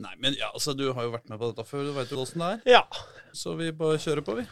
[0.00, 2.22] Nei, men ja, altså, du har jo vært med på dette før, du veit jo
[2.22, 2.60] åssen det er.
[2.78, 2.80] Ja.
[3.36, 4.48] Så vi bare kjører på, vi.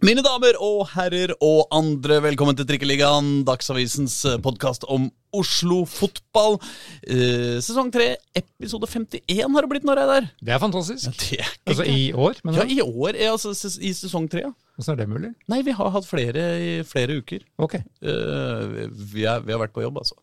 [0.00, 6.56] Mine damer og herrer og andre, velkommen til Trikkeligaen, Dagsavisens podkast om Oslo fotball.
[7.04, 10.30] Eh, sesong tre, episode 51 har det blitt når jeg er der.
[10.40, 11.12] Det er fantastisk.
[11.20, 14.54] Det er Altså i år, men ja, i år, ja, altså i sesong tre, ja.
[14.80, 15.34] Hvordan er det mulig?
[15.52, 17.44] Nei, vi har hatt flere i flere uker.
[17.60, 17.76] Ok.
[17.76, 20.16] Eh, vi, er, vi har vært på jobb, altså.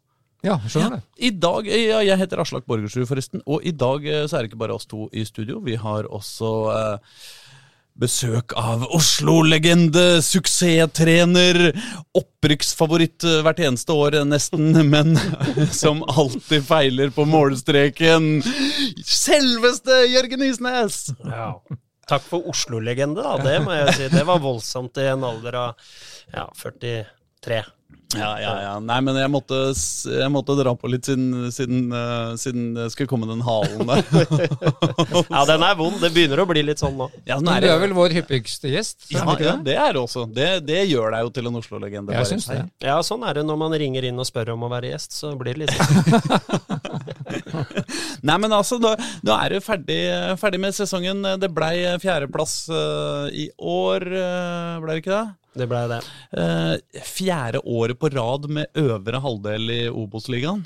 [0.46, 1.04] Ja, skjønner det.
[1.22, 3.46] I dag, ja, Jeg heter Aslak Borgersrud, forresten.
[3.46, 5.62] Og i dag eh, så er det ikke bare oss to i studio.
[5.66, 7.22] Vi har også eh,
[8.02, 11.72] besøk av Oslo-legende, suksesstrener,
[12.18, 15.18] opprykksfavoritt eh, hvert eneste år nesten, men
[15.82, 18.38] som alltid feiler på målstreken.
[19.04, 21.08] Selveste Jørgen Isnes!
[21.26, 21.52] ja.
[22.08, 23.34] Takk for Oslo-legende, da.
[23.44, 24.06] Det må jeg si.
[24.14, 25.90] Det var voldsomt i en alder av
[26.32, 27.58] ja, 43.
[28.16, 28.74] Ja, ja, ja.
[28.80, 29.58] Nei, men jeg måtte,
[30.08, 34.04] jeg måtte dra på litt siden, siden, eh, siden det skulle komme den halen der.
[35.34, 35.98] Ja, den er vond.
[36.00, 37.10] Det begynner å bli litt sånn nå.
[37.28, 39.10] Ja, Men du er vel vår hyppigste gjest?
[39.12, 39.74] Ja, det ja, det?
[39.74, 40.24] det er det også.
[40.32, 42.16] Det, det gjør deg jo til en Oslo-legende.
[42.16, 42.62] Jeg syns det.
[42.86, 45.18] Ja, sånn er det når man ringer inn og spør om å være gjest.
[45.18, 45.98] Så blir det litt sånn.
[48.28, 48.94] Nei, men altså, da,
[49.26, 50.00] da er du ferdig,
[50.40, 51.26] ferdig med sesongen.
[51.42, 55.26] Det blei fjerdeplass uh, i år, uh, blei det ikke det?
[55.58, 56.02] Det ble det.
[56.38, 60.66] Eh, fjerde året på rad med øvre halvdel i Obos-ligaen.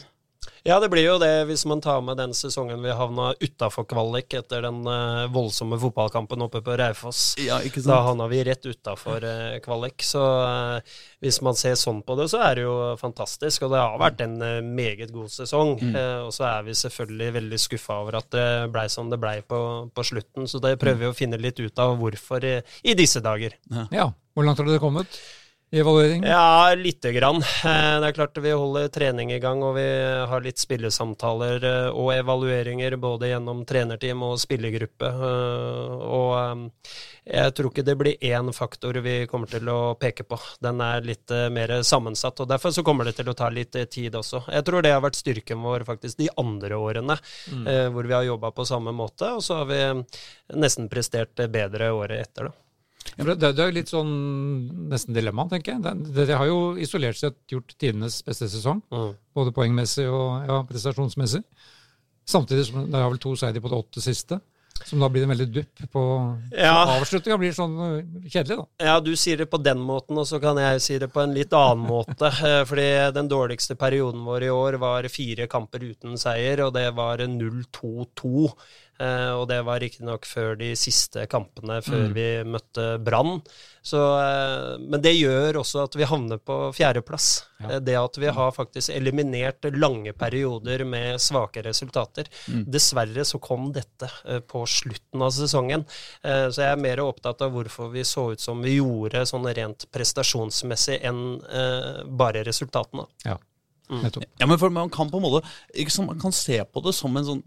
[0.64, 4.36] Ja, det blir jo det hvis man tar med den sesongen vi havna utafor kvalik
[4.38, 7.34] etter den uh, voldsomme fotballkampen oppe på Raufoss.
[7.42, 10.06] Ja, Da havna vi rett utafor uh, kvalik.
[10.06, 13.66] Så uh, hvis man ser sånn på det, så er det jo fantastisk.
[13.66, 14.38] Og det har vært en
[14.70, 15.76] meget god sesong.
[15.82, 19.36] Eh, og så er vi selvfølgelig veldig skuffa over at det blei som det blei
[19.46, 19.60] på,
[19.94, 20.50] på slutten.
[20.50, 23.58] Så det prøver vi å finne litt ut av hvorfor i, i disse dager.
[23.94, 24.10] Ja.
[24.34, 25.22] Hvor langt har dere kommet
[25.72, 26.24] i evaluering?
[26.24, 27.38] Ja, lite grann.
[27.38, 29.86] Eh, Det er klart vi holder trening i gang, og vi
[30.28, 35.08] har litt spillesamtaler eh, og evalueringer både gjennom trenerteam og spillergruppe.
[35.08, 36.72] Eh, Og
[37.24, 40.40] jeg tror ikke det blir én faktor vi kommer til å peke på.
[40.60, 44.16] Den er litt mer sammensatt, og derfor så kommer det til å ta litt tid
[44.16, 44.44] også.
[44.52, 47.16] Jeg tror det har vært styrken vår faktisk de andre årene,
[47.52, 47.70] mm.
[47.94, 49.80] hvor vi har jobba på samme måte, og så har vi
[50.60, 52.71] nesten prestert bedre året etter, da.
[53.18, 54.12] Ja, Det, det er jo litt sånn
[54.90, 55.82] nesten dilemma, tenker jeg.
[55.84, 59.16] Det- Dere har jo isolert sett gjort tidenes beste sesong, Mm.
[59.36, 61.44] både poengmessig og ja, prestasjonsmessig.
[62.26, 64.40] Samtidig som det har vel to seire på de åtte siste,
[64.86, 66.04] som da blir en veldig dupp på
[66.58, 66.86] Ja.
[67.00, 68.66] Avslutninga blir sånn øh, kjedelig, da.
[68.86, 71.34] Ja, du sier det på den måten, og så kan jeg si det på en
[71.36, 72.32] litt annen måte.
[72.46, 76.88] Eh, Fordi den dårligste perioden vår i år var fire kamper uten seier, og det
[76.96, 78.54] var 0-2-2.
[79.02, 83.40] Eh, Og det var riktignok før de siste kampene, før vi møtte Brann.
[83.82, 87.30] Så, eh, Men det gjør også at vi havner på fjerdeplass.
[87.64, 87.70] Ja.
[87.72, 92.26] Eh, Det at vi har faktisk eliminert lange perioder med svake resultater.
[92.70, 95.86] Dessverre så kom dette eh, på slutten av sesongen.
[96.24, 99.48] Eh, Så jeg er mer opptatt av hvorfor vi så ut som vi gjorde sånn
[99.56, 103.08] rent prestasjonsmessig enn eh, bare resultatene.
[103.26, 103.38] Ja,
[103.90, 104.24] nettopp.
[104.40, 105.42] Ja, men for man kan på en måte
[105.74, 107.44] ikke sant, Man kan se på det som en sånn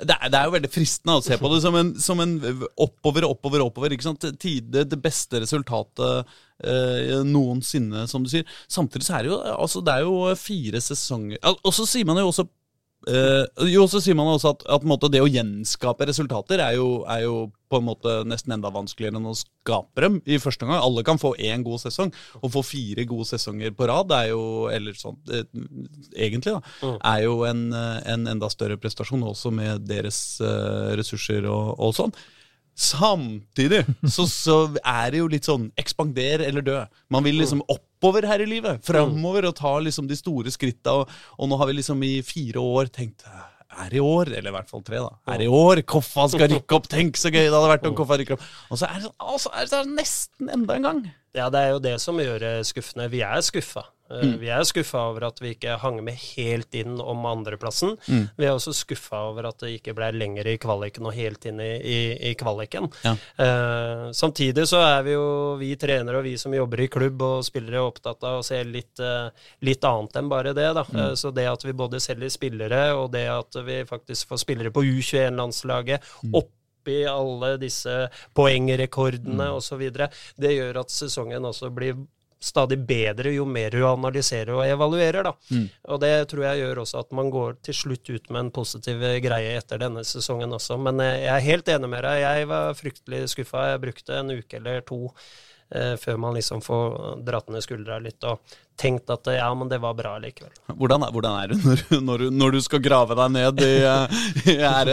[0.00, 2.34] det er, det er jo veldig fristende å se på det som en, som en
[2.82, 3.94] oppover, oppover, oppover.
[3.94, 4.26] ikke sant?
[4.42, 6.34] Tide, det beste resultatet
[6.64, 8.48] eh, noensinne, som du sier.
[8.70, 12.18] Samtidig så er det jo altså det er jo fire sesonger Og så sier man
[12.20, 12.46] jo også
[13.08, 17.24] eh, jo, så sier man også at, at det å gjenskape resultater er jo, er
[17.26, 17.36] jo
[17.70, 20.82] på en måte nesten enda vanskeligere enn å skape dem i første omgang.
[20.84, 22.12] Alle kan få én god sesong.
[22.38, 25.44] Å få fire gode sesonger på rad er jo eller sånn, eh,
[26.28, 26.98] egentlig da, Mm.
[27.02, 31.94] er jo en, eh, en enda større prestasjon, også med deres eh, ressurser og, og
[31.94, 32.14] sånn.
[32.74, 36.80] Samtidig så, så er det jo litt sånn ekspander eller dø.
[37.14, 37.62] Man vil liksom
[38.04, 38.84] oppover her i livet.
[38.84, 41.00] Framover og ta liksom de store skritta.
[41.00, 43.24] Og, og nå har vi liksom i fire år tenkt
[43.74, 45.32] er i år, eller i hvert fall tre, da.
[45.34, 46.86] Er i år Koffa skal rykke opp?
[46.90, 48.44] Tenk så gøy det hadde vært om Koffa rykker opp.
[48.70, 49.10] Og så er det,
[49.42, 51.00] sånn, er det nesten enda en gang.
[51.34, 53.08] Ja, det er jo det som gjør det skuffende.
[53.10, 53.88] Vi er skuffa.
[54.10, 57.94] Eh, Vi er skuffa over at vi ikke hang med helt inn om andreplassen.
[58.36, 61.60] Vi er også skuffa over at det ikke ble lenger i kvaliken og helt inn
[61.64, 62.90] i, i, i kvaliken.
[63.06, 63.14] Ja.
[63.40, 65.24] Eh, samtidig så er vi jo,
[65.60, 69.00] vi trenere og vi som jobber i klubb og spillere, opptatt av å se litt,
[69.00, 69.30] eh,
[69.64, 70.68] litt annet enn bare det.
[70.76, 70.84] da.
[70.94, 74.70] Eh, så det at vi både selger spillere, og det at vi faktisk får spillere
[74.74, 76.04] på U21-landslaget
[76.34, 76.52] opp
[76.92, 79.86] i alle disse poengrekordene og osv.
[80.36, 81.96] Det gjør at sesongen også blir
[82.42, 85.22] stadig bedre jo mer du analyserer og evaluerer.
[85.26, 85.32] da.
[85.50, 85.68] Mm.
[85.94, 89.02] Og det tror jeg gjør også at man går til slutt ut med en positiv
[89.24, 90.78] greie etter denne sesongen også.
[90.80, 92.20] Men eh, jeg er helt enig med deg.
[92.24, 93.66] Jeg var fryktelig skuffa.
[93.72, 95.18] Jeg brukte en uke eller to eh,
[95.98, 98.40] før man liksom får dratt ned skuldra litt og
[98.78, 100.50] tenkt at eh, ja, men det var bra likevel.
[100.66, 104.64] Hvordan, er- hvordan er det når, når, når du skal grave deg ned i, eh,
[104.70, 104.90] er,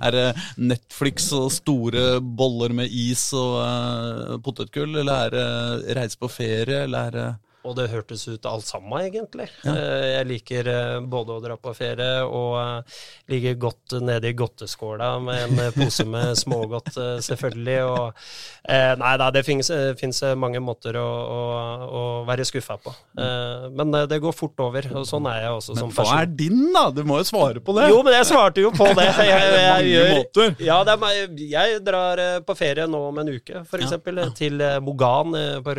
[0.00, 0.24] er det
[0.58, 6.84] Netflix og store boller med is og uh, potetgull, eller er det reise på ferie,
[6.88, 7.28] eller er det
[7.66, 9.46] Og det hørtes ut alt sammen, egentlig.
[9.66, 9.74] Ja.
[10.16, 13.00] Jeg liker eh, både å dra på ferie og eh,
[13.32, 17.76] ligge godt nede i godteskåla med en eh, pose med smågodt, eh, selvfølgelig.
[17.84, 18.22] Og,
[18.64, 21.40] eh, nei da, det fins mange måter å, å,
[21.84, 22.94] å være skuffa på.
[23.20, 26.22] Eh, Men eh, det går fort over, og sånn er jeg også som Men hva
[26.22, 26.86] er din, da?
[26.96, 27.90] Du må jo svare på det.
[27.92, 29.08] Jo, men jeg svarte jo på det.
[29.20, 30.52] Jeg, jeg, jeg, gjør, måter.
[30.64, 33.84] ja, det er, jeg drar eh, på ferie nå om en uke, f.eks.
[33.84, 35.34] eksempel til eh, Mogan
[35.64, 35.74] på på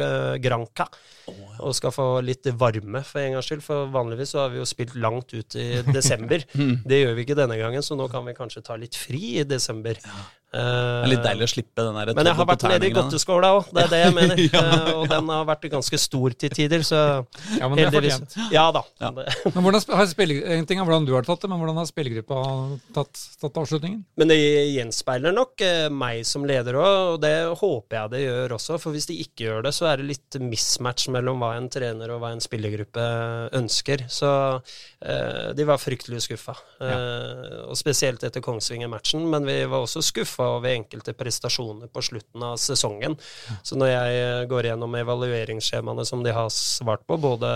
[1.28, 1.56] eh, ja.
[1.68, 4.68] Og skal få litt varme for en gangs skyld, for vanligvis så har vi jo
[4.70, 6.46] spilt langt ut i desember.
[6.54, 9.48] Det gjør vi ikke denne gangen, så nå kan vi kanskje ta litt fri i
[9.48, 10.00] desember.
[10.52, 13.52] Det er litt deilig å slippe den der Men jeg har vært nede i godteskåla
[13.56, 14.42] òg, det er det jeg mener.
[14.52, 14.62] Ja.
[14.62, 16.98] Eh, Og den har vært ganske stor til tider, så
[17.56, 18.36] Ja, men det er fortjent.
[18.52, 18.82] Ja da.
[19.00, 19.12] Ja.
[19.16, 21.88] Men hvordan har spille, En ting er hvordan du har tatt det, men hvordan har
[21.88, 22.42] spillergruppa
[22.98, 24.02] tatt, tatt avslutningen?
[24.20, 24.40] Men det
[24.76, 28.80] gjenspeiler nok eh, meg som leder òg, og det håper jeg det gjør også.
[28.84, 32.12] For hvis de ikke gjør det, så er det litt mismatch mellom hva en trener
[32.12, 33.08] og hva en spillergruppe
[33.62, 34.04] ønsker.
[34.12, 36.58] Så eh, de var fryktelig skuffa.
[36.84, 42.46] Eh, og spesielt etter Kongsvinger-matchen, men vi var også skuffa over enkelte prestasjoner på slutten
[42.46, 43.18] av sesongen.
[43.64, 47.52] Så når jeg eh, går gjennom evalueringsskjemaene som de har svart på, både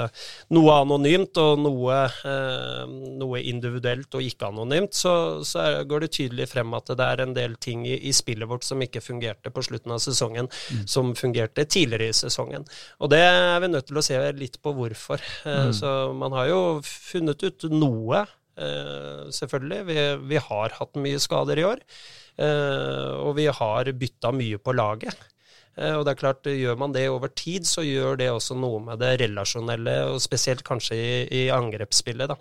[0.56, 5.16] noe anonymt og noe, eh, noe individuelt og ikke anonymt, så,
[5.46, 8.68] så går det tydelig frem at det er en del ting i, i spillet vårt
[8.68, 10.50] som ikke fungerte på slutten av sesongen,
[10.90, 12.66] som fungerte tidligere i sesongen.
[13.00, 15.22] Og det er vi nødt til å se litt på hvorfor.
[15.46, 15.72] Mm.
[15.76, 18.26] Så man har jo funnet ut noe.
[18.58, 19.86] Eh, selvfølgelig.
[19.92, 20.00] Vi,
[20.34, 21.80] vi har hatt mye skader i år.
[22.38, 25.16] eh, og vi har bytta mye på laget.
[25.78, 28.80] Eh, Og det er klart, Gjør man det over tid, så gjør det også noe
[28.80, 32.30] med det relasjonelle, og spesielt kanskje i, i angrepsspillet.
[32.32, 32.38] da.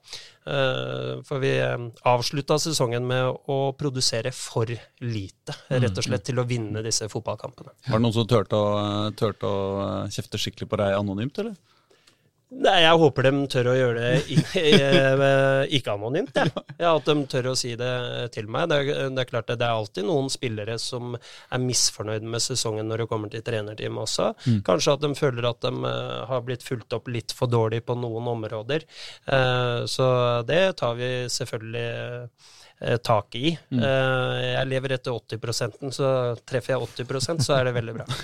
[0.46, 1.50] Eh, For vi
[2.06, 4.66] avslutta sesongen med å produsere for
[5.02, 7.74] lite, rett og slett til å vinne disse fotballkampene.
[7.88, 11.56] Var det noen som turte å, turte å kjefte skikkelig på deg anonymt, eller?
[12.54, 15.70] Nei, Jeg håper de tør å gjøre det i- i- ikke.
[15.78, 15.94] Ikke
[16.78, 18.68] Ja, at de tør å si det til meg.
[18.70, 22.40] Det er, det er klart det, det er alltid noen spillere som er misfornøyd med
[22.44, 24.28] sesongen når det kommer til trenerteamet også.
[24.62, 27.96] Kanskje at de føler at de eh, har blitt fulgt opp litt for dårlig på
[27.98, 28.84] noen områder.
[29.26, 30.10] Eh, så
[30.46, 32.52] det tar vi selvfølgelig eh,
[33.06, 33.52] tak i.
[33.72, 36.08] Eh, jeg lever etter 80% så
[36.44, 38.06] treffer jeg 80% så er det veldig bra.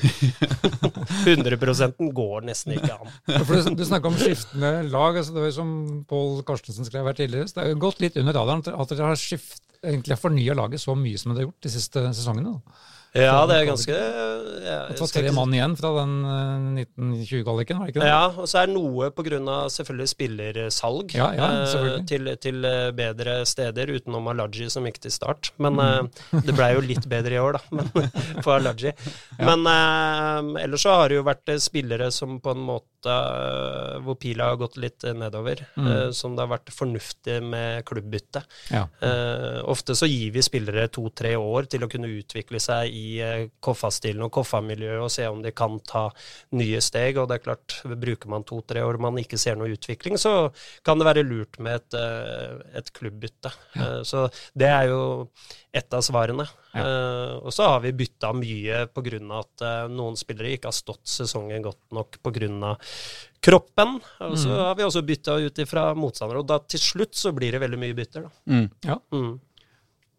[1.24, 3.10] 100% går nesten ikke an.
[3.30, 5.16] Ja, For du, du snakka om skiftende lag.
[5.20, 5.72] altså Det var som
[6.10, 7.48] Pål Karstensen skrev her tidligere.
[7.48, 10.82] så Det jo gått litt under radaren at dere har skift, egentlig har fornya laget
[10.82, 12.56] så mye som dere har gjort de siste sesongene.
[12.58, 12.78] da.
[13.16, 17.88] Ja, det er ganske ja, Det var tre mann igjen fra den eh, 1920-kvaliken, var
[17.88, 18.10] det ikke det?
[18.12, 19.40] Ja, og så er noe pga.
[19.74, 22.06] selvfølgelig spillersalg Ja, ja, eh, selvfølgelig.
[22.06, 25.50] til, til eh, bedre steder, utenom Alaji som gikk til start.
[25.58, 26.10] Men mm.
[26.46, 27.90] det blei jo litt bedre i år, da, men,
[28.44, 28.94] for Alaji.
[29.42, 33.96] Men eh, ellers så har det jo vært eh, spillere som på en måte eh,
[34.04, 38.42] hvor pila har gått litt eh, nedover, eh, som det har vært fornuftig med klubbbytte.
[38.70, 38.84] Ja.
[39.70, 44.32] Ofte så gir vi spillere to-tre år til å kunne utvikle seg i Koffa-stilen og
[44.34, 46.08] Koffa-miljøet og se om de kan ta
[46.56, 47.20] nye steg.
[47.20, 50.50] Og det er klart, bruker man to-tre år og man ikke ser noe utvikling, så
[50.86, 51.98] kan det være lurt med et,
[52.80, 53.52] et klubbbytte.
[53.76, 54.26] Eh, så
[54.58, 55.02] det er jo
[55.76, 56.46] et av svarene.
[56.78, 59.18] Eh, og så har vi bytta mye pga.
[59.40, 62.76] at uh, noen spillere ikke har stått sesongen godt nok pga.
[63.40, 63.98] kroppen.
[64.20, 66.42] Og så har vi også bytta ut ifra motstandere.
[66.42, 68.30] Og da til slutt så blir det veldig mye bytter, da.
[68.52, 68.66] Mm.
[68.84, 68.98] Ja.
[69.14, 69.32] Mm.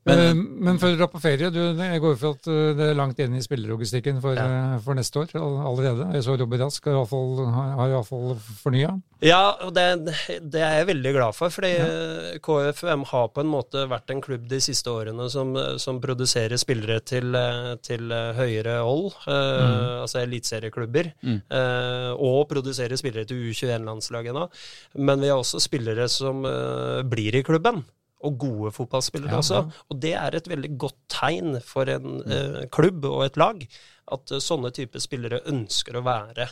[0.10, 2.88] Men, men før du drar på ferie, du, jeg går ut fra at uh, det
[2.90, 4.80] er langt inn i spillelogistikken for, ja.
[4.82, 6.10] for neste år allerede.
[6.16, 8.96] Jeg så Robin Rask har iallfall fornya.
[9.22, 9.84] Ja, og det,
[10.50, 11.90] det er jeg veldig glad for, fordi ja.
[12.42, 16.98] KFUM har på en måte vært en klubb de siste årene som, som produserer spillere
[17.06, 24.34] til, eh, til eh, høyere hold, eh, altså eliteserieklubber, eh, og produserer spillere til U21-landslaget
[24.34, 24.50] nå.
[25.06, 27.84] Men vi har også spillere som uh, blir i klubben.
[28.28, 29.64] Og gode fotballspillere Ja, også.
[29.90, 33.64] Og det er et veldig godt tegn for en eh, klubb og et lag.
[34.12, 36.48] At eh, sånne typer spillere ønsker å være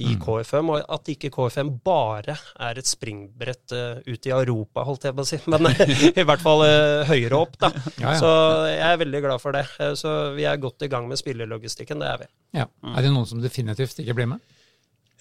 [0.00, 5.04] i KFM, og at ikke KFM bare er et springbrett uh, ut i Europa, holdt
[5.08, 5.40] jeg på å si.
[5.52, 7.72] Men i hvert fall uh, høyere opp, da.
[7.98, 8.16] Ja, ja.
[8.20, 8.32] Så
[8.72, 9.66] jeg er veldig glad for det.
[10.00, 12.32] Så vi er godt i gang med spillelogistikken, det er vi.
[12.62, 12.66] Ja.
[12.94, 14.42] Er det noen som definitivt ikke blir med?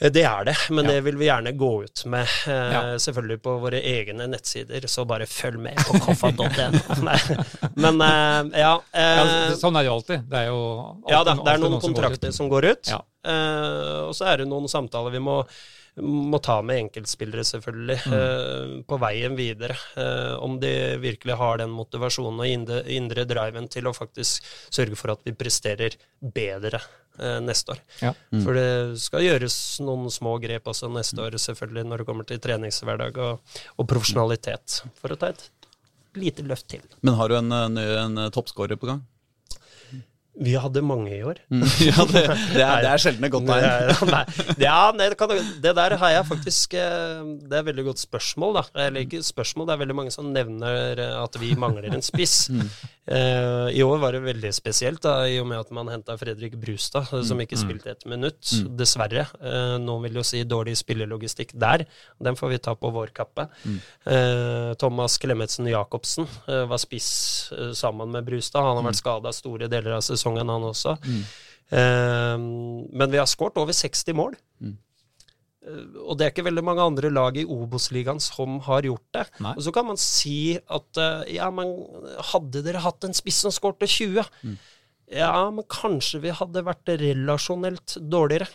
[0.01, 0.91] Det er det, men Ja.
[0.95, 2.27] det vil vi gjerne gå ut med.
[2.47, 2.81] Eh, Ja.
[2.97, 6.47] Selvfølgelig på våre egne nettsider, så bare følg med på koffa.no.
[7.75, 8.71] Men eh, ja.
[8.93, 10.23] Ja, Eh, sånn er det jo alltid.
[10.29, 12.35] Det er jo alltid, ja da, det er noen som går kontrakter ut.
[12.39, 12.89] som går ut.
[12.91, 15.35] Eh, og så er det noen samtaler vi må,
[16.01, 18.13] må ta med enkeltspillere, selvfølgelig, Mm.
[18.17, 19.75] eh, på veien videre.
[19.97, 24.41] Eh, om de virkelig har den motivasjonen og indre, indre driven til å faktisk
[24.71, 25.93] sørge for at vi presterer
[26.23, 26.79] bedre
[27.19, 27.81] eh, neste år.
[28.01, 28.13] Ja.
[28.31, 32.41] For det skal gjøres noen små grep også neste år, selvfølgelig, når det kommer til
[32.43, 35.49] treningshverdag og, og profesjonalitet, for å ta et
[36.19, 36.83] lite løft til.
[37.01, 39.03] Men har du en, en, en eh, toppscorer på gang?
[40.39, 41.41] Vi hadde mange i år.
[41.83, 42.21] ja, det,
[42.53, 43.91] det, er, det er sjelden et godt tegn.
[44.13, 44.21] nei,
[44.63, 48.03] ja, nei, det, kan, det der har jeg faktisk eh, Det er et veldig godt
[48.05, 48.63] spørsmål, da.
[48.85, 52.45] Eller ikke spørsmål, det er veldig mange som nevner eh, at vi mangler en spiss.
[53.11, 56.53] Eh, I år var det veldig spesielt, da, i og med at man henta Fredrik
[56.61, 58.53] Brustad, som ikke spilte et minutt.
[58.77, 59.25] Dessverre.
[59.81, 61.83] Noen vil jo si dårlig spillelogistikk der.
[62.23, 63.49] Den får vi ta på vår kappe.
[64.79, 67.09] Thomas Klemetsen Jacobsen var spiss
[67.75, 68.63] sammen med Brustad.
[68.69, 70.97] Han har vært skada store deler av sesongen, han også.
[71.71, 74.35] Eh, men vi har skåret over 60 mål.
[74.61, 79.27] Eh, Og det er ikke veldig mange andre lag i Obos-ligaen som har gjort det.
[79.39, 79.53] Nei.
[79.55, 81.75] Og så kan man si at uh, ja, men
[82.31, 84.25] hadde dere hatt en spiss som skårte 20?
[85.11, 88.47] Ja, men kanskje vi hadde vært relasjonelt dårligere.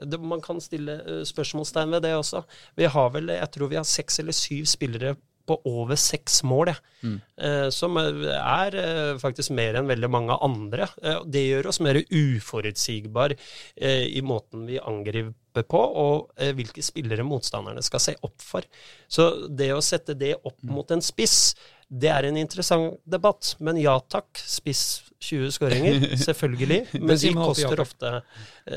[0.00, 2.40] Det, man kan stille eh, spørsmålstegn ved det også.
[2.80, 5.14] Vi har vel, jeg tror vi har seks eller syv spillere
[5.50, 7.18] på over seks mål, mm.
[7.40, 10.88] Eh, som er eh, faktisk mer enn veldig mange andre.
[11.02, 13.34] Eh, det gjør oss mer uforutsigbar
[13.80, 18.66] i måten vi angriper på, og hvilke spillere motstanderne skal se opp for.
[19.10, 21.54] Så det å sette det opp mot en spiss,
[21.90, 23.56] det er en interessant debatt.
[23.58, 24.84] Men ja takk, spiss
[25.18, 27.00] 20 skåringer, selvfølgelig.
[27.00, 28.12] Men de koster ofte,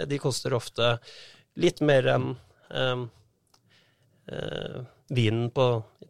[0.09, 0.95] de koster ofte
[1.61, 2.31] litt mer enn
[2.73, 3.05] um,
[4.31, 4.81] uh,
[5.13, 5.67] vinen på,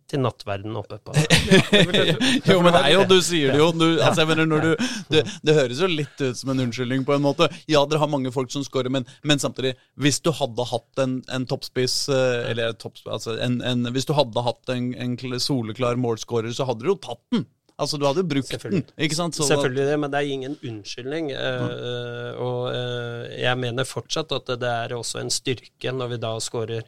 [0.10, 1.13] til nattverden oppe på
[2.50, 3.69] Jo, men det er jo, du sier det jo.
[3.75, 7.05] Du, altså, jeg mener, når du, det, det høres jo litt ut som en unnskyldning
[7.07, 7.50] på en måte.
[7.72, 11.17] Ja, dere har mange folk som scorer, men, men samtidig, hvis du hadde hatt en,
[11.33, 16.00] en toppspiss, eh, eller toppspiss, altså en, en, hvis du hadde hatt en, en soleklar
[16.00, 17.48] målscorer, så hadde du jo tatt den.
[17.81, 19.36] Altså, du hadde jo brukt den, ikke sant?
[19.36, 21.31] Så, Selvfølgelig det, men det er ingen unnskyldning.
[21.33, 26.36] eh, og uh, jeg mener fortsatt at det er også en styrke når vi da
[26.43, 26.86] skårer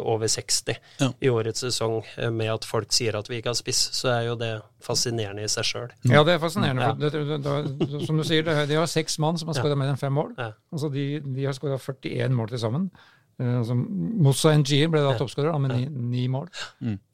[0.00, 1.10] over 60 Ja.
[1.20, 4.22] i årets sesong, eh, med at folk sier at vi ikke har spiss, så er
[4.28, 5.90] jo det fascinerende i seg sjøl.
[6.08, 6.82] Ja, det er fascinerende.
[6.82, 6.94] Ja.
[6.94, 7.12] For det,
[7.44, 10.00] det, det, som du sier, det, de har seks mann som har skåra mer enn
[10.00, 10.34] fem mål.
[10.38, 10.52] Ja.
[10.72, 12.90] Altså de, de har skåra 41 mål til sammen.
[13.38, 16.48] Eh, altså, Moussa Njie ble da toppskårer med ni, ni mål.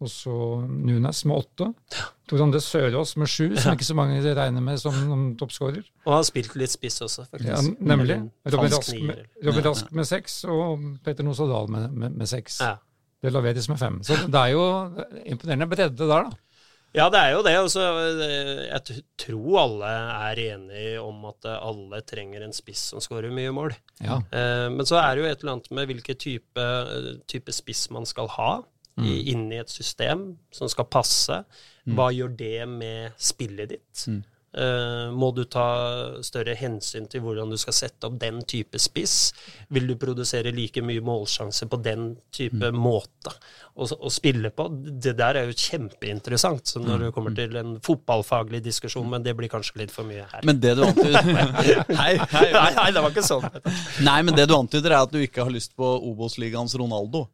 [0.00, 1.68] Og så Nunes med åtte.
[2.30, 5.84] Tor André Sørås med sju, som ikke så mange regner med som toppskårer.
[6.06, 7.50] Og har spilt litt spiss også, faktisk.
[7.50, 7.60] Ja,
[7.92, 8.16] nemlig.
[8.48, 12.62] Robin Rask, med, Robin Rask med seks, og Petter Nosadal med, med, med seks.
[13.24, 14.00] Det laveres med fem.
[14.04, 14.64] Så det er jo
[15.28, 16.40] imponerende bredde der, da.
[16.94, 17.52] Ja, det er jo det.
[17.58, 17.84] Altså,
[18.22, 19.88] eh, jeg tror alle
[20.30, 23.74] er enige om at eh, alle trenger en spiss som skårer mye mål.
[23.98, 24.20] Ja.
[24.30, 26.66] Eh, Men så er det jo et eller annet med hvilken type,
[27.26, 28.52] type spiss man skal ha
[29.02, 31.40] i, inni et system som skal passe.
[31.84, 34.04] Hva gjør det med spillet ditt?
[34.06, 34.22] Eh,
[34.54, 35.66] må du ta
[36.22, 39.32] større hensyn til hvordan du skal sette opp den type spiss?
[39.74, 43.34] Vil du produsere like mye målsjanse på den type måte
[43.74, 44.68] å, å spille på?
[44.70, 49.34] Det der er jo kjempeinteressant så når det kommer til en fotballfaglig diskusjon, men det
[49.38, 50.46] blir kanskje litt for mye her.
[50.46, 51.24] men det du antyder
[52.04, 52.46] Hei, hei.
[52.54, 53.46] nei, det var ikke sånn.
[54.06, 57.26] Nei, men det du antyder, er at du ikke har lyst på Obos-ligaens Ronaldo.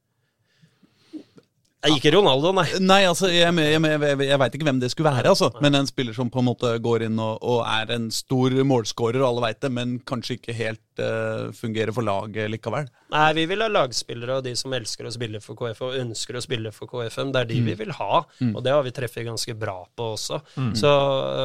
[1.80, 2.66] Jeg Ikke Ronaldo, nei.
[2.84, 5.48] Nei, altså, jeg, jeg, jeg, jeg, veit ikke hvem det skulle være, altså.
[5.64, 9.22] Men en spiller som på en måte går inn og, og er en stor målskårer,
[9.22, 12.90] og alle veit det, men kanskje ikke helt uh, fungerer for laget likevel.
[13.14, 16.36] Nei, vi vil ha lagspillere og de som elsker å spille for KF og ønsker
[16.36, 17.32] å spille for KFM.
[17.32, 20.42] Det er de vi vil ha, og det har vi treffet ganske bra på også.
[20.76, 20.92] Så,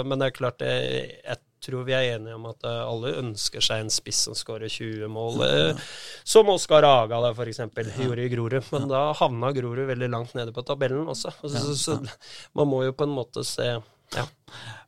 [0.03, 0.75] men det er klart, det,
[1.23, 4.71] jeg tror vi er enige om at eh, alle ønsker seg en spiss som skårer
[4.71, 5.41] 20 mål.
[5.47, 5.83] eh,
[6.23, 8.61] Som Oskar Aga da, eksempel, gjorde i Grorud.
[8.75, 11.33] Men da havna Grorud veldig langt nede på tabellen også.
[11.41, 11.99] Så, så,
[12.57, 13.75] man må jo på en måte se
[14.13, 14.23] ja.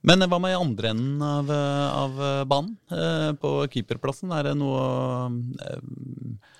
[0.05, 2.75] Men eh, hva med i andre enden av, av banen?
[2.93, 4.83] Eh, på keeperplassen, er det noe
[5.65, 5.79] eh,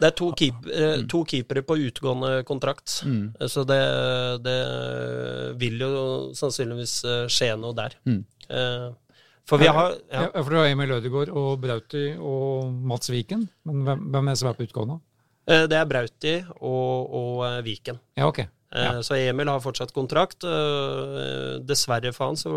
[0.02, 3.38] Det er to, keep, eh, to keepere på utgående kontrakt, mm.
[3.46, 3.82] så det,
[4.46, 4.58] det
[5.62, 5.92] vil jo
[6.38, 7.00] sannsynligvis
[7.32, 8.00] skje noe der.
[8.50, 8.90] Eh,
[9.48, 10.28] For vi har Ja.
[10.34, 10.44] ja.
[10.44, 13.48] for du har Emil Ødegaard og Brauti og Mats Viken.
[13.66, 15.00] Men hvem, hvem er på utgående?
[15.48, 18.00] Eh, Det er Brauti og, og eh, Viken.
[18.20, 18.44] Ja, ok.
[18.76, 19.00] Ja.
[19.02, 20.44] Så Emil har fortsatt kontrakt.
[20.44, 22.52] Eh, Dessverre for han så,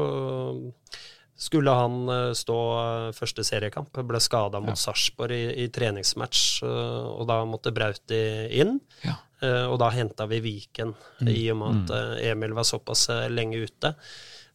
[1.40, 3.94] skulle han eh, stå eh, første seriekamp.
[4.04, 4.80] Ble skada mot Ja.
[4.82, 8.18] Sarpsborg i, i treningsmatch, eh, og da måtte Brauti
[8.60, 8.80] inn.
[9.06, 9.14] Ja.
[9.40, 10.92] Eh, Og da henta vi Viken,
[11.24, 13.94] i og med at eh, Emil var såpass eh, lenge ute.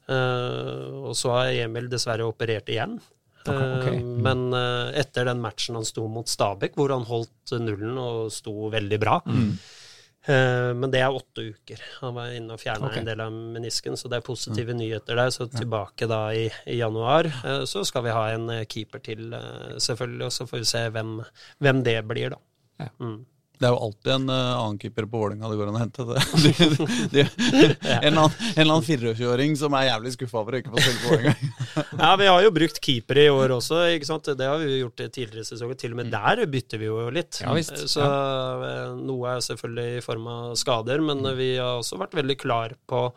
[0.09, 2.99] Eh, Og så har Emil dessverre operert igjen.
[3.45, 3.55] Okay.
[3.55, 3.87] ok.
[3.93, 4.21] Eh, Mm.
[4.25, 8.69] Men eh, etter den matchen han sto mot Stabæk, hvor han holdt nullen og sto
[8.73, 9.21] veldig bra
[10.27, 11.77] Eh, Men det er åtte uker.
[12.01, 12.99] Han var inne og fjerna okay.
[13.03, 15.29] en del av menisken, så det er positive nyheter der.
[15.29, 17.29] Så tilbake da i, i januar,
[17.69, 19.29] så skal vi ha en keeper til,
[19.77, 20.25] selvfølgelig.
[20.25, 21.21] Og så får vi se hvem,
[21.61, 22.41] hvem det blir, da.
[22.79, 22.89] Ja.
[23.55, 23.61] Mm.
[23.61, 26.05] Det er jo alltid en uh, annen keeper på Vålerenga det går an å hente.
[26.09, 26.23] Det.
[27.13, 27.23] De,
[27.63, 30.83] en, eller annen, en eller annen 24-åring som er jævlig skuffa over å ikke få
[30.83, 31.53] spille på Vålerenga.
[32.05, 34.27] Ja, vi har jo brukt keepere i år også, ikke sant.
[34.37, 35.79] Det har vi jo gjort i tidligere sesonger.
[35.79, 37.39] Til og med der bytter vi jo litt.
[37.43, 37.77] Ja, visst.
[37.91, 38.91] Så ja.
[38.99, 42.75] noe er selvfølgelig i form av skader, men eh, vi har også vært veldig klar
[42.89, 43.07] på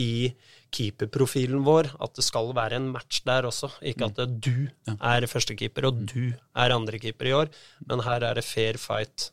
[0.00, 0.32] i
[0.72, 3.68] keeperprofilen vår at det skal være en match der også.
[3.84, 7.52] Ikke at du er førstekeeper og du er andrekeeper i år,
[7.88, 9.30] men her er det fair fight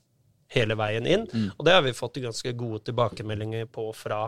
[0.56, 1.28] hele veien inn.
[1.58, 4.24] Og det har vi fått ganske gode tilbakemeldinger på fra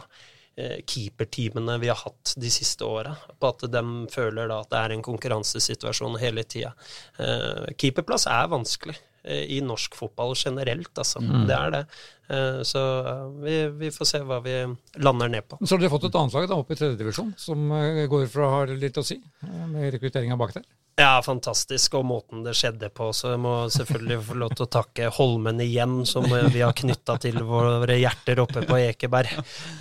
[0.56, 4.82] eh, keeperteamene vi har hatt de siste åra, på at de føler da at det
[4.82, 6.74] er en konkurransesituasjon hele tida.
[7.18, 11.24] Eh, keeperplass er vanskelig eh, i norsk fotball generelt, altså.
[11.50, 11.82] Det er det.
[12.32, 14.60] Eh, så eh, vi, vi får se hva vi
[15.02, 15.62] lander ned på.
[15.64, 17.74] Så har dere fått et annet lag da, opp i tredjedivisjon, som
[18.14, 19.18] går for å ha litt å si
[19.74, 20.70] med rekrutteringa bak der.
[21.02, 23.08] Ja, fantastisk, og måten det skjedde på.
[23.16, 27.16] Så jeg må selvfølgelig få lov til å takke Holmen igjen, som vi har knytta
[27.24, 29.32] til våre hjerter oppe på Ekeberg.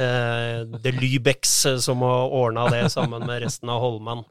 [0.00, 4.22] Eh, det Lybex eh, som har ordna det sammen med resten av Holmen.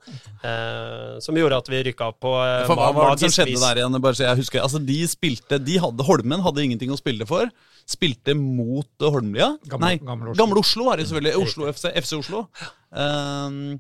[0.42, 3.60] Eh, som gjorde at vi rykka opp på eh, For hva var det som skjedde
[3.68, 4.00] der igjen?
[4.02, 7.52] Bare så jeg husker, altså de spilte, de hadde, Holmen hadde ingenting å spille for.
[7.90, 9.52] Spilte mot Holmlia.
[9.70, 10.40] Gamle- Nei, Gamle Oslo.
[10.42, 11.38] Gamle Oslo var det selvfølgelig.
[11.46, 12.44] Oslo FC, FC Oslo.
[12.90, 13.78] Um,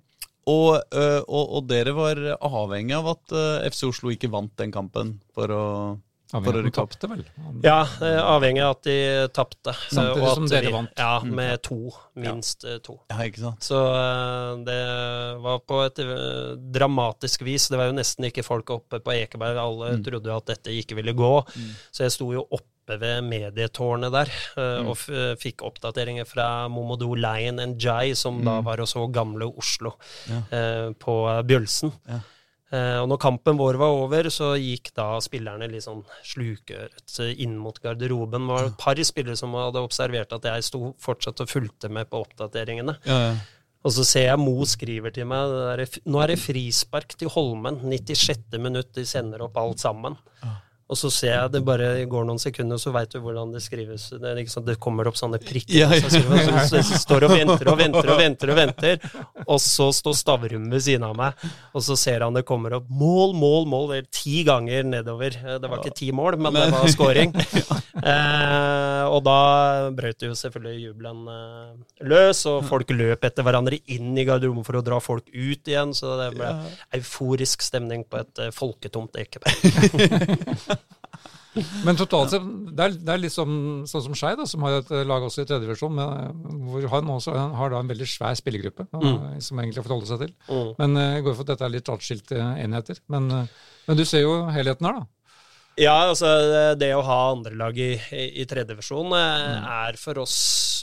[0.49, 4.73] og, øh, og, og dere var avhengig av at øh, FC Oslo ikke vant den
[4.73, 5.65] kampen for å,
[6.29, 7.21] Avhengig for at de tapte vel.
[7.65, 8.97] Ja, eh, avhengig av at de
[9.33, 9.73] tapte.
[9.89, 10.91] Samtidig som dere vi- vant.
[11.01, 11.77] Ja, med to.
[12.21, 12.77] Minst ja.
[12.85, 12.99] to.
[13.09, 13.65] Ja, ikke sant?
[13.65, 14.77] Så eh, det
[15.41, 17.65] var på et eh, dramatisk vis.
[17.73, 19.57] Det var jo nesten ikke folk oppe på Ekeberg.
[19.57, 21.33] Alle trodde jo at dette ikke ville gå.
[21.89, 22.45] Så jeg sto jo
[22.89, 24.87] oppe ved medietårnet der mm.
[24.89, 25.05] og f
[25.39, 29.93] fikk oppdateringer fra Momodou and Jai, som da var og så gamle Oslo
[30.51, 31.91] eh, på Bjølsen.
[32.07, 32.19] Ja.
[32.71, 37.33] Eh, og når kampen vår var over, så gikk da spillerne litt sånn slukøret eh,
[37.41, 38.45] inn mot garderoben.
[38.45, 42.09] Det var et par spillere som hadde observert at jeg sto fortsatt og fulgte med
[42.09, 42.99] på oppdateringene.
[43.05, 43.39] Ja, ja.
[43.79, 45.53] Og så ser jeg Mo skriver til meg
[46.03, 47.77] Nå er det frispark til Holmen.
[47.87, 48.57] 96.
[48.59, 50.17] minutt, de sender opp alt sammen.
[50.89, 53.59] Og så ser jeg det bare går noen sekunder, og så veit du hvordan det
[53.61, 54.07] skrives.
[54.09, 55.75] Det, liksom, sånn, det kommer opp sånne prikker.
[55.77, 55.99] Ja, ja.
[56.01, 59.03] Så, skriver, så, så står og venter og venter og venter, og venter.
[59.45, 61.45] Og så står Stavrum ved siden av meg,
[61.77, 63.85] og så ser han det kommer opp mål, mål, mål.
[63.93, 65.37] Det er ti ganger nedover.
[65.37, 67.35] Eh, Det var ikke ti mål, men det var scoring.
[67.99, 69.37] Eh, og da
[69.93, 74.79] brøt jo selvfølgelig jubelen eh, løs, og folk løp etter hverandre inn i garderoben for
[74.79, 75.93] å dra folk ut igjen.
[75.97, 76.49] Så det ble
[76.97, 80.77] euforisk stemning på et eh, folketomt Ekeberg.
[81.85, 82.45] Men totalt sett,
[82.77, 83.51] det er, det er litt som,
[83.89, 86.01] sånn som Skei, som har et eh, lag også i tredjedivisjon,
[86.69, 89.39] hvor han også har da en veldig svær spillergruppe, mm.
[89.43, 90.35] som egentlig har fått holde seg til.
[90.49, 90.73] Mm.
[90.81, 93.01] Men eh, jeg går for at dette er litt atskilte enheter.
[93.11, 93.55] Men, eh,
[93.89, 95.07] men du ser jo helheten her, da.
[95.79, 96.27] Ja, altså
[96.75, 100.35] det å ha andrelag i, i, tredje tredjedivisjon eh, er for oss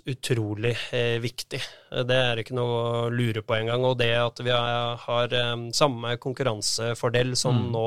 [0.09, 1.61] utrolig eh, viktig.
[2.09, 3.85] Det er ikke noe å lure på engang.
[3.85, 7.87] Og det at vi har, har eh, samme konkurransefordel som nå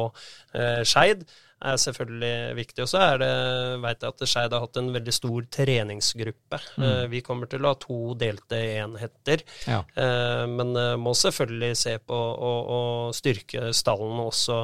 [0.54, 1.26] eh, Skeid,
[1.60, 2.84] er selvfølgelig viktig.
[2.86, 3.32] Og så det,
[3.84, 6.62] vet jeg at Skeid har hatt en veldig stor treningsgruppe.
[6.80, 6.88] Mm.
[7.12, 9.43] vi kommer til å ha to delte enheter.
[9.69, 9.82] Ja.
[9.95, 12.80] Eh, men eh, må selvfølgelig se på å,
[13.15, 14.58] styrke stallen også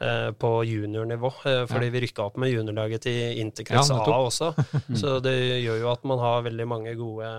[0.00, 1.32] eh, på juniornivå.
[1.40, 4.50] Fordi fordi vi rykka opp med juniorlaget til Interkrets Ja, A også.
[5.00, 5.32] Så det
[5.64, 7.30] gjør jo at man har veldig mange gode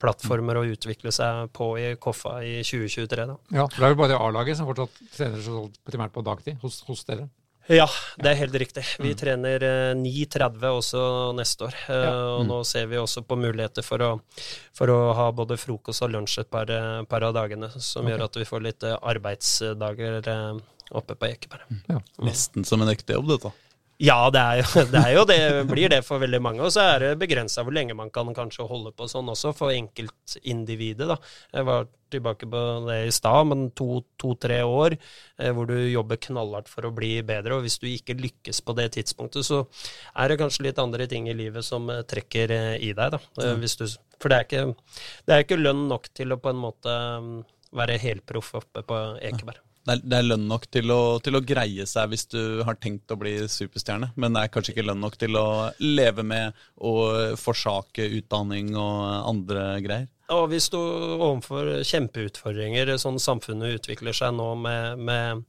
[0.00, 3.26] plattformer å utvikle seg på i Koffa i 2023.
[3.32, 3.36] da.
[3.50, 6.82] Ja, for det er jo bare A-laget som fortsatt trener så primært på dagtid hos,
[6.86, 7.26] hos dere.
[7.70, 7.86] Ja,
[8.18, 8.82] det er helt riktig.
[8.98, 11.02] Vi trener eh, 9.30 også
[11.38, 11.76] neste år.
[11.86, 12.14] Eh, Ja.
[12.40, 14.10] Og nå ser vi også på muligheter for å,
[14.74, 18.24] for å ha både frokost og lunsj et par, eh, par av dagene, som gjør
[18.26, 20.60] at vi får litt eh, arbeidsdager eh,
[20.98, 21.62] oppe på Ekeberg.
[22.26, 23.52] Nesten som en ekte jobb, dette.
[24.00, 26.64] Ja, det er jo det, er jo det blir det for veldig mange.
[26.64, 29.74] Og så er det begrensa hvor lenge man kan kanskje holde på sånn også, for
[29.74, 31.08] enkeltindividet.
[31.10, 31.18] da.
[31.52, 36.70] Jeg var tilbake på det i stad, men to-tre år eh, hvor du jobber knallhardt
[36.72, 37.58] for å bli bedre.
[37.58, 39.62] Og hvis du ikke lykkes på det tidspunktet, så
[40.16, 43.16] er det kanskje litt andre ting i livet som eh, trekker eh, i deg.
[43.16, 43.22] da.
[43.38, 43.62] Mm.
[43.62, 43.86] Hvis du,
[44.20, 47.34] for det er, ikke, det er ikke lønn nok til å på en måte mm,
[47.76, 49.60] være helproff oppe på Ekeberg.
[49.86, 52.76] Det er, det er lønn nok til å, til å greie seg hvis du har
[52.76, 55.46] tenkt å bli superstjerne, men det er kanskje ikke lønn nok til å
[55.80, 60.08] leve med og forsake utdanning og andre greier.
[60.30, 65.42] Og vi står overfor kjempeutfordringer, sånn samfunnet utvikler seg nå med, med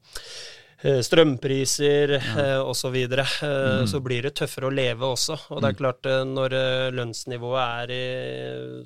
[0.82, 2.36] strømpriser ja.
[2.46, 3.88] eh, osv., så, videre, mm.
[3.88, 5.36] så blir det tøffere å leve også.
[5.54, 5.78] Og det er mm.
[5.78, 6.56] klart, eh, når
[6.98, 8.06] lønnsnivået er i,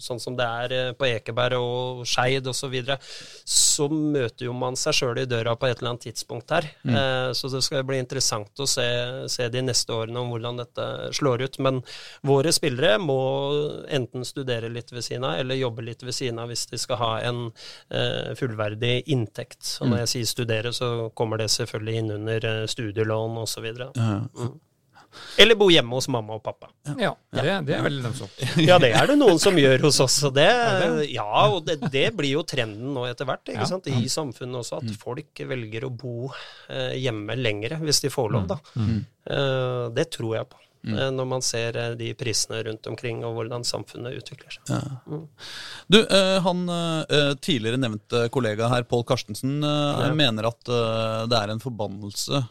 [0.04, 2.98] sånn som det er på Ekeberg og Skeid osv., så, videre,
[3.46, 6.68] så møter jo man seg sjøl i døra på et eller annet tidspunkt her.
[6.84, 6.96] Mm.
[6.96, 8.86] Eh, så det skal bli interessant å se,
[9.32, 11.60] se, de neste årene om hvordan dette slår ut.
[11.66, 11.82] Men
[12.26, 13.20] våre spillere må
[13.94, 17.02] enten studere litt ved siden av, eller jobbe litt ved siden av hvis de skal
[17.02, 17.42] ha en
[17.94, 19.78] eh, fullverdig inntekt.
[19.80, 20.02] Og når mm.
[20.04, 23.66] jeg sier studere, så kommer det selvfølgelig selvfølgelig innunder under studielån osv.
[23.96, 24.22] Ja.
[24.38, 24.60] Mm.
[25.38, 26.68] Eller bo hjemme hos mamma og pappa.
[27.00, 28.42] Ja, det, det er veldig lønnsomt.
[28.68, 30.18] Ja, det er det noen som gjør hos oss.
[30.28, 30.50] Og det,
[31.14, 33.88] ja, og det, det blir jo trenden nå etter hvert ikke sant?
[33.88, 34.98] i samfunnet også, at mm.
[35.00, 36.30] folk velger å bo
[36.68, 38.50] eh, hjemme lengre hvis de får lov.
[38.52, 38.60] da.
[38.76, 39.00] Mm.
[39.26, 40.60] Uh, det tror jeg på.
[40.86, 40.98] Mm.
[41.00, 44.70] Eh, når man ser eh, de prisene rundt omkring og hvordan samfunnet utvikler seg.
[44.70, 44.82] Ja.
[45.10, 45.24] Mm.
[45.90, 46.64] Du, eh, han
[47.42, 50.10] tidligere nevnte kollega her, Pål Karstensen, ja.
[50.16, 50.70] mener at
[51.30, 52.42] det er en forbannelse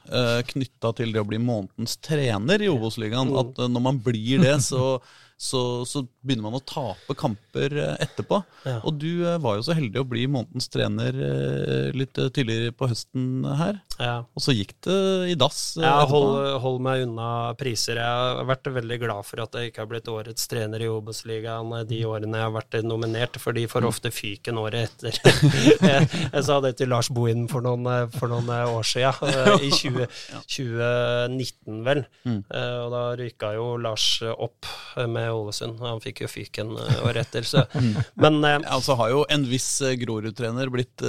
[0.51, 3.33] knytta til det å bli månedens trener i Obos-ligaen.
[3.33, 3.39] Mm.
[3.43, 4.97] At når man blir det, så
[5.37, 8.39] så, så, begynner man å tape kamper eh, etterpå.
[8.65, 8.79] Ja.
[8.87, 12.89] Og du eh, var jo så heldig å bli månedens trener eh, litt tidligere på
[12.89, 13.81] høsten her.
[13.99, 14.15] Ja.
[14.33, 14.97] Og så gikk det
[15.33, 15.75] i dass.
[15.83, 17.29] Ja, hold, hold, meg unna
[17.61, 18.01] priser.
[18.01, 21.75] Jeg har vært veldig glad for at jeg ikke har blitt årets trener i Obos-ligaen
[21.91, 25.21] de årene jeg har vært nominert, for de får ofte fyken året etter.
[25.91, 29.35] jeg, jeg, sa det til Lars Bohin for for noen år siden,
[29.67, 30.09] i 20,
[30.57, 32.05] 2019 vel.
[32.25, 32.41] Mm.
[32.49, 34.69] Og da rykka jo Lars opp
[35.11, 35.81] med Ålesund.
[35.81, 37.47] Han fikk jo fyken uh, året etter.
[37.47, 37.65] Så.
[38.23, 39.69] Men uh, altså har jo en viss
[40.01, 41.05] Grorud-trener blitt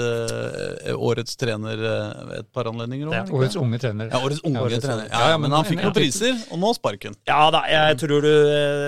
[0.95, 3.33] årets trener ved et par anledninger òg?
[3.35, 4.09] Årets unge trener.
[4.11, 5.07] Ja, årets unge ja, trener.
[5.09, 7.17] Ja, ja, men, men han fikk noen priser, og nå sparken.
[7.29, 8.31] Ja da, jeg tror du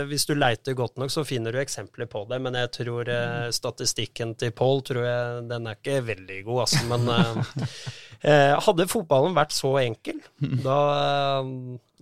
[0.10, 2.40] Hvis du leiter godt nok, så finner du eksempler på det.
[2.44, 3.12] Men jeg tror
[3.56, 6.86] statistikken til Pål tror jeg den er ikke veldig god, altså.
[6.92, 7.10] Men
[8.68, 10.22] hadde fotballen vært så enkel,
[10.64, 10.80] da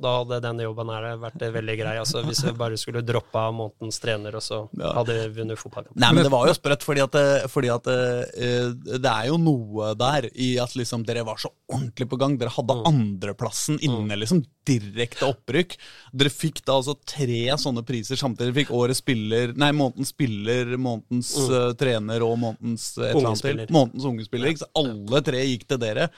[0.02, 1.94] da hadde denne jobben her vært veldig grei.
[2.02, 5.96] Altså, hvis vi bare skulle droppa månedens trener, og så hadde vi vunnet fotballkamp.
[6.02, 7.16] Nei, men det var jo sprøtt, fordi at,
[7.52, 12.10] fordi at uh, det er jo noe der i at liksom dere var så ordentlig
[12.12, 12.36] på gang.
[12.42, 12.84] Dere hadde mm.
[12.92, 14.20] andreplassen inne, mm.
[14.26, 14.44] liksom.
[14.66, 15.78] Direkte opprykk.
[16.12, 18.52] Dere fikk da altså tre sånne priser samtidig.
[18.52, 21.50] Dere fikk årets spiller, nei, månedens spiller, månedens mm.
[21.56, 23.66] uh, trener og månedens et eller annet til.
[23.76, 24.56] Månedens unge spiller.
[24.56, 24.72] Ja.
[24.84, 26.10] Alle tre gikk til dere.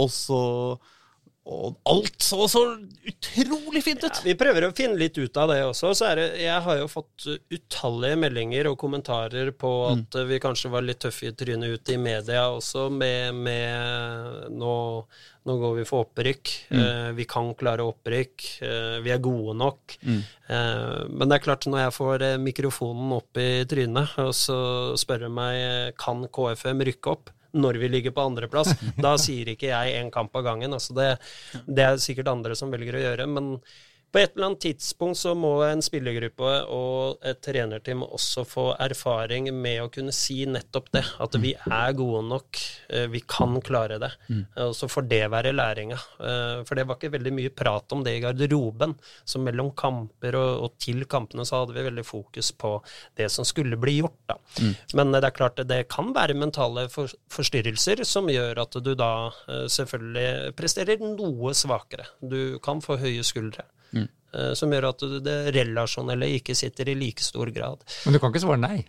[0.00, 0.40] Og så
[1.46, 2.60] og alt så så
[3.06, 4.10] utrolig fint ut.
[4.10, 5.92] Ja, vi prøver å finne litt ut av det også.
[5.94, 10.24] Så det, jeg har jo fått utallige meldinger og kommentarer på at mm.
[10.32, 14.74] vi kanskje var litt tøffe i trynet ute i media også, med, med nå,
[15.46, 16.54] nå, går vi for opprykk.
[16.72, 16.82] Mm.
[16.82, 18.48] Eh, vi kan klare opprykk.
[18.66, 19.96] Eh, vi er gode nok.
[20.02, 20.20] Mm.
[20.50, 24.58] Eh, men det er klart, når jeg får eh, mikrofonen opp i trynet, og så
[24.98, 28.74] spør meg kan KFM rykke opp, når vi ligger på andreplass.
[29.06, 30.76] Da sier ikke jeg én kamp av gangen.
[30.76, 31.10] Altså det,
[31.66, 33.28] det er sikkert andre som velger å gjøre.
[33.30, 33.54] men
[34.16, 39.50] på et eller annet tidspunkt så må en spillergruppe og et trenerteam også få erfaring
[39.52, 41.02] med å kunne si nettopp det.
[41.20, 44.08] At vi er gode nok, eh, vi kan klare det.
[44.30, 44.40] Mm.
[44.64, 46.00] Og så får det være læringa.
[46.00, 48.96] Eh, for det var ikke veldig mye prat om det i garderoben.
[49.28, 52.72] Så mellom kamper og, og til kampene så hadde vi veldig fokus på
[53.20, 54.40] det som skulle bli gjort, da.
[54.64, 54.74] Mm.
[54.96, 59.12] Men det er klart det kan være mentale for, forstyrrelser som gjør at du da
[59.28, 62.08] eh, selvfølgelig presterer noe svakere.
[62.24, 63.68] Du kan få høye skuldre.
[63.92, 64.08] Mm.
[64.36, 67.84] Uh, som gjør at det relasjonelle ikke sitter i like stor grad.
[68.04, 68.80] Men du kan ikke svare nei?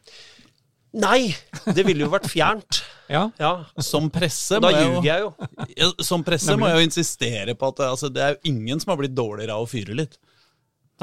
[0.97, 1.35] Nei!
[1.75, 2.81] Det ville jo vært fjernt.
[3.15, 3.27] ja.
[3.39, 3.51] ja.
[3.83, 5.33] Som presse Da ljuger jeg jo.
[5.75, 8.93] Ja, som presse må jeg jo insistere på at altså, det er jo ingen som
[8.93, 10.17] har blitt dårligere av å fyre litt.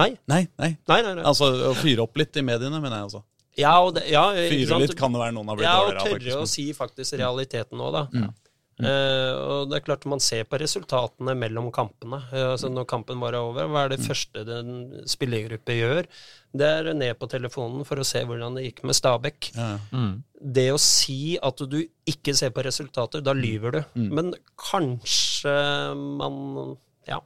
[0.00, 0.10] Nei.
[0.26, 0.72] Nei, nei.
[0.90, 1.24] nei, nei, nei.
[1.28, 3.22] Altså å fyre opp litt i mediene, mener jeg altså.
[3.54, 6.08] Ja, og det, ja, Fyre litt kan det være noen har blitt dårligere av.
[6.08, 8.08] Ja, og tørre å si faktisk realiteten nå, da.
[8.10, 8.32] Mm.
[8.82, 12.18] Uh, og det er klart Man ser på resultatene mellom kampene.
[12.32, 14.06] Uh, altså Når kampen var over, hva er det mm.
[14.08, 14.72] første den
[15.10, 16.08] spillergruppe gjør?
[16.54, 19.50] Det er ned på telefonen for å se hvordan det gikk med Stabæk.
[19.54, 19.68] Ja.
[19.94, 20.16] Mm.
[20.54, 21.78] Det å si at du
[22.10, 23.80] ikke ser på resultater, da lyver du.
[23.98, 24.08] Mm.
[24.18, 25.54] Men kanskje
[25.94, 26.76] man
[27.10, 27.18] ja,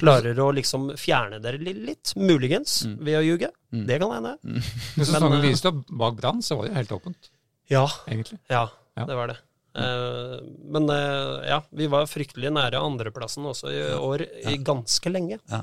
[0.00, 2.98] klarer å liksom fjerne dere litt, muligens, mm.
[3.04, 3.52] ved å ljuge.
[3.72, 3.86] Mm.
[3.88, 4.34] Det kan hende.
[4.44, 4.60] Mm.
[4.96, 7.32] Men sesongen uh, viste bak Brann, så var det helt åpent.
[7.72, 8.40] Ja, egentlig.
[8.52, 9.40] Ja, ja, det var det.
[9.72, 10.38] Uh,
[10.74, 15.40] men uh, ja, vi var fryktelig nære andreplassen også i år, i ganske lenge.
[15.50, 15.62] Ja.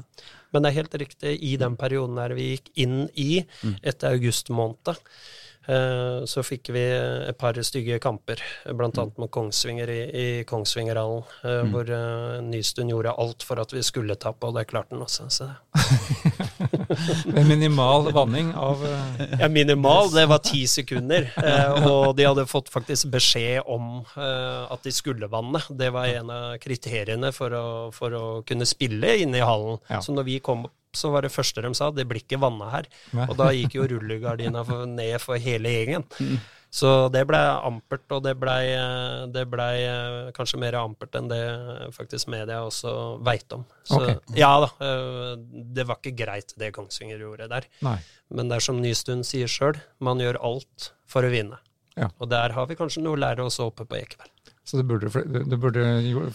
[0.54, 3.78] Men det er helt riktig, i den perioden der vi gikk inn i, mm.
[3.86, 5.06] etter august måned, Eh,
[6.30, 11.70] Så fikk vi et par stygge kamper, annet med Kongsvinger i, i Kongsvingerhallen, mm.
[11.74, 15.28] hvor eh, Nystuen gjorde alt for at vi skulle tape, og det klarte han også.
[15.30, 15.50] Så.
[17.36, 21.30] Med minimal vanning av eh, Ja, minimal, det var ti sekunder.
[21.38, 25.62] Eh, og de hadde fått faktisk beskjed om eh, at de skulle vanne.
[25.70, 29.80] Det var en av kriteriene for å, for å kunne spille inne i hallen.
[29.90, 30.02] Ja.
[30.02, 32.88] Så når vi kom så var det første de sa, det blir ikke vanna her.
[33.14, 33.28] Nei.
[33.30, 36.08] Og da gikk jo rullegardina for, ned for hele gjengen.
[36.70, 38.76] Så det blei ampert, og det blei
[39.50, 39.70] ble
[40.38, 41.42] kanskje mer ampert enn det
[41.96, 42.92] faktisk media også
[43.26, 43.64] veit om.
[43.90, 44.20] Så okay.
[44.38, 45.32] ja da, eh,
[45.78, 47.66] det var ikke greit det Kongsvinger gjorde der.
[47.86, 47.98] Nei.
[48.30, 51.58] Men det er som Nystuen sier sjøl, man gjør alt for å vinne.
[51.98, 52.12] Ja.
[52.22, 54.54] Og der har vi kanskje noe å lære oss oppe på Ekeberg.
[54.70, 55.84] Så du burde, du burde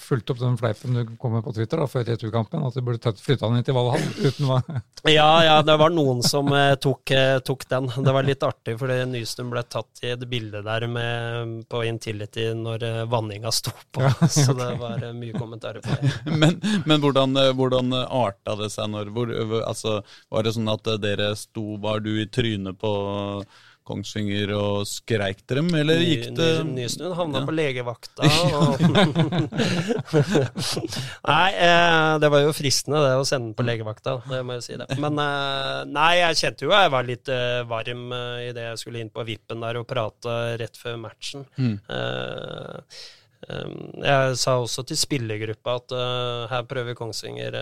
[0.03, 3.12] fulgt opp den fleipen du kom med på Twitter da, før returkampen, at du burde
[3.23, 4.57] flytta den inn til Valhall uten hva
[5.12, 7.87] Ja, ja, det var noen som eh, tok, eh, tok den.
[7.94, 12.49] Det var litt artig, fordi Nystuen ble tatt i et bilde der med, på Intility
[12.59, 14.03] når eh, vanninga sto på.
[14.03, 16.11] Ja, Så det var eh, mye kommentarer på det.
[16.42, 19.31] Men, men hvordan, hvordan arta det seg når hvor,
[19.62, 20.01] altså,
[20.33, 22.90] Var det sånn at dere sto Var du i trynet på
[23.85, 27.47] Kongsvinger og skreik til dem, eller gikk det Ny- Nysnøen havna Ja.
[27.49, 28.23] på legevakta
[28.59, 28.81] og
[31.29, 34.64] Nei, eh, det var jo fristende det å sende den på legevakta, det må jeg
[34.66, 34.88] si det.
[35.03, 39.03] Men eh, nei, jeg kjente jo jeg var litt eh, varm eh, idet jeg skulle
[39.05, 41.42] inn på vippen der og prate rett før matchen.
[41.61, 41.77] Mm.
[41.99, 42.77] Eh,
[43.49, 43.70] eh,
[44.09, 47.55] jeg sa også til spillergruppa at eh, her prøver Kongsvinger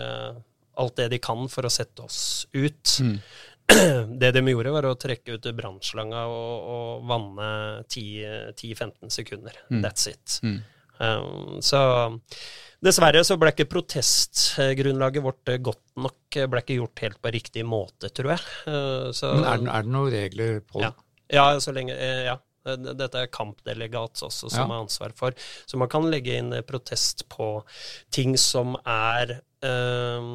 [0.73, 2.19] alt det de kan for å sette oss
[2.57, 2.95] ut.
[3.05, 3.17] Mm.
[4.21, 7.47] Det de gjorde, var å trekke ut brannslanga og, og vanne
[7.87, 9.55] 10-15 sekunder.
[9.71, 9.81] Mm.
[9.85, 10.39] That's it.
[10.43, 10.59] Mm.
[11.03, 11.79] Um, så
[12.83, 16.19] dessverre så ble ikke protestgrunnlaget vårt eh, godt nok.
[16.37, 18.43] eh, Ble ikke gjort helt på riktig måte, tror jeg.
[18.67, 20.89] Uh, så, Men er det, er det noen regler på det?
[20.91, 20.93] ja.
[21.39, 22.39] ja, så lenge Ja.
[22.63, 24.67] Dette er kampdelegat også som Ja.
[24.69, 25.33] har ansvar for.
[25.67, 27.47] Så man kan legge inn protest på
[28.15, 30.29] ting som er eh,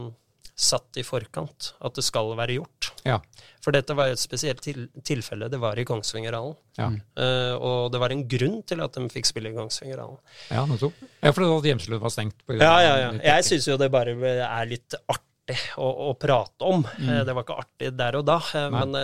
[0.58, 1.72] satt i forkant.
[1.86, 2.88] At det skal være gjort.
[3.06, 3.20] Ja.
[3.62, 5.46] For dette var et spesielt til tilfelle.
[5.52, 6.56] Det var i Kongsvingerhallen.
[6.78, 10.18] Ja, Uh, og det var en grunn til at de fikk spille i Kongsvingerhallen.
[10.50, 10.98] ja nettopp.
[11.22, 12.42] Ja, for at Gjemselund var stengt.
[12.46, 13.12] på Ja, ja, ja.
[13.22, 16.84] Jeg syns jo det bare er litt artig å, å prate om.
[16.98, 18.78] Eh, Det var ikke artig der og da, Mm.
[18.78, 18.98] Men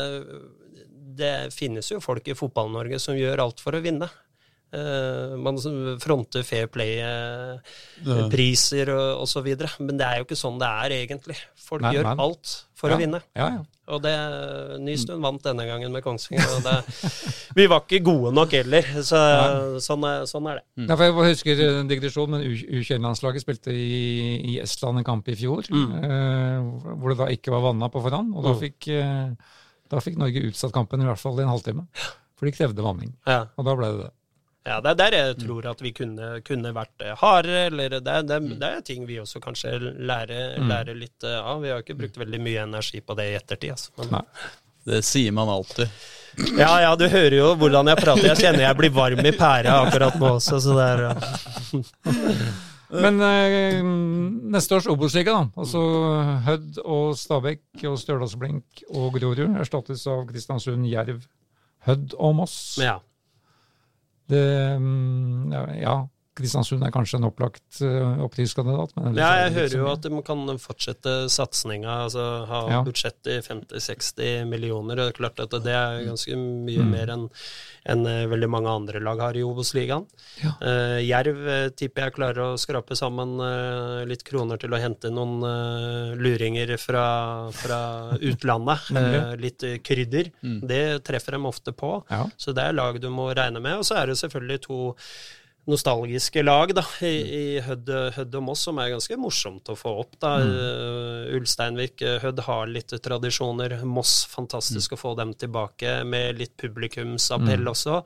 [1.15, 4.09] det finnes jo folk i Fotball-Norge som gjør alt for å vinne.
[4.75, 5.55] Eh, man
[6.03, 9.69] fronter Fair Play-priser og, videre.
[9.81, 11.37] Men det er jo ikke sånn det er egentlig.
[11.65, 12.17] Folk Nei, gjør nei.
[12.25, 12.95] alt for ja.
[12.97, 13.21] å vinne.
[13.39, 13.63] Ja, ja.
[13.95, 14.15] Og det
[14.81, 16.49] Nystuen vant denne gangen med Kongsvinger.
[16.57, 16.77] Og det,
[17.59, 19.19] vi var ikke gode nok heller, så
[19.85, 20.65] sånn er, sånn er det.
[20.89, 23.81] Ja, for jeg husker en digresjon, men U- U21-landslaget spilte i,
[24.55, 26.59] i Estland en kamp i fjor, eh,
[26.97, 28.29] hvor det da ikke var vanna på forhånd.
[28.35, 28.61] Og da Mm.
[28.65, 29.29] fikk, eh,
[29.93, 31.85] da fikk Norge utsatt kampen i hvert fall i en halvtime.
[32.41, 33.13] For de krevde vanning.
[33.29, 33.43] Ja.
[33.59, 34.13] Og da ble det det.
[34.65, 38.01] Ja, det er der jeg tror at vi kunne, kunne vært eh, hardere, eller det,
[38.07, 39.75] det, er- det er ting vi også kanskje
[40.09, 41.61] lærer, lærer litt eh, av.
[41.61, 43.93] Vi har ikke brukt veldig mye energi på det i ettertid, altså.
[44.01, 44.23] Men, Nei.
[44.85, 45.89] Det sier man alltid.
[46.59, 48.27] ja, ja, du hører jo hvordan jeg prater.
[48.31, 51.05] Jeg kjenner jeg blir varm i pæra akkurat nå også, så det er
[53.05, 53.79] Men eh,
[54.55, 55.47] neste års Obos-liga, da.
[55.61, 55.81] Altså
[56.47, 61.25] Hødd og Stabæk og Stjørdalsblink og Grorud erstattes av Kristiansund, Jerv,
[61.89, 62.59] Hødd og Moss.
[62.81, 62.99] Ja.
[64.27, 68.95] Det, mm, ja, ja, Kristiansund er kanskje en opplagt uh, opprykkskandidat.
[68.99, 72.81] men Ja, jeg hører jo at de kan fortsette satsinga, altså ha Ja.
[72.83, 74.97] budsjett i 50-60 millioner.
[74.97, 76.91] Det er klart at det er ganske mye Mm.
[76.91, 77.29] mer enn
[77.87, 80.07] en eh, veldig mange andre lag har i Obos-ligaen.
[80.43, 80.53] Ja.
[80.63, 85.11] Uh, Jerv eh, tipper jeg klarer å skrape sammen uh, litt kroner til å hente
[85.13, 87.07] noen uh, luringer fra,
[87.53, 87.81] fra
[88.21, 88.91] utlandet.
[89.05, 90.31] Eh, litt eh, krydder.
[90.65, 91.91] Det treffer dem ofte på.
[92.11, 92.23] Ja.
[92.41, 93.77] Så det er lag du må regne med.
[93.83, 94.79] Og så er det selvfølgelig to
[95.71, 99.95] nostalgiske lag da, i, i Hødd, Hødd og Moss, som er ganske morsomt å få
[100.03, 100.19] opp.
[100.21, 100.35] da.
[100.45, 103.77] Uh, Ulsteinvik, eh, Hødd har litt tradisjoner.
[103.89, 108.03] Moss, fantastisk å få dem tilbake med litt publikumsappell også.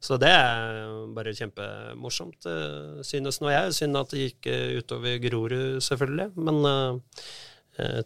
[0.00, 3.72] Så det er bare kjempemorsomt, eh, synes nå jeg.
[3.76, 6.32] Synd at det gikk eh, utover Grorud, selvfølgelig.
[6.36, 7.51] Men eh, eh,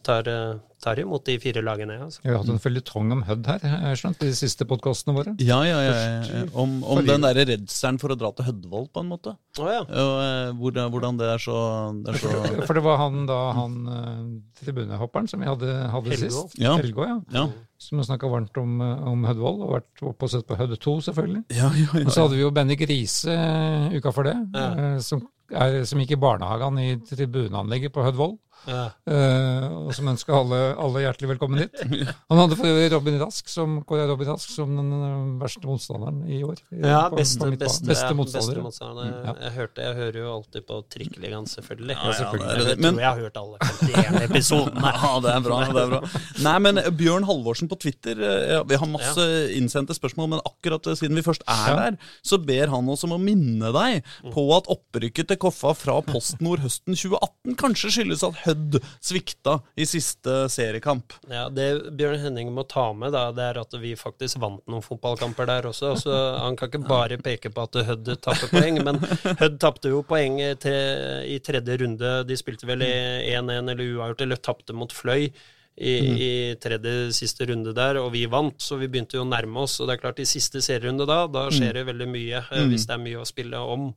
[0.07, 1.97] tar, eh, tar imot de fire lagene.
[2.05, 2.21] Altså.
[2.23, 5.33] Vi har hatt en føljetong om Hødd her, har skjønt, de siste podkastene våre.
[5.43, 5.95] Ja, ja, ja.
[6.23, 6.43] ja.
[6.55, 9.35] Om, om den derre redselen for å dra til Hødvold, på en måte.
[9.59, 9.81] Oh, ja.
[9.83, 11.59] Og, eh, hvordan, hvordan det er så,
[12.07, 12.35] det er så
[12.69, 14.25] For det var han da, han eh,
[14.63, 16.31] tribunehopperen som vi hadde, hadde Helgå.
[16.31, 16.59] sist.
[16.63, 16.77] Ja.
[16.79, 17.19] Helgå, ja.
[17.35, 17.47] Ja,
[17.83, 20.99] Som snakka varmt om, eh, om Hødvold, og vært oppe og sett på Hødd 2,
[21.11, 21.43] selvfølgelig.
[21.59, 21.91] ja, ja.
[22.07, 24.71] Og så hadde vi jo Benny Grise eh, uka for det, Ja.
[24.95, 28.37] eh, som er, som gikk i barnehagen i tribuneanlegget på Hødvoll.
[28.66, 28.87] Ja.
[29.07, 31.77] eh, og som ønsker alle, alle hjertelig velkommen hit.
[32.33, 36.25] Han hadde for øvrig Robin Rask som, Kåre Robin Rask som den eh, verste motstanderen
[36.27, 36.59] i år.
[36.75, 38.57] Ja, På- på beste, beste, beste motstander.
[38.57, 39.11] beste motstander.
[39.12, 39.35] Mm, ja.
[39.47, 41.95] Jeg, hørte, jeg hører jo alltid på Trikkeligaen, selvfølgelig.
[41.95, 42.57] Ja, ja, selvfølgelig.
[42.57, 42.83] det det, det.
[42.83, 44.95] Men- tror jeg har hørt alle episodene.
[45.07, 45.57] Ja, det er bra.
[45.71, 46.01] det er bra
[46.42, 49.25] Nei, men Bjørn Halvorsen på Twitter eh, ja, Vi har masse
[49.57, 51.77] innsendte spørsmål, men akkurat eh, siden vi først er Ja.
[51.81, 54.03] der, så ber han oss om å minne deg
[54.35, 59.59] på at opprykket til Koffa fra Post Nord høsten 2018 kanskje skyldes at Hødd svikta
[59.77, 61.17] i siste seriekamp.
[61.31, 61.67] Ja, Det
[61.99, 65.69] Bjørn Henning må ta med, da, det er at vi faktisk vant noen fotballkamper der
[65.71, 65.95] også.
[66.01, 69.03] Så Han kan ikke bare peke på at Hødd tapper poeng, men
[69.43, 72.15] Hødd tapte jo poeng i tre- i tredje runde.
[72.29, 75.31] De spilte vel 1-1 eller uavgjort, eller tapte mot Fløy.
[75.77, 79.67] I, I tredje siste runde der, og vi vant, så vi begynte jo å nærme
[79.67, 79.75] oss.
[79.81, 82.71] Og det er klart, i siste serierunde da, da skjer det veldig mye, mm.
[82.71, 83.91] hvis det er mye å spille om.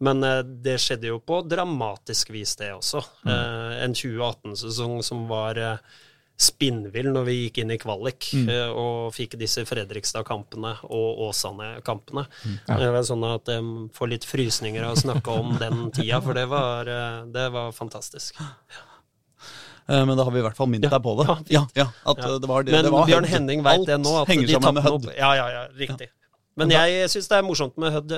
[0.00, 3.02] Men eh, det skjedde jo på dramatisk vis, det også.
[3.28, 5.82] Eh, en 2018-sesong som var eh,
[6.40, 12.24] spinnvill når vi gikk inn i kvalik eh, og fikk disse Fredrikstad-kampene og Åsane-kampene.
[12.64, 16.32] Det var sånn at jeg får litt frysninger av å snakke om den tida, for
[16.38, 16.88] det var,
[17.28, 18.40] det var fantastisk.
[19.90, 21.26] Men da har vi i hvert fall minnet Ja, deg på det.
[21.28, 22.38] ja, Ja, ja, at Ja.
[22.38, 23.32] det var det, Men det var Bjørn hød.
[23.34, 25.08] Henning veit det nå, at henger de sammen med Hødd.
[25.18, 26.08] Ja, ja, ja, riktig.
[26.56, 28.12] Men jeg syns det er morsomt med Hødd.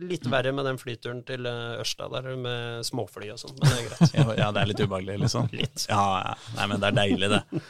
[0.00, 3.68] Ja, litt verre med den flyturen til eh, Ørsta der med småfly og sånn, men
[3.68, 4.14] det er greit.
[4.20, 5.48] Ja, ja, det er litt ubehagelig, liksom.
[5.52, 5.84] Litt.
[5.90, 6.34] Ja, ja.
[6.56, 7.40] Nei, men det er deilig, det.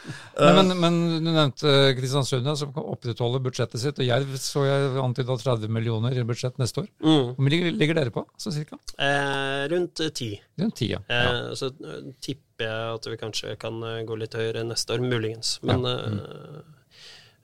[0.41, 3.99] Nei, men, men du nevnte Kristiansund, ja, som kan opprettholde budsjettet sitt.
[4.01, 6.89] Og Jerv så jeg antyda 30 millioner i budsjett neste år.
[7.03, 7.33] Mm.
[7.35, 8.79] Hvor mye ligger, dere på, så cirka?
[8.97, 10.31] Eh, rundt eh, ti.
[10.61, 11.01] Rundt ti, ja.
[11.11, 11.21] ja.
[11.49, 15.03] Eh, Så eh, tipper jeg at vi kanskje kan eh, gå litt høyere neste år,
[15.03, 15.57] muligens.
[15.67, 16.21] Men eh,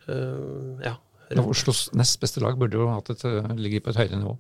[0.08, 0.96] eh, ja.
[1.28, 4.38] Ja, Oslos nest beste lag burde jo hatt et, eh, ligge på et høyere nivå.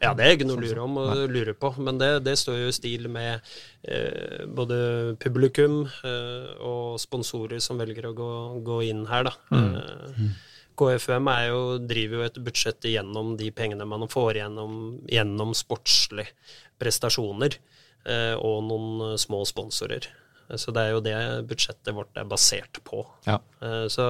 [0.00, 2.60] Ja, det er ikke noe å lure om å lure på, men det, det står
[2.60, 3.40] jo i stil med
[3.82, 4.76] eh, både
[5.18, 8.28] publikum eh, og sponsorer som velger å gå,
[8.68, 9.32] gå inn her, da.
[9.50, 10.28] Mm.
[10.78, 14.76] KFUM er jo, driver jo et budsjett gjennom de pengene man får gjennom,
[15.10, 16.30] gjennom sportslige
[16.78, 17.56] prestasjoner
[18.06, 20.06] eh, og noen eh, små sponsorer.
[20.46, 21.16] Eh, Så det er jo det
[21.50, 23.02] budsjettet vårt er basert på.
[23.26, 23.40] Ja.
[23.58, 24.06] Eh, Så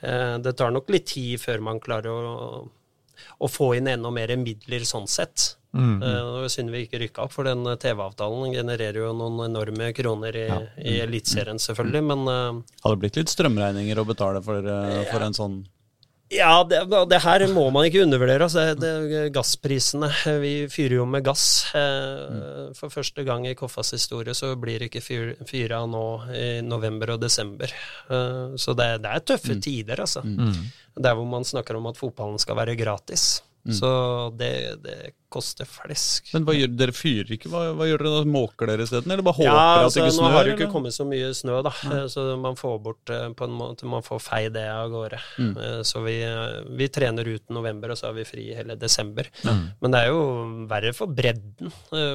[0.00, 2.64] eh, det tar nok litt tid før man klarer å,
[3.38, 5.54] å få inn enda mer midler sånn sett.
[5.74, 5.98] Mm.
[6.02, 10.48] Uh, synd vi ikke rykka opp, for den TV-avtalen genererer jo noen enorme kroner i,
[10.86, 12.04] i Eliteserien, selvfølgelig.
[12.12, 15.62] Men uh, Hadde det blitt litt strømregninger å betale for, uh, for en sånn
[16.36, 18.46] ja, det, det her må man ikke undervurdere.
[18.48, 18.90] Altså, det,
[19.34, 20.10] gassprisene.
[20.42, 21.44] Vi fyrer jo med gass.
[21.76, 26.46] Eh, For første gang i Koffas historie så blir det ikke fyr, fyra nå i
[26.66, 27.72] november og desember.
[28.10, 30.22] Eh, Så det, det er tøffe tider, altså.
[30.94, 33.42] Der hvor man snakker om at fotballen skal være gratis.
[33.72, 33.88] Så
[34.36, 34.96] det, det
[35.32, 36.28] koster flesk.
[36.34, 37.48] Men hva gjør, dere fyrer ikke?
[37.48, 38.26] Hva, hva gjør dere da?
[38.28, 39.10] Måker dere isteden?
[39.10, 40.72] Eller bare håper Ja, at altså, det ikke nå har det jo ikke eller?
[40.74, 41.72] kommet så mye snø, da.
[41.94, 45.20] Eh, Så man får bort eh, på en måte, man får feid det av gårde.
[45.40, 45.54] Mm.
[45.64, 49.30] Eh, Så vi, eh, vi trener ut november, og så har vi fri hele desember.
[49.80, 50.20] Men det er jo
[50.68, 51.72] verre for bredden,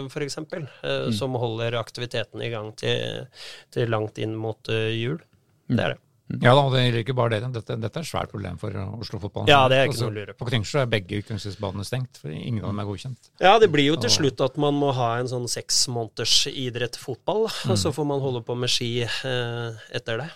[0.07, 1.12] f.eks., Mm.
[1.17, 3.25] som holder aktiviteten i gang til,
[3.73, 5.17] til langt inn mot jul.
[5.67, 5.99] Det er det.
[6.29, 7.49] Ja da, det gjelder ikke bare dere.
[7.55, 9.49] Dette, dette er et svært problem for Oslo-fotballen.
[9.49, 10.43] Ja, det er ikke noe å lure på.
[10.43, 13.31] På Kringsjø er begge kunstgressbanene stengt, for ingen av dem er godkjent.
[13.41, 16.99] Ja, det blir jo til slutt at man må ha en sånn seks måneders idrett
[17.01, 17.73] fotball, da.
[17.73, 20.29] og så får man holde på med ski eh, etter det.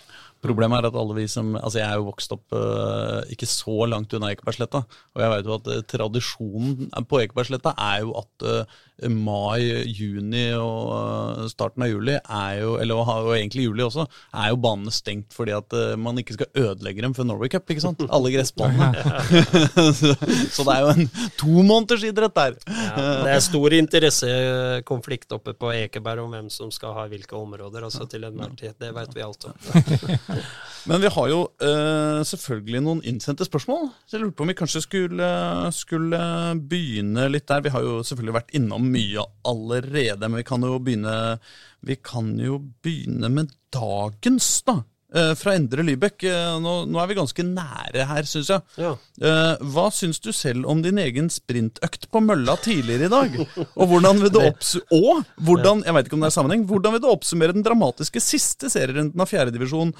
[0.43, 3.87] Problemet er at alle vi som Altså, jeg er jo vokst opp eh, ikke så
[3.87, 4.83] langt unna Ekebergsletta,
[5.15, 10.43] og jeg vet jo at eh, tradisjonen på Ekebergsletta er jo at eh, mai, juni
[10.53, 14.05] og eh, starten av juli er jo, eller og, egentlig juli også,
[14.37, 17.65] er jo banene stengt fordi at eh, man ikke skal ødelegge dem før Norway Cup,
[17.73, 18.03] ikke sant?
[18.13, 18.91] Alle gressbanene.
[19.99, 20.13] så,
[20.53, 21.09] så det er jo en
[21.41, 22.59] tomånedersidrett der.
[22.69, 27.87] Ja, det er stor interessekonflikt oppe på Ekeberg om hvem som skal ha hvilke områder,
[27.89, 28.77] altså til enhver tid.
[28.79, 29.57] Det vet vi alt om.
[30.89, 33.87] Men vi har jo uh, selvfølgelig noen innsendte spørsmål.
[34.03, 35.29] Så jeg lurte på om vi kanskje skulle,
[35.75, 36.19] skulle
[36.59, 37.63] begynne litt der.
[37.63, 41.17] Vi har jo selvfølgelig vært innom mye allerede, men vi kan jo begynne,
[41.81, 44.81] vi kan jo begynne med dagens, da.
[45.13, 46.23] Eh, fra Endre Lybekk.
[46.25, 48.65] Eh, nå, nå er vi ganske nære her, syns jeg.
[48.81, 48.95] Ja.
[49.21, 53.37] Eh, hva syns du selv om din egen sprintøkt på mølla tidligere i dag?
[53.77, 57.03] Og hvordan vil du og hvordan, jeg vet ikke om det er sammenheng, hvordan vil
[57.03, 59.93] du oppsummere den dramatiske siste serierunden av fjerdedivisjon?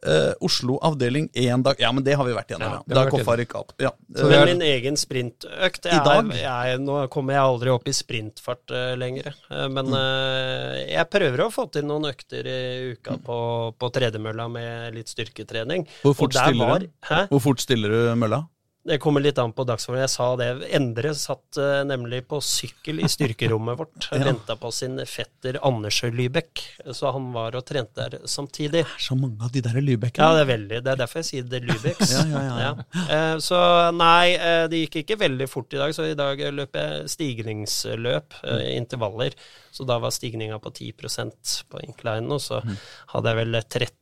[0.00, 2.70] Uh, Oslo avdeling én dag Ja, men det har vi vært gjennom.
[2.72, 3.72] Ja, Ja, Da Koffa rykka opp.
[3.78, 3.90] Ja.
[4.16, 6.30] Så Eh, Men er- min egen sprintøkt I dag?
[6.32, 9.34] Jeg, jeg, Nå kommer jeg aldri opp i sprintfart uh, lenger.
[9.50, 14.48] Uh, men eh, jeg prøver å få til noen økter i uka på, på tredemølla
[14.50, 15.84] med litt styrketrening.
[16.00, 18.46] hvor, Og fort der var- hvor fort stiller du mølla?
[18.90, 20.02] Det kommer litt an på dagsformen.
[20.02, 20.48] Jeg sa det.
[20.74, 24.08] Endre satt uh, nemlig på sykkel i styrkerommet vårt.
[24.10, 24.24] ja.
[24.26, 26.64] Venta på sin fetter Anders Lybekk.
[26.96, 28.82] Så han var og trente der samtidig.
[28.82, 30.26] Det er så mange av de der Lybekkene.
[30.26, 30.82] Ja, det er veldig.
[30.82, 32.16] Det er derfor jeg sier det Lybecks.
[32.18, 33.62] ja, ja, ja, uh, så
[33.94, 35.94] nei, uh, det gikk ikke veldig fort i dag.
[35.94, 38.40] Så i dag løp jeg stigningsløp,
[38.74, 39.38] intervaller.
[39.70, 42.76] Så da var stigninga på 10% på inclinen, og så mm.
[43.14, 43.99] hadde jeg vel 13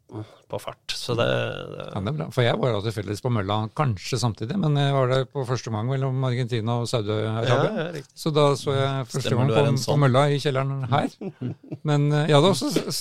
[0.48, 0.94] på fart.
[0.96, 2.28] Så det, det Ja, det er bra.
[2.32, 5.72] For jeg var da tilfeldigvis på mølla kanskje samtidig, men jeg var der på første
[5.74, 7.58] gang mellom Argentina og Saudi-Arabia.
[7.98, 10.00] Ja, så da så jeg første gang på, på, sånn.
[10.04, 11.12] mølla i kjelleren her.
[11.88, 12.92] Men jeg hadde også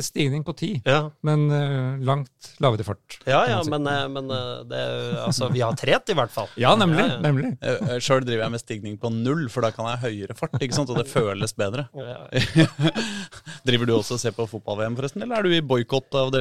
[0.00, 1.10] stigning på ti, ja.
[1.26, 3.18] men uh, langt lavere fart.
[3.28, 4.80] Ja, ja, men, eh, men eh, det,
[5.24, 6.48] altså, vi har trent i hvert fall.
[6.60, 7.02] Ja, nemlig.
[7.02, 7.50] Ja, nemlig.
[8.04, 10.92] Sjøl driver jeg med stigning på null, for da kan jeg høyere fart, ikke sant?
[10.92, 11.86] og det føles bedre.
[13.68, 15.62] driver du også og ser på fotball-VM, forresten, eller er du i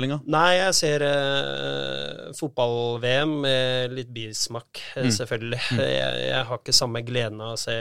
[0.09, 0.19] boikottavdelinga?
[0.25, 5.13] Nei, jeg ser uh, fotball-VM med litt bismak, eh, mm.
[5.17, 5.61] selvfølgelig.
[5.71, 5.83] Mm.
[5.83, 7.77] Jeg, jeg, har ikke samme gleden av å se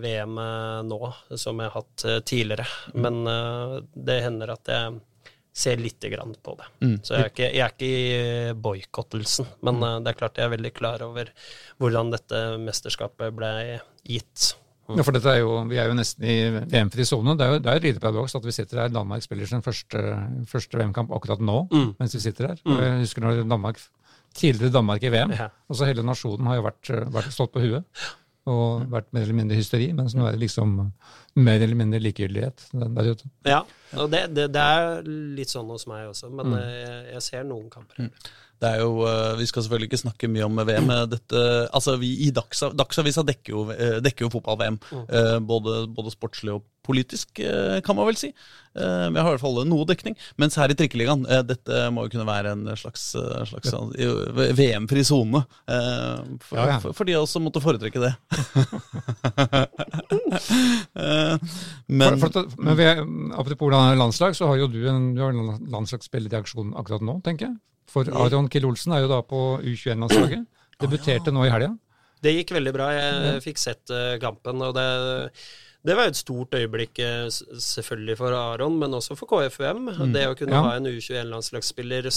[0.00, 0.40] VM
[0.88, 1.00] nå
[1.36, 2.66] som jeg har hatt tidligere.
[2.94, 3.00] Mm.
[3.04, 5.00] Men uh, det hender at jeg
[5.60, 6.70] ser lite grann på det.
[6.86, 6.96] Mm.
[7.02, 9.50] Så jeg er ikke, jeg er ikke i boikottelsen.
[9.66, 11.32] Men uh, det er klart jeg er veldig klar over
[11.80, 13.54] hvordan dette mesterskapet ble
[14.06, 14.54] gitt.
[14.98, 16.36] Ja, for er jo, Vi er jo nesten i
[16.72, 17.36] VM-fri sone.
[17.38, 18.92] Det er jo det er et lite paradoks at vi sitter her.
[18.94, 20.02] Danmark spiller sin første,
[20.50, 21.90] første VM-kamp akkurat nå mm.
[22.00, 22.62] mens vi sitter her.
[22.64, 22.78] Mm.
[22.80, 23.82] Jeg husker når Danmark,
[24.34, 25.36] tidligere Danmark i VM.
[25.36, 25.50] Ja.
[25.68, 27.86] og så Hele nasjonen har jo vært, vært stått på huet
[28.48, 30.76] og vært mer eller mindre hysteri, mens nå er det liksom
[31.44, 33.28] mer eller mindre likegyldighet der ute.
[33.46, 33.60] Ja,
[34.00, 36.56] og det, det, det, er litt sånn hos meg også, men mm.
[36.60, 38.06] jeg, jeg, ser noen kamper.
[38.06, 38.30] Mm.
[38.60, 40.90] Det er jo, eh, Vi skal selvfølgelig ikke snakke mye om VM.
[41.08, 44.76] Dette, altså vi i Dagsa, Dagsavisa dekker jo, eh, dekker jo fotball-VM.
[44.90, 45.06] Mm.
[45.08, 47.38] Eh, både, både, sportslig og politisk,
[47.84, 48.32] kan man vel si.
[48.74, 50.16] Vi har i hvert fall noe dekning.
[50.40, 53.12] Mens her i Trikkeligaen, dette må jo kunne være en slags,
[53.46, 53.70] slags
[54.58, 55.44] VM-fri sone.
[55.68, 56.78] For, ja, ja.
[56.80, 58.12] for, de som måtte foretrekke det.
[62.00, 62.90] men, for, for, men vi,
[63.38, 67.20] apropos landslag, så har jo du en, du har en landslagsspiller i aksjon akkurat nå,
[67.22, 67.60] tenker jeg.
[67.90, 70.46] For Aron Kill Olsen er jo da på U21-landslaget.
[70.82, 71.74] Debuterte nå i helga.
[72.20, 72.92] Det gikk veldig bra.
[72.94, 74.60] Jeg fikk sett eh, kampen.
[74.62, 74.86] og det,
[75.88, 79.88] det var et stort øyeblikk eh, selvfølgelig for Aron, men også for KFUM.
[79.88, 80.12] Mm.
[80.14, 80.62] Det å kunne ja.
[80.66, 82.10] ha en U21-landslagsspiller,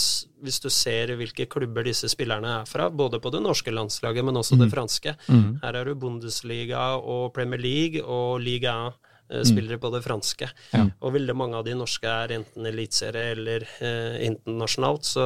[0.44, 4.40] hvis du ser hvilke klubber disse spillerne er fra, både på det norske landslaget, men
[4.44, 4.66] også mm.
[4.66, 5.16] det franske.
[5.32, 5.48] Mm.
[5.64, 9.13] Her er du Bundesliga og Premier League og Liga 1
[9.48, 10.50] spillere på det franske.
[10.74, 10.84] Ja.
[11.02, 15.10] Og veldig mange av de norske er enten eliteserie eller eh, internasjonalt.
[15.16, 15.26] Så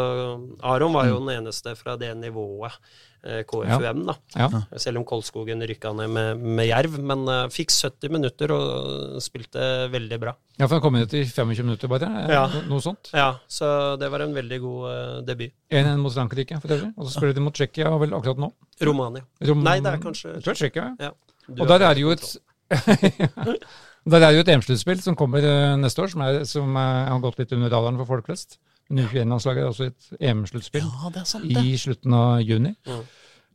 [0.63, 1.27] Aron var jo mm.
[1.27, 2.79] den eneste fra det nivået.
[3.27, 4.13] Eh, KFUM, da.
[4.35, 4.47] Ja.
[4.77, 6.97] Selv om Kolskogen rykka ned med, med Jerv.
[7.01, 10.35] Men uh, fikk 70 minutter og spilte veldig bra.
[10.57, 12.07] Ja, for han kom inn etter 25 minutter bare?
[12.31, 12.45] Ja.
[12.69, 13.11] Noe sånt?
[13.17, 15.55] Ja, så det var en veldig god uh, debut.
[15.73, 16.93] 1-1 mot Frankrike, for øvrig.
[16.95, 18.51] Og så spiller de mot Tsjekkia vel akkurat nå?
[18.87, 19.25] Romania.
[19.49, 21.13] Rom Nei, det er kanskje Jeg tror Tsjekkia, ja.
[21.57, 22.25] Og der er det jo et
[24.07, 27.21] Det er jo et EM-sluttspill som kommer uh, neste år, som, er, som er, har
[27.23, 28.59] gått litt under radaren for folk flest.
[28.87, 31.25] U21-landslaget er også et EM-sluttspill ja,
[31.59, 32.71] i slutten av juni.
[32.87, 33.01] Mm.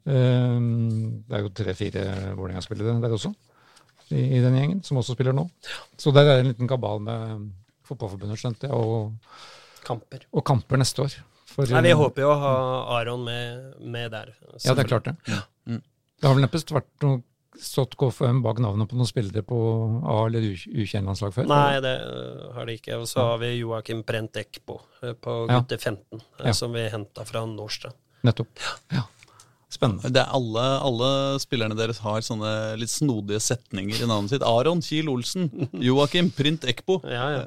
[0.03, 2.05] Um, det er jo tre-fire
[2.37, 3.33] Vålerenga-spillere der også,
[4.11, 5.47] i, i, den gjengen, som også spiller nå.
[5.97, 7.49] Så der er en liten kabal med
[7.89, 10.27] Fotballforbundet, skjønte jeg, og kamper.
[10.33, 11.17] og kamper neste år.
[11.53, 12.55] For, Nei, Vi håper jo å ha
[12.99, 14.33] Aron med, med der.
[14.65, 15.17] Ja, det er klart det.
[15.29, 15.43] Ja.
[15.69, 15.83] Mm.
[15.83, 17.21] Det har vel neppe vært noe
[17.61, 19.57] stått KFM bak navnet på noen spillere på
[20.03, 21.49] A- eller U21-landslag før?
[21.51, 22.99] Nei, det uh, har de ikke.
[23.03, 26.55] Og så har vi Joakim Prent Ekbo uh, på gutte 15, uh, ja.
[26.57, 27.99] som vi henta fra Nordstrand.
[28.27, 28.63] Nettopp.
[28.95, 29.07] Ja.
[29.73, 30.11] Spennende.
[30.13, 31.09] Det er alle, alle,
[31.41, 32.51] spillerne deres har sånne
[32.81, 34.45] litt snodige setninger i navnet sitt.
[34.45, 35.49] Aron Kiel Olsen,
[35.89, 37.01] Joakim Print Ekbo.
[37.09, 37.45] Ja, ja.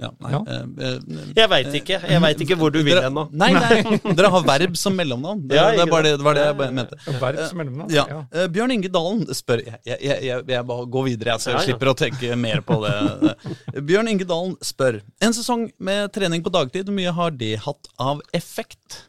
[0.00, 0.38] Ja, nei, ja.
[0.48, 1.98] Eh, eh, jeg veit ikke.
[2.08, 3.26] Jeg veit ikke hvor du vil hen nå.
[3.36, 5.44] Nei, nei, dere har verb som mellomnavn.
[5.50, 6.98] Det, ja, det, det, det, var det jeg mente.
[7.20, 7.92] Verb som mellomnavn?
[7.92, 8.06] Ja.
[8.32, 11.92] Uh, Bjørn Inge Dalen spør Jeg, jeg, jeg, jeg bare går videre, så jeg slipper
[11.92, 13.36] å tenke mer på det.
[13.84, 17.92] Bjørn Inge Dalen spør En sesong med trening på dagtid, hvor mye har det hatt
[18.00, 19.04] av effekt?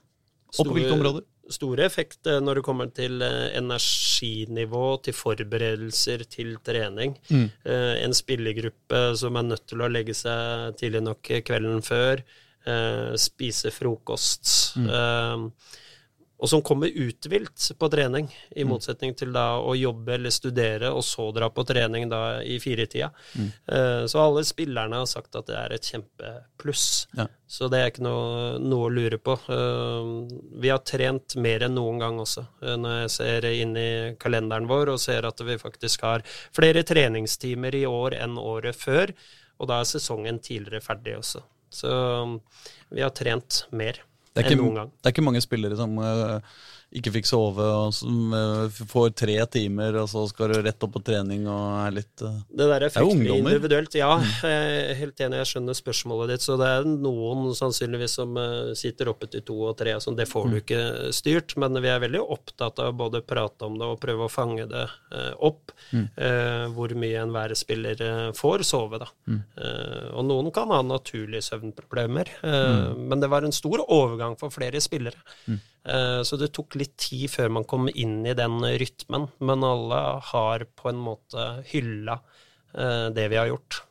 [0.59, 1.23] Og på hvilke områder?
[1.52, 7.18] Store effekt eh, når det kommer til eh, energinivå, til forberedelser til trening.
[7.30, 7.48] Mm.
[7.66, 12.24] Eh, en spillergruppe som er nødt til å legge seg tidlig nok kvelden før,
[13.20, 14.78] spise frokost.
[14.80, 15.50] Mm
[16.44, 18.72] og som kommer uthvilt på trening, i mm.
[18.74, 23.14] motsetning til da å jobbe eller studere og så dra på trening da i firetida.
[23.39, 23.48] Mm.
[23.72, 26.86] Uh, så alle spillerne har sagt at det er et kjempepluss.
[27.16, 27.30] Ja.
[27.48, 29.38] Så det er ikke noe, noe å lure på.
[29.48, 30.28] Uh,
[30.60, 33.89] vi har trent mer enn noen gang også, uh, når jeg ser inn i
[34.20, 39.16] kalenderen vår og ser at vi faktisk har flere treningstimer i år enn året før,
[39.64, 41.48] og da er sesongen tidligere ferdig også.
[41.72, 41.94] Så
[42.91, 44.04] vi har trent mer.
[44.34, 46.39] Det er, ikke, det er ikke mange spillere som uh,
[46.94, 50.94] ikke fikk sove, og som eh, får tre timer, og så skal du rett opp
[50.94, 52.36] på trening og er litt uh...
[52.54, 53.98] Det der er fryktelig individuelt.
[53.98, 56.46] Ja, jeg er helt enig, jeg skjønner spørsmålet ditt.
[56.46, 60.20] Så det er noen sannsynligvis som eh, sitter oppe til to og tre, og sånn.
[60.20, 60.84] Det får du ikke
[61.16, 61.58] styrt.
[61.62, 64.70] Men vi er veldig opptatt av både å prate om det og prøve å fange
[64.70, 65.74] det eh, opp.
[65.94, 69.10] eh, hvor mye enhver spiller eh, får sove, da.
[69.34, 72.38] Eh, og noen kan ha naturlige søvnproblemer.
[72.44, 73.06] mm.
[73.10, 75.18] Men det var en stor overgang for flere spillere.
[75.50, 79.97] Eh, Så det tok litt tid før man kom inn i den rytmen, men alle
[80.31, 82.19] har på en måte hylla
[82.73, 83.81] eh, det vi har gjort.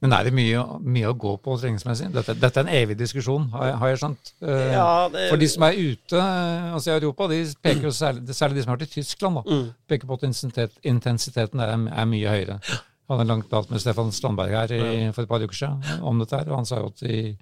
[0.00, 2.06] Men er det mye, mye å gå på treningsmessig?
[2.14, 4.30] Dette, dette er en evig diskusjon, har jeg, har jeg skjønt.
[4.40, 7.92] Eh, Ja, det- For de som er ute eh, altså i Europa, de peker jo
[7.92, 9.66] særlig, særlig de som har vært i Tyskland, da, Mm.
[9.92, 11.68] peker på at intensitet, intensiteten er,
[12.00, 12.56] er mye høyere.
[12.64, 16.00] Jeg hadde en lang prat med Stefan Strandberg her i, for et par uker siden
[16.02, 17.36] om dette, her, og han sa jo at i,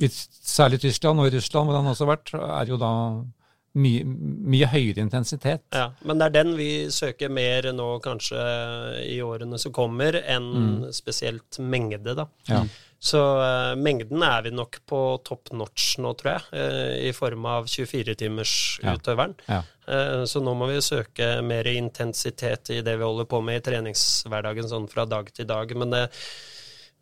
[0.00, 2.92] i særlig Tyskland og i Russland, hvor han også har vært, er jo da
[3.80, 5.64] mye, mye høyere intensitet.
[5.72, 8.40] Ja, men det er den vi søker mer nå kanskje
[9.08, 12.28] i årene som kommer, enn spesielt mengde, da.
[12.48, 12.64] Ja.
[13.02, 17.48] Så uh, mengden er vi nok på top notch nå, tror jeg, uh, i form
[17.50, 19.34] av 24-timersutøveren.
[19.48, 19.64] Ja.
[19.86, 23.64] Eh, så nå må vi søke mer intensitet i det vi holder på med i
[23.66, 25.74] treningshverdagen, sånn fra dag til dag.
[25.78, 26.04] Men det,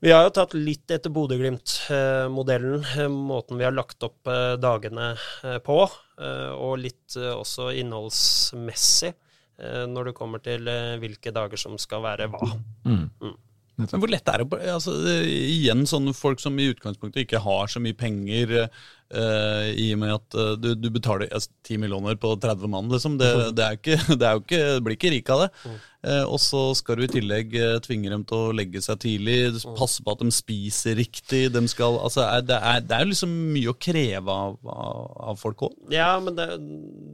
[0.00, 5.10] vi har jo tatt litt etter Bodø-Glimt-modellen, eh, måten vi har lagt opp eh, dagene
[5.44, 5.82] eh, på,
[6.20, 11.76] eh, og litt eh, også innholdsmessig eh, når det kommer til eh, hvilke dager som
[11.80, 12.48] skal være hva.
[13.80, 14.92] Men hvor lett er det å- altså,
[15.24, 18.68] Igjen sånne folk som i utgangspunktet ikke har så mye penger,
[19.14, 22.90] eh, i og med at uh, du, du betaler altså, 10 millioner på 30 mann,
[22.92, 23.18] liksom.
[23.20, 25.50] Det, det, er ikke, det er jo ikke det blir ikke rik av det.
[26.00, 29.60] Eh, og så skal du i tillegg eh, tvinge dem til å legge seg tidlig,
[29.76, 31.42] passe på at de spiser riktig.
[31.52, 35.40] De skal, altså, er, det, er, det er liksom mye å kreve av, av, av
[35.40, 35.74] folk òg.
[35.92, 36.48] Ja, men det,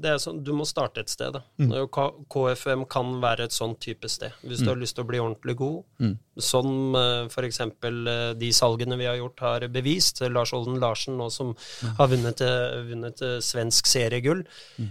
[0.04, 1.40] det er sånn, du må starte et sted.
[1.66, 1.98] Og
[2.30, 5.58] KFM kan være et sånn type sted, hvis du har lyst til å bli ordentlig
[5.58, 6.14] god.
[6.36, 10.22] Som uh, eh, de salgene vi har gjort, har bevist.
[10.30, 11.54] Lars Olden Larsen nå som
[11.98, 14.44] har vunnet, eh, vunnet eh, svensk seriegull.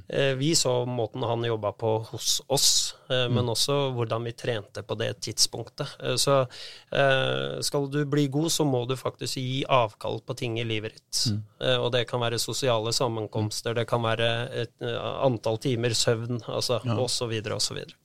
[0.10, 4.84] Eh, Vi så måten han jobba på hos oss, eh, men også hvordan vi trente
[4.84, 5.88] på det tidspunktet.
[6.20, 6.48] Så
[6.92, 10.94] eh, skal du bli god, så må du faktisk gi avkall på ting i livet
[10.96, 11.24] ditt.
[11.62, 16.80] Eh, Og det kan være sosiale sammenkomster, det kan være et antall timer søvn, altså,
[17.30, 17.96] videre, og så videre.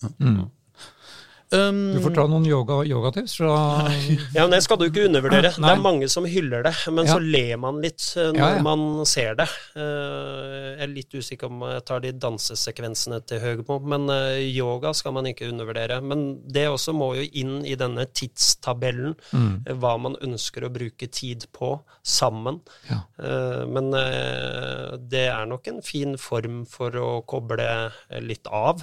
[1.53, 3.55] Um, Du får ta noen yoga, yogatips fra
[4.36, 5.51] Ja, men det skal du ikke undervurdere.
[5.57, 7.16] Det er mange som hyller det, men Ja.
[7.16, 8.62] så ler man litt eh, når Ja, ja.
[8.62, 9.48] man ser det.
[9.74, 14.92] Eh, Jeg er litt usikker om jeg tar de dansesekvensene til Høgmo, men eh, yoga
[14.94, 15.98] skal man ikke undervurdere.
[16.01, 19.64] Men det også må jo inn i denne tidstabellen, Mm.
[19.80, 22.61] hva man ønsker å bruke tid på sammen.
[22.88, 23.03] Ja.
[23.18, 27.90] Eh, Men det er nok en fin form for å koble
[28.22, 28.82] litt av,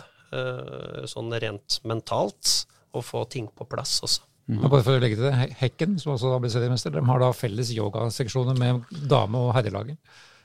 [1.08, 2.54] sånn rent mentalt,
[2.96, 4.26] og få ting på plass også.
[4.48, 7.20] Og Bare for å legge til det, Hekken, som også da blir seriemester, de har
[7.20, 9.98] da felles yogaseksjoner med dame- og herrelaget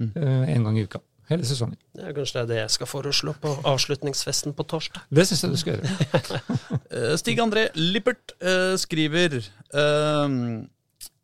[0.02, 0.12] mm.
[0.56, 1.02] en gang i uka.
[1.30, 1.78] Hele sesongen.
[1.96, 5.04] Ja, kanskje det er det jeg skal foreslå på avslutningsfesten på torsdag.
[5.06, 6.42] Det syns jeg du skal gjøre.
[6.92, 10.66] Eh, Stig André Lippert eh, skriver ehm,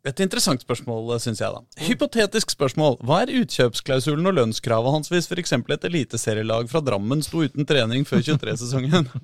[0.09, 1.53] et interessant spørsmål, syns jeg.
[1.53, 1.85] da.
[1.87, 2.97] Hypotetisk spørsmål.
[3.05, 5.55] Hva er utkjøpsklausulen og lønnskravet hans hvis f.eks.
[5.59, 9.09] et eliteserielag fra Drammen sto uten trening før 23-sesongen?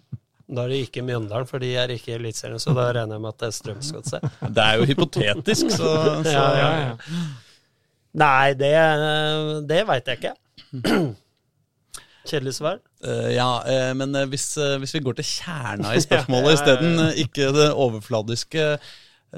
[0.46, 3.24] Da er det ikke Mjøndalen, for de er ikke i Eliteserien, så da regner jeg
[3.24, 4.26] med at det er Strømsgodset.
[4.56, 7.22] Det er jo hypotetisk, så, så Ja, ja, ja.
[8.16, 8.74] Nei, det,
[9.68, 10.36] det veit jeg ikke.
[12.26, 12.78] Kjedelig svar.
[13.06, 16.54] Uh, ja, uh, men eh, hvis, uh, hvis vi går til kjerna i spørsmålet Ja,
[16.54, 18.94] ja, ja, isteden, eh, ikke det overfladiske eh,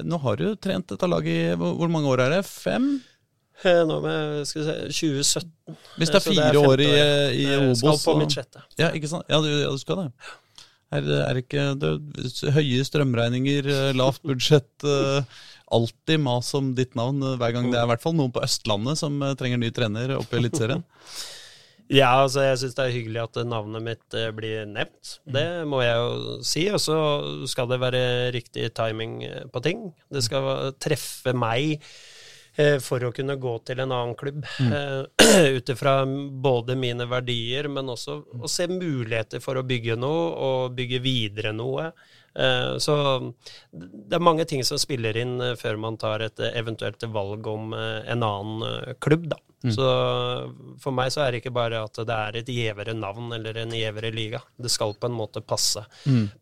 [0.05, 2.41] Nå har du trent dette laget i hvor mange år er det?
[2.45, 2.89] Fem?
[3.65, 5.77] Eh, Nå med skal vi se, 2017.
[5.97, 6.89] Hvis det er fire fire er år i,
[7.41, 8.61] i Jeg Obos Skal på mitt sjette.
[8.77, 9.25] Ja, ikke sant?
[9.31, 10.07] Ja, du, ja, du skal det.
[10.93, 11.93] Er, det- er det ikke det,
[12.55, 15.23] høye strømregninger, eh, lavt budsjett eh,
[15.75, 18.39] Alltid mas om ditt navn eh, hver gang det er i hvert fall noen på
[18.45, 20.85] Østlandet som eh, trenger ny trener oppe i Eliteserien.
[21.87, 25.13] Ja, altså jeg syns det er hyggelig at navnet mitt eh, blir nevnt.
[25.23, 26.65] Det må jeg jo si.
[26.73, 26.97] Og så
[27.47, 28.01] skal det være
[28.35, 29.85] riktig timing eh, på ting.
[30.11, 31.77] Det skal treffe meg
[32.59, 34.43] eh, for å kunne gå til en annen klubb.
[34.67, 36.01] eh, Ut ifra
[36.43, 41.55] både mine verdier, men også å se muligheter for å bygge noe, og bygge videre
[41.55, 41.93] noe.
[42.37, 42.93] Eh, Så
[43.73, 47.47] det er mange ting som spiller inn eh, før man tar et eh, eventuelt valg
[47.49, 49.39] om en annen klubb, da.
[49.73, 49.83] Så
[50.79, 53.73] for meg så er det ikke bare at det er et gjevere navn eller en
[53.73, 54.39] gjevere liga.
[54.55, 55.81] Det skal på en måte passe,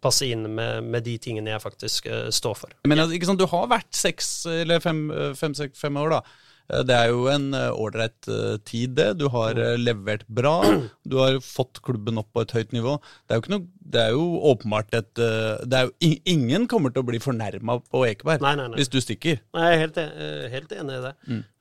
[0.04, 2.76] passe inn med, med de tingene jeg faktisk står for.
[2.86, 5.06] Men altså, ikke sant, du har vært seks eller fem,
[5.40, 6.22] fem, seks, fem år, da.
[6.70, 9.08] Eh, Det er jo en eh, ålreit eh, tid, det.
[9.20, 10.56] Du har levert bra.
[11.06, 12.96] Du har fått klubben opp på et høyt nivå.
[13.28, 16.90] Det er jo, ikke noe, det er jo åpenbart et det er jo, Ingen kommer
[16.96, 18.80] til å bli fornærma på Ekeberg Nei, nei, nei.
[18.80, 19.38] hvis du stikker.
[19.54, 21.14] Nei, Jeg er helt, e- helt enig i det.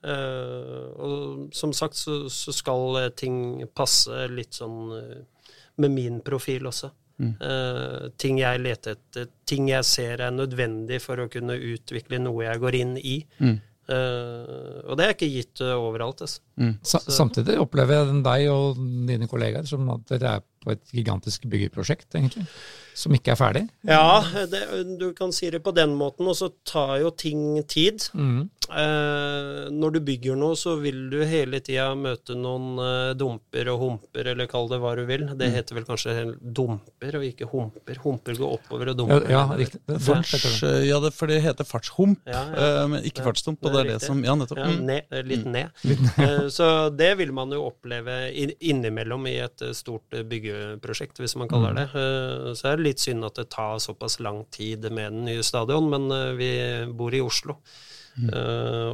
[0.09, 4.94] Eh, og som sagt så, så skal ting passe litt sånn
[5.76, 6.90] med min profil også.
[7.20, 12.48] Eh, ting jeg leter etter, ting jeg ser er nødvendig for å kunne utvikle noe
[12.48, 13.16] jeg går inn i.
[13.38, 13.55] Eh,
[13.93, 16.24] og det er ikke gitt eh, overalt.
[16.24, 16.41] Altså.
[16.57, 16.74] Mm.
[16.85, 22.09] samtidig opplever jeg deg og dine kollegaer som at dere er på et gigantisk byggeprosjekt,
[22.17, 22.47] egentlig,
[22.97, 23.65] som ikke er ferdig.
[23.87, 24.62] Ja, det,
[25.01, 28.05] du kan si det på den måten, og så tar jo ting tid.
[28.65, 33.83] Eh, når du bygger noe, så vil du hele tida møte noen eh, dumper og
[33.83, 35.27] humper, eller kall det hva du vil.
[35.37, 38.01] Det heter vel kanskje dumper og ikke humper.
[38.05, 39.29] Humper går oppover og dumper.
[39.31, 39.83] ja riktig.
[39.85, 42.65] Det, det, Farts, eh, ja, det, for det heter fartshump, Ja, ja.
[42.81, 43.61] eh, men ikke Ja, fartsdump.
[43.65, 44.59] Og det det er det som Ja, nettopp.
[44.65, 44.87] Ja, Mm.
[44.89, 45.71] ned, eh, litt ned.
[46.19, 50.23] Eh, Så det vil man jo oppleve innimellom i et eh, stort eh,
[50.55, 51.86] byggeprosjekt, hvis man kaller det.
[51.94, 55.42] Eh, Så er det litt synd at det tar såpass lang tid med den nye
[55.42, 56.50] stadion, men eh, vi
[56.92, 57.59] bor i Oslo.
[58.14, 58.28] Mm.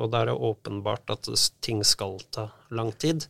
[0.00, 1.28] Og da er det åpenbart at
[1.61, 3.26] ting skal ta lang tid.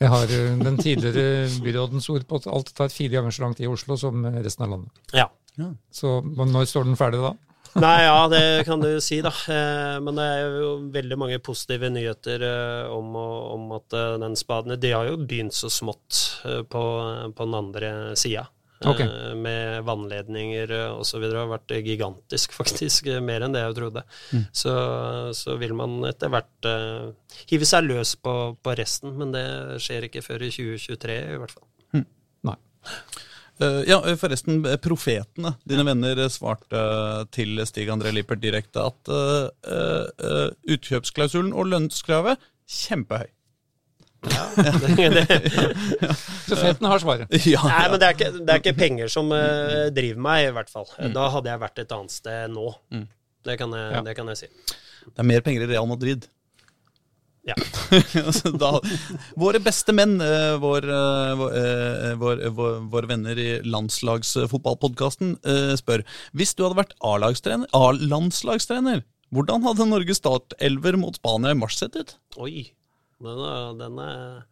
[0.00, 3.54] Jeg har eh, den tidligere byrådens ord på at alt tar fire ganger så lang
[3.54, 5.14] tid i Oslo som resten av landet.
[5.14, 5.28] Ja.
[5.92, 7.34] Så når står den ferdig da?
[7.78, 9.30] Nei, ja, det kan du si, da.
[9.30, 14.34] Eh, Men det er jo veldig mange positive nyheter eh, om, om at eh, den
[14.38, 16.82] spaden De har jo begynt så smått på,
[17.36, 18.48] på den andre sida.
[18.84, 19.00] Ok.
[19.04, 21.20] Eh, Med vannledninger osv.
[21.28, 23.10] Det har vært gigantisk, faktisk.
[23.22, 24.04] Mer enn det jeg trodde.
[24.56, 24.74] Så,
[25.36, 27.10] så vil man etter hvert uh,
[27.50, 29.46] hive seg løs på, på resten, men det
[29.84, 31.66] skjer ikke før i 2023 i hvert fall.
[32.48, 32.56] Nei.
[33.60, 36.80] Eh, ja, eh, forresten, eh, profetene, dine venner, svarte
[37.34, 42.40] til Stig André Lippert direkte at uh, utkjøpsklausulen og lønnskravet
[42.70, 43.28] kjempehøy.
[44.20, 45.24] det, det,
[46.48, 47.36] Profeten har svaret.
[47.52, 50.54] Ja, Nei, men det er ikke, det er ikke penger som uh, driver meg, i
[50.56, 50.88] hvert fall.
[51.12, 52.72] Da hadde jeg vært et annet sted nå.
[53.44, 54.04] Det, kan jeg, Ja.
[54.08, 54.50] det kan jeg si.
[55.04, 56.28] Det er mer penger i Real Madrid.
[57.48, 57.54] Ja.
[58.20, 58.78] Altså, da,
[59.40, 65.28] våre beste menn, eh, vår, eh, vår, eh, vår, vår, våre venner i landslagsfotballpodkasten,
[65.80, 66.00] spør
[66.36, 68.98] Hvis du hadde vært A-landslagstrener,
[69.30, 72.10] hvordan hadde Norges startelver mot Spania i mars sett ut?
[72.42, 72.56] Oi.
[73.20, 74.44] Den, er, den, er,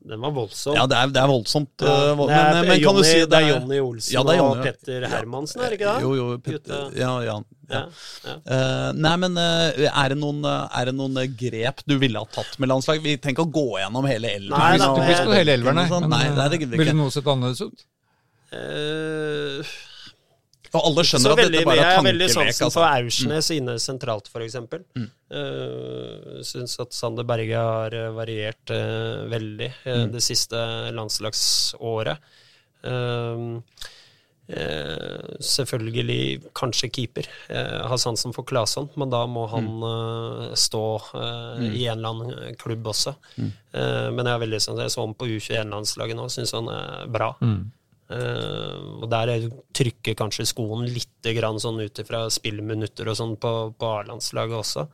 [0.00, 0.74] den var voldsom.
[0.78, 1.72] Ja, det er, det er voldsomt.
[1.84, 4.22] Ja, eh, det, er, men, men kan Johnny, du si det er Jonny Olsen Ja,
[4.24, 6.04] det er og Petter Hermansen, er det ikke det?
[6.06, 6.28] Jo, jo.
[6.44, 7.34] Petter, ja, ja,
[7.70, 7.84] ja.
[8.24, 8.34] Ja.
[8.34, 12.18] Eh, nei, men uh, er, det noen, uh, er det noen eh, grep du ville
[12.18, 12.98] ha tatt med landslag?
[13.04, 14.64] Vi trenger ikke å gå gjennom hele elveren.
[14.64, 16.00] Nei, da, blir ikke på hele elveren, nei.
[16.08, 17.86] Nei, nei, det eh, gidder vi ville noe sett annerledes ut?
[18.56, 19.74] Eh,
[20.70, 21.86] Og alle skjønner at dette bare er tankelek.
[21.90, 22.70] Jeg er veldig sansen Altså.
[22.76, 24.58] for Aursnes inne sentralt, f.eks.
[24.94, 25.08] Mm.
[26.46, 30.60] Syns at Sander Berge har eh, variert uh, veldig eh, det siste
[30.94, 32.22] landslagsåret.
[32.86, 33.58] Uh,
[35.40, 37.26] selvfølgelig kanskje keeper.
[37.48, 42.08] Jeg har sansen for Claesson, men da må han eh, stå eh, i en eller
[42.14, 43.14] annen klubb også.
[43.38, 47.34] Eh, men jeg har veldig Jeg så ham på U21-landslaget nå, syns han er bra.
[48.10, 53.36] Eh, og der er- trykker kanskje skoen litt grann sånn ut ifra spillminutter og sånn
[53.38, 54.86] på, på A-landslaget også.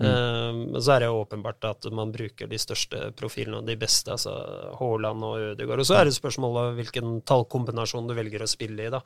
[0.00, 3.76] Eh, men så er det jo åpenbart at man bruker de største profilene og de
[3.76, 4.32] beste, altså
[4.80, 5.82] Haaland og Ødegaard.
[5.84, 9.02] Og så er det spørsmålet hvilken tallkombinasjon du velger å spille i, da.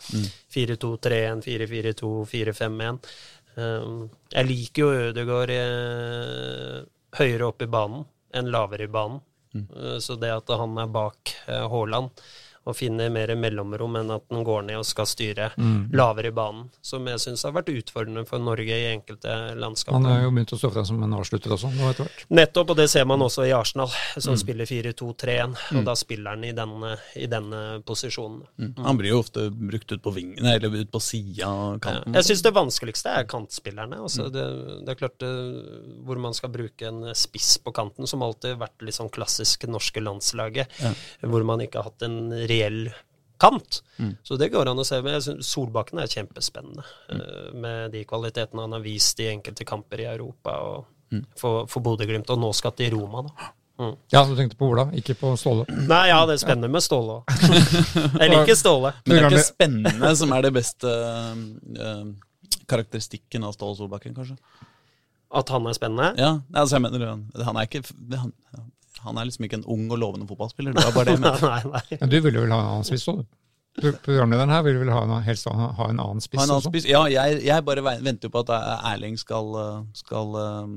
[0.54, 3.00] 4-2-3-1, 4-4-2, 4-5-1.
[3.58, 6.80] Uh, jeg liker jo Ødegaard eh,
[7.20, 8.02] høyere opp i banen
[8.34, 9.20] enn lavere i banen.
[9.54, 12.10] Eh, Så det at han er bak Haaland
[12.66, 15.50] og finner mer mellomrom enn at den går ned og skal styre
[15.92, 20.06] lavere i banen, som jeg syns har vært utfordrende for Norge i enkelte Han landskaper.
[20.08, 22.24] har jo begynt å stå frem som en avslutter også, nå etter hvert.
[22.30, 26.44] Nettopp, og det ser man også i Arsenal, som spiller 4-2-3-1, og da spiller han
[26.48, 28.42] i denne, i denne posisjonen.
[28.58, 28.72] Mm.
[28.86, 31.78] Han blir jo ofte brukt ut på vingen, eller ut på sida av Ja.
[31.84, 32.14] kanten.
[32.14, 33.98] Jeg syns det vanskeligste er kantspillerne.
[34.00, 34.44] Altså det,
[34.86, 35.32] det er klart det,
[36.06, 39.66] hvor man skal bruke en spiss på kanten, som alltid har vært litt sånn klassisk
[39.70, 40.70] norske landslaget,
[41.24, 42.86] hvor man ikke har hatt en reell
[43.42, 43.82] kant.
[44.22, 45.02] Så det går an å se.
[45.02, 49.66] Men jeg synes Solbakken er kjempespennende, eh, med de kvalitetene han har vist i enkelte
[49.68, 50.90] kamper i Europa og
[51.38, 53.52] for, for Bodø-Glimt, og nå skal til Roma, da.
[53.78, 53.94] Mm.
[54.12, 55.64] Ja, du tenkte på Ola, ikke på Ståle.
[55.88, 57.32] Nei, ja, det er spennende med Ståle òg.
[58.22, 58.92] Jeg liker Ståle.
[59.02, 62.04] Men det er ikke spennende som er det beste uh,
[62.70, 64.38] karakteristikken av Ståle Solbakken, kanskje?
[65.34, 66.12] At han er spennende?
[66.22, 67.82] Ja, altså jeg mener han, han er ikke
[68.14, 68.30] han,
[69.04, 70.74] han er liksom ikke en ung og lovende fotballspiller.
[70.76, 71.50] Det var bare det jeg mente.
[71.50, 71.98] nei, nei.
[72.00, 73.40] Men du ville vel ha en annen spiss òg, du?
[73.74, 76.56] Pro- Programlederen her vil vel ha en, helst ha, ha en annen spiss Ha en
[76.56, 76.88] annen spiss.
[76.88, 78.52] Ja, jeg, jeg bare venter jo på at
[78.94, 80.74] Erling skal, eh, skal eh,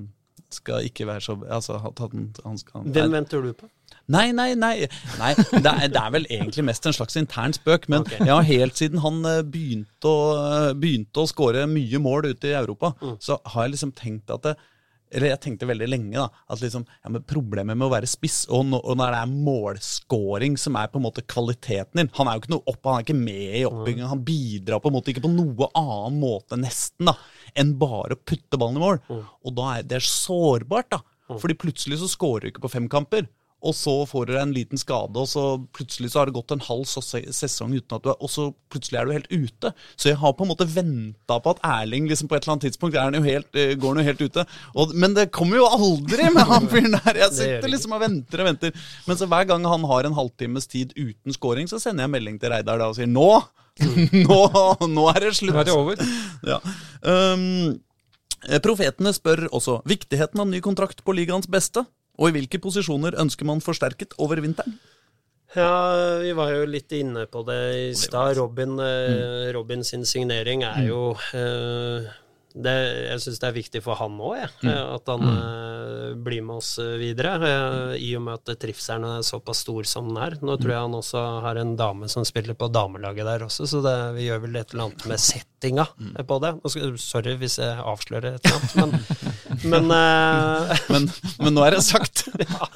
[0.53, 3.67] skal ikke være så altså, han, han skal, Hvem venter du på?
[4.07, 4.88] Nei, nei, nei.
[5.19, 7.89] nei det, er, det, er, vel egentlig mest en slags intern spøk.
[7.91, 8.23] Men okay.
[8.30, 12.55] ja, helt siden han eh, begynte å, eh, begynte å skåre mye mål ute i
[12.55, 13.17] Europa, mm.
[13.23, 14.55] så har jeg liksom tenkt at det,
[15.12, 18.41] eller jeg tenkte veldig lenge da, at liksom, ja, men problemet med å være spiss,
[18.51, 22.28] og, no, og når det er målscoring som er på en måte kvaliteten din Han
[22.28, 24.12] er jo ikke noe opp, han er ikke med i oppbyggingen.
[24.12, 27.16] Han bidrar på en måte ikke på noe annen måte nesten da,
[27.58, 29.01] enn bare å putte ballen i mål.
[29.08, 29.24] Mm.
[29.47, 31.01] Og da er det sårbart, da.
[31.28, 31.39] Mm.
[31.41, 33.28] Fordi plutselig så scorer du ikke på fem kamper
[33.66, 35.43] og så får du en liten skade, og så
[35.74, 38.99] plutselig så har det gått en halv sesong uten at du er Og så plutselig
[38.99, 39.72] er du helt ute.
[39.97, 42.68] Så jeg har på en måte venta på at Erling liksom på et eller annet
[42.68, 44.45] tidspunkt er han jo helt, eh, går han jo helt ute.
[44.76, 47.22] Og, men det kommer jo aldri med han fyren der!
[47.24, 48.86] Jeg sitter liksom og venter og venter.
[49.10, 52.38] Men så hver gang han har en halvtimes tid uten scoring, så sender jeg melding
[52.38, 53.32] til Reidar da og sier nå!
[54.28, 54.39] nå,
[54.89, 55.58] nå er det slutt!
[55.58, 56.08] Nå er det over.
[56.45, 56.62] Ja.
[57.01, 57.78] Um,
[58.64, 61.82] Profetene spør også viktigheten av ny kontrakt på ligaens beste.
[62.18, 64.78] Og i hvilke posisjoner ønsker man forsterket over vinteren?
[65.55, 68.36] Ja, vi var jo litt inne på det i stad.
[68.38, 69.51] Robin, eh, mm.
[69.55, 70.88] Robin sin signering er mm.
[70.89, 71.01] jo
[71.38, 72.09] eh,
[72.56, 72.74] det,
[73.12, 74.70] jeg syns det er viktig for han òg, mm.
[74.72, 75.36] Eh, at han mm.
[75.38, 77.36] uh, blir med oss videre.
[77.41, 80.38] Uh, I og med at trivselen er såpass stor som den er.
[80.41, 83.84] Nå tror jeg han også har en dame som spiller på damelaget der også, så
[83.86, 86.16] det, vi gjør vel et eller annet med settinga mm.
[86.30, 86.54] på det.
[87.04, 88.98] Sorry hvis jeg avslører et eller annet, men
[89.64, 91.08] Men, uh, men,
[91.41, 92.28] men nå er det sagt.
[92.43, 92.68] ja,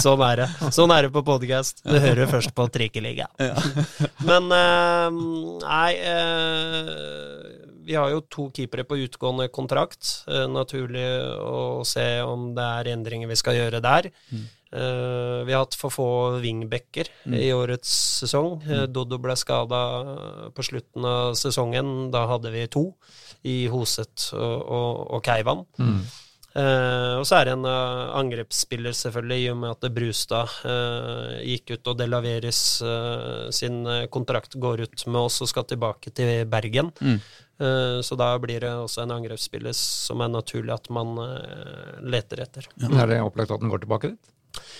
[0.00, 0.46] sånn er det.
[0.72, 1.82] Sånn er det på podcast.
[1.84, 3.28] Du hører først på Trikkeliga.
[3.36, 3.52] Ja.
[4.24, 4.48] men
[5.60, 5.90] nei
[7.90, 10.22] vi har jo to keepere på utgående kontrakt.
[10.30, 11.04] Uh, naturlig
[11.42, 14.10] å se om det er endringer vi skal gjøre der.
[14.30, 14.48] Mm.
[14.70, 17.34] Uh, vi har hatt for få wingbacker mm.
[17.34, 17.90] i årets
[18.22, 18.60] sesong.
[18.62, 19.82] Uh, Doddo ble skada
[20.54, 22.12] på slutten av sesongen.
[22.14, 22.92] Da hadde vi to
[23.42, 25.66] i Hoset og, og, og Keivan.
[25.80, 26.04] Mm.
[26.60, 31.36] Uh, og så er det en uh, angrepsspiller, selvfølgelig, i og med at Brustad uh,
[31.46, 32.62] gikk ut og Delaveris
[33.54, 33.78] sin
[34.12, 36.90] kontrakt går ut med oss og skal tilbake til Bergen.
[37.00, 37.20] Mm.
[38.04, 41.18] så da blir det også en angrepsspiller som er naturlig at man
[42.00, 42.68] leter etter.
[42.80, 42.88] Ja.
[43.02, 44.70] Er det opplagt at den går tilbake dit?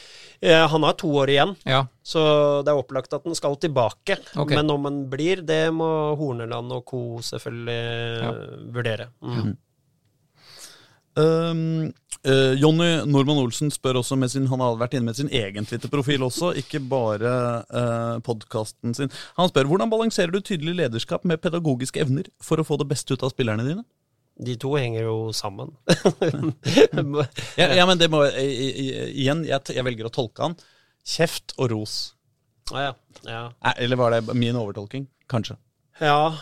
[0.72, 1.82] Han har to år igjen, ja.
[2.02, 2.22] så
[2.64, 4.16] det er opplagt at den skal tilbake.
[4.32, 4.56] Okay.
[4.56, 7.02] Men om den blir, det må Horneland og co.
[7.20, 7.82] selvfølgelig
[8.24, 8.32] ja.
[8.78, 9.10] vurdere.
[9.20, 9.52] Mm.
[11.20, 11.92] Um,
[12.26, 15.66] uh, Jonny Normann Olsen spør også med sin, Han har vært inne med sin egen
[15.68, 17.32] Twitter-profil også, ikke bare
[17.68, 19.12] uh, podkasten sin.
[19.38, 23.16] Han spør hvordan balanserer du tydelig lederskap med pedagogiske evner for å få det beste
[23.16, 23.84] ut av spillerne dine?
[24.40, 25.74] De to henger jo sammen.
[27.60, 30.56] ja, ja, men det må Igjen, jeg, jeg, velger å tolke han.
[31.04, 31.96] Kjeft og ros.
[32.72, 32.94] Ah, ja.
[33.26, 33.42] Ja.
[33.74, 35.04] Eller var det min overtolking?
[35.28, 35.58] Kanskje.
[36.00, 36.38] Ja.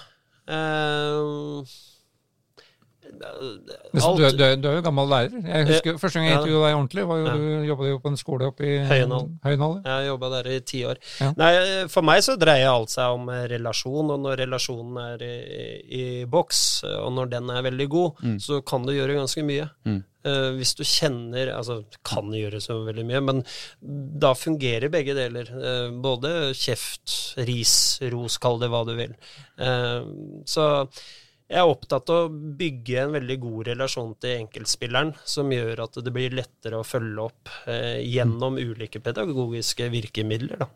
[3.09, 3.57] Uh,
[3.93, 5.37] du, du, du, er jo gammel lærer.
[5.43, 7.37] Jeg husker ja, Første gang jeg intervjuet deg ordentlig, var jo, ja.
[7.37, 9.79] du jobba jo på en skole oppe i Høyenhall.
[9.87, 11.01] Jeg jobba der i ti år.
[11.23, 11.31] Ja.
[11.41, 11.53] Nei,
[11.93, 15.39] for meg så dreier alt seg om relasjon, og når relasjonen er i,
[16.01, 16.63] i boks,
[16.99, 18.39] og når den er veldig god, mm.
[18.45, 19.71] så kan du gjøre ganske mye.
[19.89, 20.03] Mm.
[20.27, 23.45] Uh, hvis du kjenner Altså, kan gjøre så veldig mye, men
[24.23, 25.51] da fungerer begge deler.
[25.55, 27.75] Uh, både kjeft, ris,
[28.13, 29.15] ros, kall det hva du vil.
[29.61, 30.69] Uh, så
[31.49, 35.97] jeg er opptatt av å bygge en veldig god relasjon til enkeltspilleren, som gjør at
[36.05, 40.61] det blir lettere å følge opp eh, gjennom ulike pedagogiske virkemidler.
[40.61, 40.69] Da.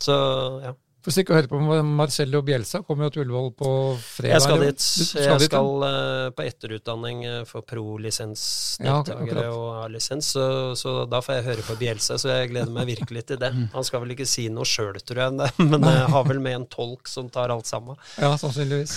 [0.00, 0.16] Så
[0.64, 0.72] ja.
[1.06, 3.68] For stikke og høre på Marcello Bielsa kommer jo til Ullevål på
[4.02, 4.32] fredag.
[4.32, 4.80] Jeg skal dit.
[4.82, 10.46] Skal jeg dit, skal uh, på etterutdanning uh, for pro-lisensdeltakere ja, og har lisens, så,
[10.74, 13.52] så, da får jeg høre på Bielsa, så jeg gleder meg virkelig til det.
[13.54, 13.68] Mm.
[13.76, 16.66] Han skal vel ikke si noe sjøl, tror jeg, men jeg har vel med en
[16.74, 17.94] tolk som tar alt sammen.
[18.18, 18.96] Ja, sannsynligvis.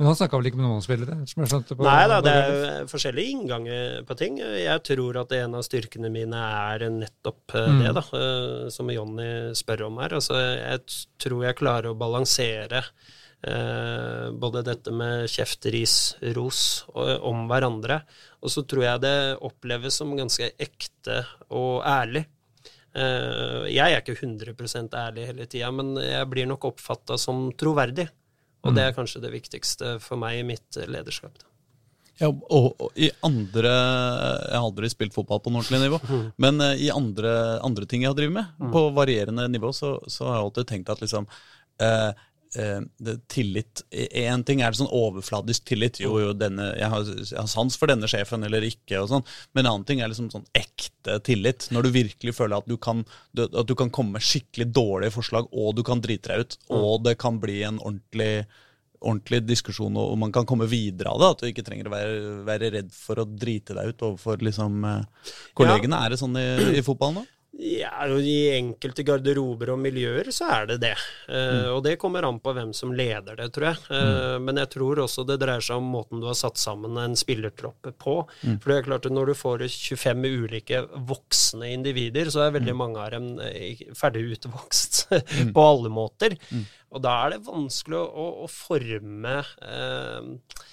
[0.00, 1.18] Men han snakka vel ikke med noen spillere?
[1.28, 4.40] som jeg skjønte på Nei da, det er forskjellige innganger på ting.
[4.40, 6.40] Jeg tror at en av styrkene mine
[6.72, 7.84] er nettopp mm.
[7.84, 8.08] det, da,
[8.72, 9.30] som Jonny
[9.60, 10.16] spør om her.
[10.16, 12.82] Altså, jeg tror jeg klarer å balansere
[13.46, 15.96] eh, både dette med kjefteris,
[16.36, 16.62] ros
[16.94, 18.02] om hverandre.
[18.42, 22.24] Og så tror jeg det oppleves som ganske ekte og ærlig.
[22.92, 28.08] Eh, jeg er ikke 100% ærlig hele tida, men jeg blir nok oppfatta som troverdig.
[28.62, 28.98] Og det er mm.
[28.98, 31.34] kanskje det viktigste for meg i mitt lederskap.
[31.34, 31.51] Da.
[32.22, 35.98] Ja, og, og, i andre Jeg har aldri spilt fotball på ordentlig nivå,
[36.44, 37.32] men uh, i andre,
[37.64, 38.68] andre, ting jeg har drevet med, mm.
[38.74, 42.12] på varierende nivå, så, så, har jeg alltid tenkt at liksom uh,
[42.58, 46.00] uh, tillit Én ting er det sånn overfladisk tillit.
[46.04, 49.26] Jo, jo, denne, jeg har, jeg har, sans for denne sjefen eller ikke, og sånn.
[49.52, 51.70] Men en annen ting er liksom sånn ekte tillit.
[51.74, 53.02] Når du virkelig føler at du kan,
[53.42, 56.76] at du kan komme med skikkelig dårlige forslag, og du kan drite deg ut, mm.
[56.78, 58.34] og det kan bli en ordentlig
[59.02, 61.30] ordentlig diskusjon, og man kan komme videre av det.
[61.34, 62.16] At du ikke trenger å være,
[62.48, 65.98] være redd for å drite deg ut overfor liksom, eh, kollegene.
[65.98, 66.06] Ja.
[66.06, 66.48] Er det sånn i,
[66.78, 67.26] i fotballen nå?
[67.62, 70.94] Ja, I enkelte garderober og miljøer så er det det.
[71.28, 71.68] Mm.
[71.76, 73.78] Og det kommer an på hvem som leder det, tror jeg.
[73.86, 74.48] Uh, mm.
[74.48, 77.92] Men jeg tror også det dreier seg om måten du har satt sammen en spillertropp
[78.02, 78.16] på.
[78.42, 78.58] Mm.
[78.58, 80.82] For det er klart at når du får 25 ulike
[81.12, 82.82] voksne individer, så er veldig mm.
[82.82, 85.54] mange av dem eh, ferdig utvokst mm.
[85.54, 86.36] på alle måter.
[86.50, 86.66] Mm.
[86.92, 90.66] Og da er det vanskelig å, å, forme uh,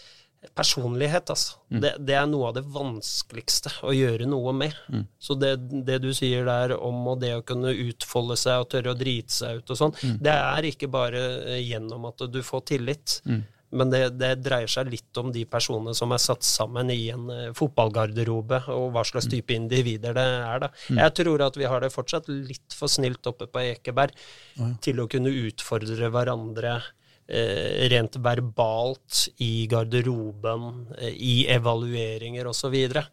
[0.56, 1.58] personlighet, altså.
[1.70, 1.82] Mm.
[1.84, 4.76] Det, det, er noe av det vanskeligste å gjøre noe med.
[4.88, 5.06] Mm.
[5.20, 5.54] Så det,
[5.88, 9.60] det, du sier der om det å kunne utfolde seg og tørre å drite seg
[9.60, 10.18] ut og sånn, mm.
[10.24, 13.20] det er ikke bare eh, gjennom at du får tillit.
[13.28, 13.42] Mm.
[13.80, 17.28] Men det, det, dreier seg litt om de personene som er satt sammen i en
[17.30, 19.34] uh, fotballgarderobe, og hva slags mm.
[19.36, 20.64] type individer det er.
[20.64, 20.72] da.
[20.88, 21.02] Mm.
[21.04, 24.16] Jeg tror at vi har det fortsatt litt for snilt oppe på Ekeberg
[24.58, 24.72] ja.
[24.82, 26.99] til å kunne utfordre hverandre Eh,
[27.30, 32.76] rent verbalt i garderoben, eh, i evalueringer osv.
[32.76, 33.04] Eh,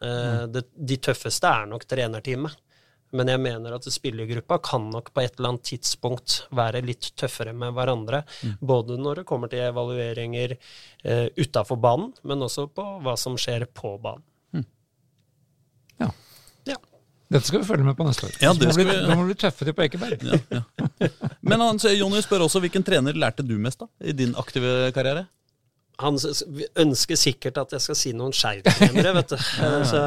[0.00, 0.62] mm.
[0.76, 2.62] De tøffeste er nok trenerteamet.
[3.14, 7.52] Men jeg mener at spillergruppa kan nok på et eller annet tidspunkt være litt tøffere
[7.56, 8.24] med hverandre.
[8.42, 8.56] Mm.
[8.60, 13.68] Både når det kommer til evalueringer eh, utafor banen, men også på hva som skjer
[13.70, 14.26] på banen.
[17.26, 18.34] Dette skal vi følge med på neste år.
[18.42, 18.98] Ja, det skal vi...
[19.02, 20.22] Nå må vi bli tøffere på Ekeberg.
[20.22, 21.08] Ja, ja.
[21.42, 25.26] Men han, Jonny spør også hvilken trener lærte du mest da, i din aktive karriere?
[26.02, 29.36] Han ønsker sikkert at jeg skal si noen skeiv-trenere, vet du.
[29.90, 30.00] Så,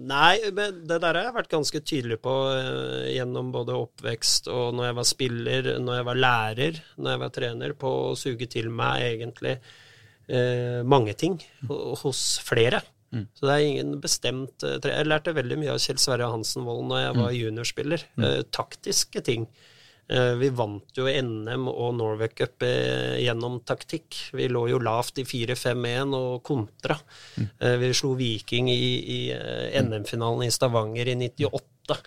[0.00, 4.72] nei, men det der har jeg vært ganske tydelig på uh, gjennom både oppvekst og
[4.78, 8.48] når jeg var spiller, når jeg var lærer, når jeg var trener, på å suge
[8.50, 11.36] til meg egentlig uh, mange ting
[11.68, 12.80] hos flere.
[13.16, 13.22] Mm.
[13.36, 14.92] Så det er ingen bestemt tre.
[14.92, 17.38] Jeg lærte veldig mye av Kjell Sverre Hansen Wold når jeg var mm.
[17.40, 18.04] juniorspiller.
[18.16, 18.26] Mm.
[18.26, 19.48] Uh, taktiske ting.
[20.06, 24.20] Uh, vi vant jo NM og Norway Cup gjennom taktikk.
[24.36, 26.98] Vi lå jo lavt i 4-5-1 og kontra.
[27.36, 27.48] Mm.
[27.82, 28.82] vi slo Viking i,
[29.16, 29.20] i
[29.82, 32.02] NM-finalen i Stavanger i 98.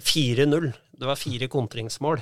[0.00, 0.72] 4-0.
[0.94, 2.20] Det var fire kontringsmål.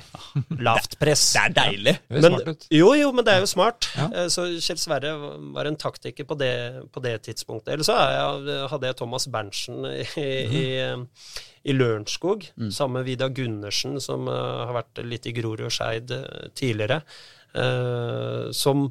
[0.65, 1.25] Lavt press.
[1.35, 1.93] Det er deilig.
[2.09, 2.37] Men,
[2.73, 3.87] jo, jo, men det er jo smart.
[3.97, 4.07] Ja.
[4.09, 5.13] Eh, så Kjell Sverre
[5.55, 6.53] var en taktiker på det,
[6.93, 7.75] på det tidspunktet.
[7.75, 7.97] Eller så
[8.71, 10.55] hadde jeg Thomas Berntsen i, mm.
[10.57, 10.65] i,
[11.69, 12.71] i Lørenskog, mm.
[12.73, 16.13] sammen med Vidar Gundersen, som uh, har vært litt i Grorud og Skeid
[16.57, 17.03] tidligere.
[17.53, 18.87] Uh, som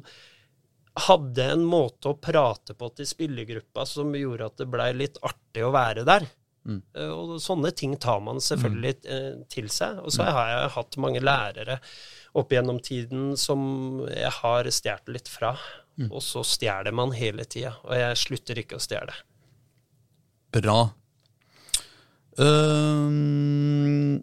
[1.09, 5.65] hadde en måte å prate på til spillergruppa som gjorde at det blei litt artig
[5.65, 6.27] å være der.
[6.63, 6.79] Mm.
[6.95, 9.07] Eh, og sånne ting tar man selvfølgelig mm.
[9.15, 9.99] Eh, til seg.
[10.03, 10.33] Og så mm.
[10.37, 11.79] har jeg hatt mange lærere
[12.39, 13.61] opp gjennom tiden som
[14.09, 15.53] jeg har stjålet litt fra.
[15.99, 16.09] Mm.
[16.09, 19.13] Og så stjeler man hele tida, og jeg slutter ikke å stjele.
[20.53, 20.77] Bra.
[22.33, 24.17] Uh,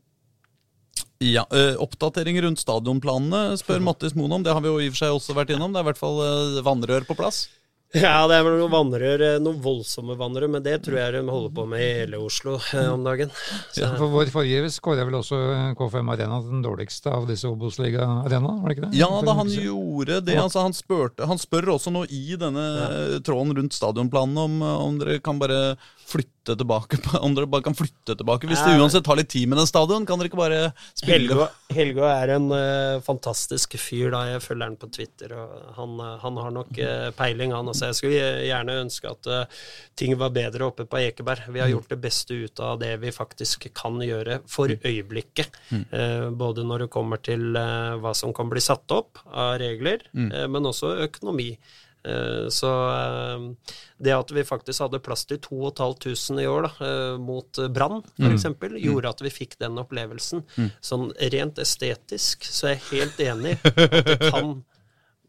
[1.22, 4.46] ja, uh, Oppdatering rundt stadionplanene spør Mattis Moen om.
[4.46, 5.70] Det har vi jo i og for seg også vært innom.
[5.70, 7.44] Det er i hvert fall uh, vannrør på plass.
[8.04, 11.22] Ja, det er vel noen vannrør, eh, noen voldsomme vannrør, men det tror jeg de
[11.26, 13.32] holder på med i hele Oslo eh, om dagen.
[13.34, 13.80] Så.
[13.82, 15.38] Ja, for vår forrige skåra vel også
[15.78, 19.00] K5 Arena den dårligste av disse Obos-liga-arenaene, var det ikke det?
[19.00, 20.36] Ja da, han gjorde det.
[20.38, 22.90] Altså, han, spurte, han, spør også nå i denne ja.
[23.26, 25.74] tråden rundt stadionplanen om, om dere kan bare
[26.10, 29.60] flytte tilbake Om dere bare kan flytte tilbake hvis det uansett tar litt tid med
[29.60, 30.06] den stadion?
[30.08, 30.60] Kan dere ikke bare
[30.96, 31.48] spille?
[31.70, 34.10] Helgå, er en uh, fantastisk fyr.
[34.14, 37.70] da Jeg følger han på Twitter, og han, uh, han har nok uh, peiling, han
[37.70, 37.90] også.
[37.90, 39.28] Jeg skulle gjerne ønske at
[39.98, 41.46] ting var bedre oppe på Ekeberg.
[41.50, 41.74] Vi har mm.
[41.76, 44.86] gjort det beste ut av det vi faktisk kan gjøre for mm.
[44.86, 45.60] øyeblikket.
[45.70, 45.84] Mm.
[46.38, 50.94] både når det kommer til hva som kan bli satt opp av regler, men også
[51.06, 51.52] økonomi.
[52.08, 57.16] Eh, så eh, det at vi faktisk hadde plass til 2500 i år da, eh,
[57.20, 58.56] mot Brann f.eks., mm.
[58.62, 58.78] mm.
[58.86, 60.44] gjorde at vi fikk den opplevelsen.
[60.56, 60.70] Mm.
[60.80, 64.56] Sånn rent estetisk så er jeg helt enig at det kan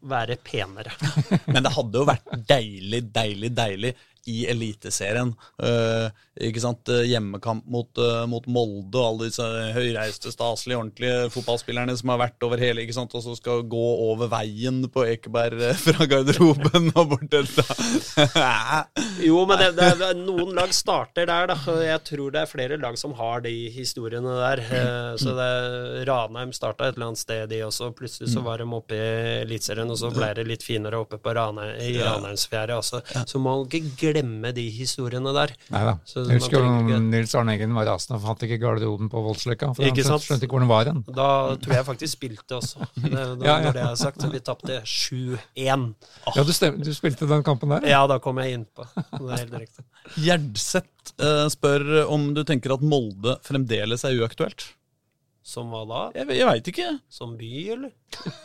[0.02, 0.94] være penere.
[1.52, 3.92] Men det hadde jo vært deilig, deilig, deilig
[4.30, 5.32] i Eliteserien.
[5.58, 6.08] Uh,
[6.40, 6.88] ikke sant?
[6.88, 9.44] Eh, hjemmekamp mot, uh, mot, Molde og alle disse
[9.76, 13.12] høyreiste, staselige, ordentlige fotballspillerne som har vært over hele, ikke sant?
[13.12, 17.30] og så skal gå over veien på Ekeberg fra garderoben og bort
[19.28, 21.56] Jo, men det, det, det, noen lag starter der, da.
[21.84, 24.62] Jeg tror det er flere lag som har de historiene der.
[25.20, 25.50] Så det,
[26.08, 27.90] Ranheim starta et eller annet sted, de også.
[27.96, 29.02] Plutselig så var de oppe i
[29.42, 32.74] Eliteserien, og så ble det litt finere oppe på Ranheim, i Ranheimsfjæret.
[32.78, 33.02] Altså.
[33.28, 35.54] Så må man ikke glemme de historiene der.
[35.72, 35.96] Nei da.
[36.28, 39.72] Jeg husker jo Nils Arne Eggen var rasende og fant ikke garderoben på Voldsløkka.
[39.76, 41.00] For ikke han skjønte, ikke hvor den var hen.
[41.08, 41.28] Da
[41.62, 42.86] tror jeg faktisk spilte også.
[43.02, 43.56] Det, da, ja, ja.
[43.66, 45.88] Når det er sagt, vi tapte 7-1.
[46.26, 46.36] Oh.
[46.36, 46.52] Ja, du,
[46.82, 47.88] du, spilte den kampen der?
[47.90, 48.86] Ja, da kom jeg innpå.
[48.94, 49.86] Det er helt riktig.
[50.26, 54.70] Gjerdseth uh, spør om du tenker at Molde fremdeles er uaktuelt?
[55.42, 56.00] Som hva da?
[56.14, 56.88] Jeg, jeg veit ikke.
[57.10, 57.90] Som by, eller?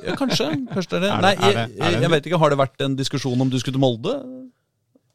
[0.02, 0.50] Ja, kanskje.
[0.72, 1.12] Kanskje det er det.
[1.14, 2.40] Er det- Nei, jeg, jeg, jeg vet ikke.
[2.42, 4.16] Har det vært en diskusjon om du skulle til Molde?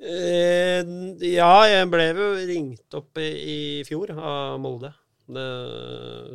[0.02, 0.82] Eh,
[1.30, 4.90] ja, jeg ble jo ringt opp i, i fjor av Molde.
[5.32, 5.44] Det,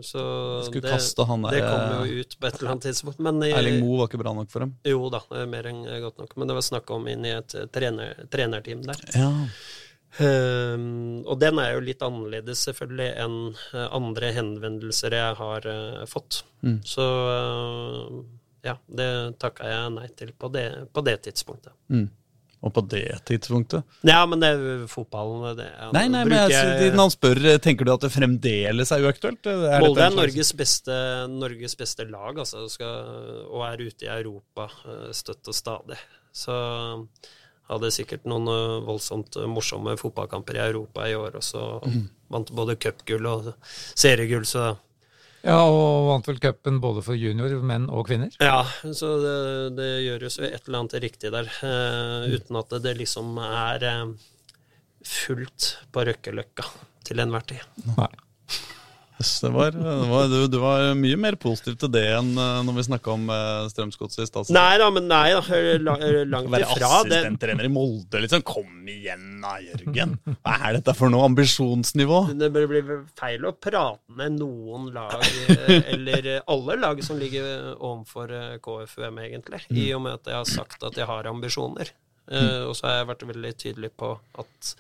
[0.07, 0.22] så
[0.65, 3.20] Skulle det, han der det kom eh, jo ut på et eller annet tidspunkt.
[3.20, 4.78] Men jeg- Erling Moe var ikke bra nok for dem.
[4.88, 6.38] Jo da, det er mer enn godt nok.
[6.38, 9.03] Men det var snakk om inn i et trener, trenerteam der.
[9.13, 9.34] Ja.
[10.18, 13.36] Um, og den er jo litt annerledes selvfølgelig enn
[13.76, 16.39] eh, andre henvendelser jeg har uh, fått.
[16.65, 16.80] Mm.
[16.88, 18.24] Så uh,
[18.65, 19.09] ja, det
[19.43, 20.65] takka jeg nei til på det,
[20.95, 21.76] på det tidspunktet.
[21.93, 22.07] Mm.
[22.65, 24.49] Og på det tidspunktet Ja, men det
[24.89, 28.09] fotballen det, ja, Nei, nei, men bruker jeg, siden han spør, tenker du at det
[28.15, 29.45] fremdeles er uaktuelt?
[29.51, 30.95] Er Molde er Norges beste,
[31.29, 35.99] Norges beste lag, altså, skal, og er ute i Europa eh, støtt og stadig.
[36.33, 36.55] Så
[37.69, 42.07] hadde sikkert noen eh, voldsomt eh, morsomme fotballkamper i Europa i år, og så Mm.
[42.33, 43.53] vant både cupgull og
[43.95, 44.73] seriegull, så
[45.47, 48.33] Ja, og vant vel cupen både for junior, menn og kvinner.
[48.43, 48.65] ja.
[48.83, 49.37] Så det,
[49.77, 54.11] det gjøres et eller annet riktig der, Uh, uten at det, det liksom er uh,
[55.07, 56.65] fullt på Røkkeløkka
[57.07, 57.63] til enhver tid.
[57.95, 58.11] Nei.
[59.18, 62.59] Yes, det var, det var, du, du var mye mer positiv til det enn eh,
[62.68, 64.51] når vi snakka om uh, Strømsgodset i stad.
[64.53, 65.41] Nei da, men nei da,
[65.82, 66.51] langt ifra.
[66.53, 68.43] Være assistenttrener i Molde, liksom.
[68.45, 70.13] Kom igjen da, Jørgen.
[70.38, 72.20] Hva er dette for noe ambisjonsnivå?
[72.38, 72.84] Det bør bli
[73.18, 75.18] feil å prate med noen lag,
[75.49, 79.63] eh, eller alle lag som ligger overfor eh, KFUM, egentlig.
[79.74, 81.89] I og med at jeg har sagt at jeg har ambisjoner.
[82.30, 84.13] Eh, Og så har jeg vært veldig tydelig på
[84.45, 84.74] at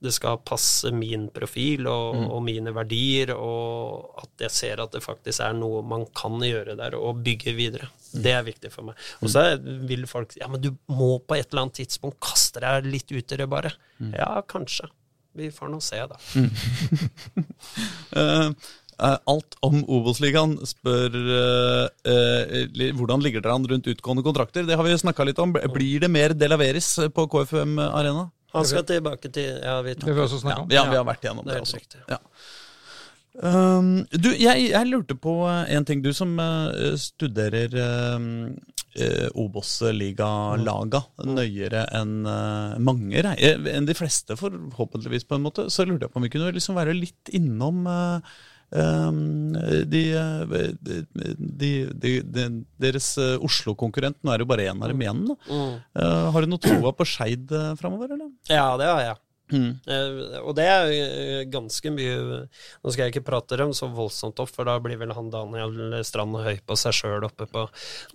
[0.00, 5.02] det skal passe min profil og, og mine verdier, og at jeg ser at det
[5.04, 7.90] faktisk er noe man kan gjøre der, og bygge videre.
[8.10, 8.96] Det er viktig for meg.
[9.20, 12.16] Og så er- vil folk si Ja, men du må på et eller annet tidspunkt
[12.24, 13.74] kaste deg litt ut i det, bare.
[14.16, 14.88] Ja, kanskje.
[15.36, 16.16] Vi får nå se, da.
[19.00, 24.66] Eh, alt om Obos-ligaen spør uh, uh, hvordan ligger dere an rundt utgående kontrakter.
[24.68, 25.54] Det har vi snakka litt om.
[25.72, 28.26] Blir det mer Delaveris på KFUM Arena?
[28.52, 30.74] Han skal tilbake til Ja, vi Det vi også Ja, snakka om.
[30.74, 31.80] ja, vi har vært igjennom det det, også.
[31.80, 32.02] riktig.
[32.10, 32.18] Ja.
[33.40, 36.02] Um, du, jeg, jeg lurte på eh, en ting.
[36.02, 37.72] Du som uh, studerer
[38.18, 38.58] um,
[38.98, 46.08] eh, Obos-ligalaga nøyere enn uh, mange enn de fleste, forhåpentligvis, på en måte, så lurte
[46.08, 48.32] jeg på om vi kunne liksom være litt innom um,
[48.70, 52.44] de, eh, de, de, de, de,
[52.78, 54.20] deres eh, Oslo-konkurrent.
[54.22, 55.24] Nå er det jo bare én av dem igjen.
[55.48, 55.74] Mm.
[56.02, 58.30] Eh, har du noe troa på Skeid uh, framover, eller?
[58.50, 59.18] Ja, det har jeg.
[59.50, 59.70] Mm.
[59.82, 64.38] Uh, og det er jo ganske mye Nå skal jeg ikke prate dem så voldsomt
[64.38, 67.64] opp, for da blir vel han Daniel Strand høy på seg sjøl oppe på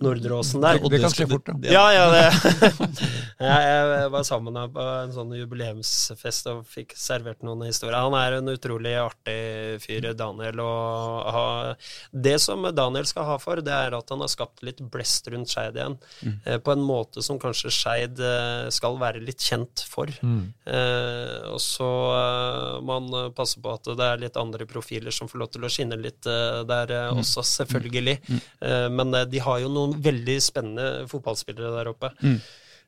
[0.00, 0.80] Nordre Åsen der.
[0.80, 1.74] Det kan skal- skje fort, da.
[1.74, 2.24] Ja, ja, det
[3.38, 7.98] jeg, var sammen med på en sånn jubileumsfest og fikk servert noen historier.
[8.00, 10.62] Han er en utrolig artig fyr, Daniel.
[10.64, 15.30] Og det som Daniel skal ha for, det er at han har skapt litt blest
[15.30, 15.98] rundt Skeid igjen.
[16.26, 16.36] Mm.
[16.64, 20.10] på en måte som kanskje Skeid eh, skal være litt kjent for.
[20.22, 20.52] Mm.
[20.66, 25.14] Eh, og så eh, må man eh, passe på at det er litt andre profiler
[25.14, 28.18] som får lov til å skinne litt eh, der eh, også, selvfølgelig.
[28.60, 32.12] Eh, men eh, de har jo noen veldig spennende fotballspillere der oppe.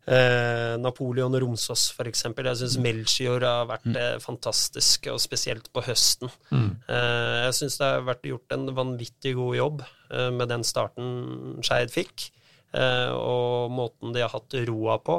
[0.09, 2.49] Eh, Napoleon Romsås, eksempel.
[2.49, 4.23] Jeg syns Melchior har vært mm.
[4.25, 6.33] fantastisk, og spesielt på høsten.
[6.89, 11.59] Eh, jeg syns det har vært gjort en vanvittig god jobb eh, med den starten
[11.65, 12.31] Skeid fikk,
[12.79, 15.15] og måten de har hatt roa på.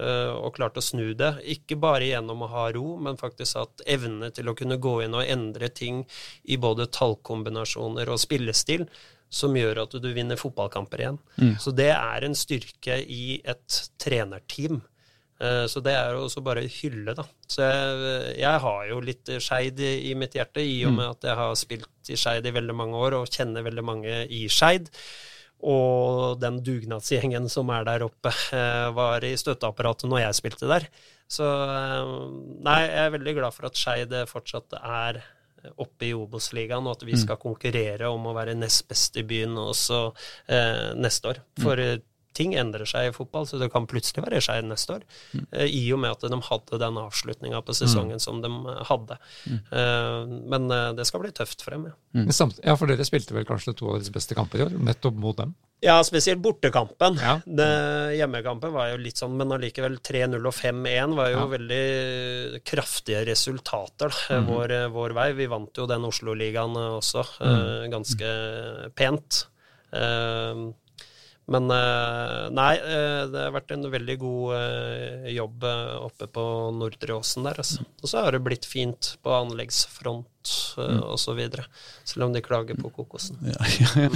[0.00, 1.30] Og klart å snu det.
[1.48, 5.16] Ikke bare gjennom å ha ro, men faktisk hatt evne til å kunne gå inn
[5.16, 6.02] og endre ting
[6.44, 8.84] i både tallkombinasjoner og spillestil,
[9.30, 11.18] som gjør at du vinner fotballkamper igjen.
[11.62, 14.80] Så det er en styrke i et trenerteam.
[15.40, 17.24] Eh, Så det er også bare hylle, da.
[17.48, 21.24] Så jeg, jeg har jo litt Skeid i, i mitt hjerte, i og med at
[21.30, 24.90] jeg har spilt i Skeid i veldig mange år og kjenner veldig mange i Skeid.
[25.60, 30.86] Og den dugnadsgjengen som er der oppe, eh, var i støtteapparatet når jeg spilte der.
[31.30, 32.14] Så eh,
[32.66, 35.20] nei, jeg er veldig glad for at Skeid fortsatt er
[35.76, 39.58] oppe i Obos-ligaen, og at vi skal konkurrere om å være nest best i byen
[39.60, 40.00] også
[40.48, 41.42] eh, neste år.
[41.60, 41.98] For eh,
[42.32, 45.02] ting endrer seg i fotball, så det kan plutselig være Skeid neste år.
[45.34, 45.46] Mm.
[45.66, 49.16] I og med at de hadde den avslutninga på sesongen som de eh, hadde.
[49.50, 51.96] Eh, men eh, det skal bli tøft for dem, ja.
[52.12, 54.78] Men samt- Ja, for dere spilte vel kanskje to av deres beste kamper i år,
[54.78, 55.56] nettopp mot dem.
[55.82, 57.16] Ja, spesielt bortekampen.
[57.16, 57.38] Ja.
[57.46, 57.66] Det,
[58.18, 61.46] hjemmekampen var jo litt sånn, men allikevel 3-0 og 5-1 var jo Ja.
[61.56, 65.32] veldig kraftige resultater da, vår, vår vei.
[65.38, 69.46] Vi vant jo den Oslo-ligaen også, eh, ganske pent.
[69.92, 70.60] Eh,
[71.50, 75.66] men eh, nei, eh, det har vært en veldig god eh, jobb
[76.06, 76.44] oppe på
[76.76, 77.86] Nordre Åsen der, altså.
[78.02, 80.29] Og så har det blitt fint på anleggsfronten
[80.78, 81.40] uh, osv.
[82.08, 83.38] Selv om de klager på kokosen.
[83.44, 84.08] Ja, ja,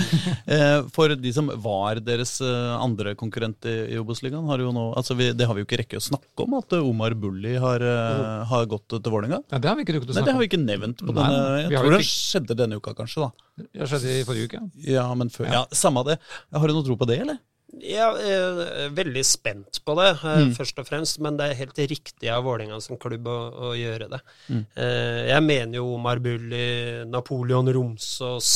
[0.48, 0.68] ja.
[0.94, 5.80] For de som var deres andre konkurrent i, Obos-ligaen, altså Det har vi jo ikke
[5.84, 8.44] rekke å snakke om, at Omar Bulli har, mm.
[8.50, 9.42] har gått til Vålerenga.
[9.52, 10.24] Ja, det har vi ikke rukket å snakke om.
[10.24, 12.96] Nei, det har vi ikke nevnt på Nei, denne Jeg tror det skjedde denne uka,
[12.98, 13.28] kanskje.
[13.28, 13.66] da.
[13.74, 14.62] Det skjedde i forrige uke.
[14.88, 15.64] Ja, men før, ja.
[15.74, 16.18] Samme det.
[16.54, 17.42] Har du noe tro på det, eller?
[17.82, 20.52] Jeg er veldig spent på det, eh, mm.
[20.56, 21.20] først og fremst.
[21.24, 24.20] Men det er helt riktig av Vålerenga som klubb å, å gjøre det.
[24.48, 24.62] Mm.
[24.84, 26.66] Eh, jeg mener jo Omar Bulli,
[27.10, 28.52] Napoleon Romsås,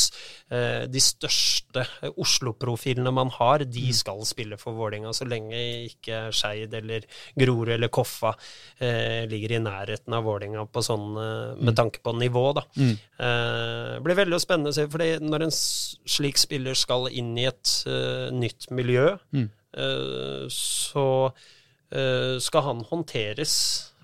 [0.53, 3.97] eh, de største Oslo-profilene man har, de mm.
[4.01, 5.59] skal spille for Vålerenga så lenge
[5.89, 7.07] ikke Skeid eller
[7.39, 8.35] Grorud eller Koffa
[8.79, 11.17] ligger i nærheten av Vålerenga sånn,
[11.59, 12.45] med tanke på nivå.
[12.57, 12.63] da.
[12.79, 12.95] Mm.
[13.19, 17.73] Det blir veldig spennende å se, for når en slik spiller skal inn i et
[18.35, 19.49] nytt miljø, mm.
[19.79, 21.33] Eh, så
[21.91, 23.55] eh, skal han håndteres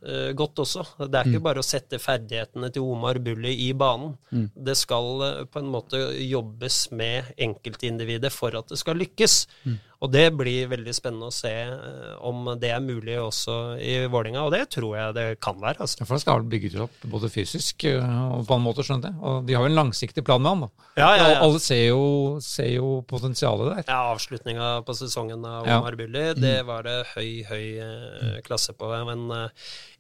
[0.07, 0.85] eh, godt også.
[1.09, 1.47] Det er ikke mm.
[1.47, 4.15] bare å sette ferdighetene til Omar Bulli i banen.
[4.31, 4.51] Mm.
[4.69, 9.39] Det skal på en måte jobbes med enkeltindividet for at det skal lykkes.
[9.65, 9.81] Mm.
[10.03, 14.43] Og det blir veldig spennende å se eh, om det er mulig også i Vålinga,
[14.45, 15.85] og det tror jeg det kan være.
[15.85, 16.01] Altså.
[16.01, 19.13] Ja, for det skal vel bygges opp både fysisk eh, og på en måte, skjønner
[19.13, 19.21] jeg.
[19.23, 20.67] Og de har jo en langsiktig plan med han.
[20.67, 20.89] da.
[20.99, 21.39] Ja, ja, ja.
[21.47, 22.03] Alle ser jo,
[22.45, 23.87] ser jo, potensialet der.
[23.89, 26.43] Ja, avslutninga på sesongen av Omar Bulli, mm.
[26.43, 28.91] det var det høy, høy eh, klasse på.
[28.95, 29.27] En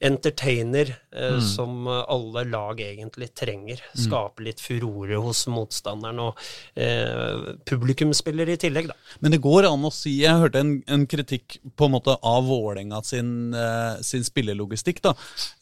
[0.04, 1.40] entertainer mm.
[1.44, 3.80] som alle lag egentlig trenger.
[3.94, 4.02] Mm.
[4.04, 6.38] Skape litt furore hos motstanderen, og
[6.78, 8.96] uh, publikumsspiller i tillegg, da.
[9.24, 12.46] Men det går an å si Jeg hørte en, en kritikk på en måte av
[12.48, 15.14] Vålerenga sin, uh, sin spillelogistikk, da,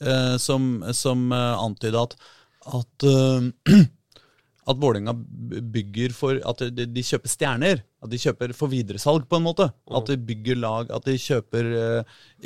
[0.05, 2.17] uh, som, som uh, antyda at,
[2.79, 3.07] at
[4.63, 5.11] at Vålerenga
[5.75, 7.81] bygger for At de, de, kjøper stjerner.
[8.03, 9.67] At de kjøper for videresalg, på en måte.
[9.91, 11.67] At de bygger lag, at de kjøper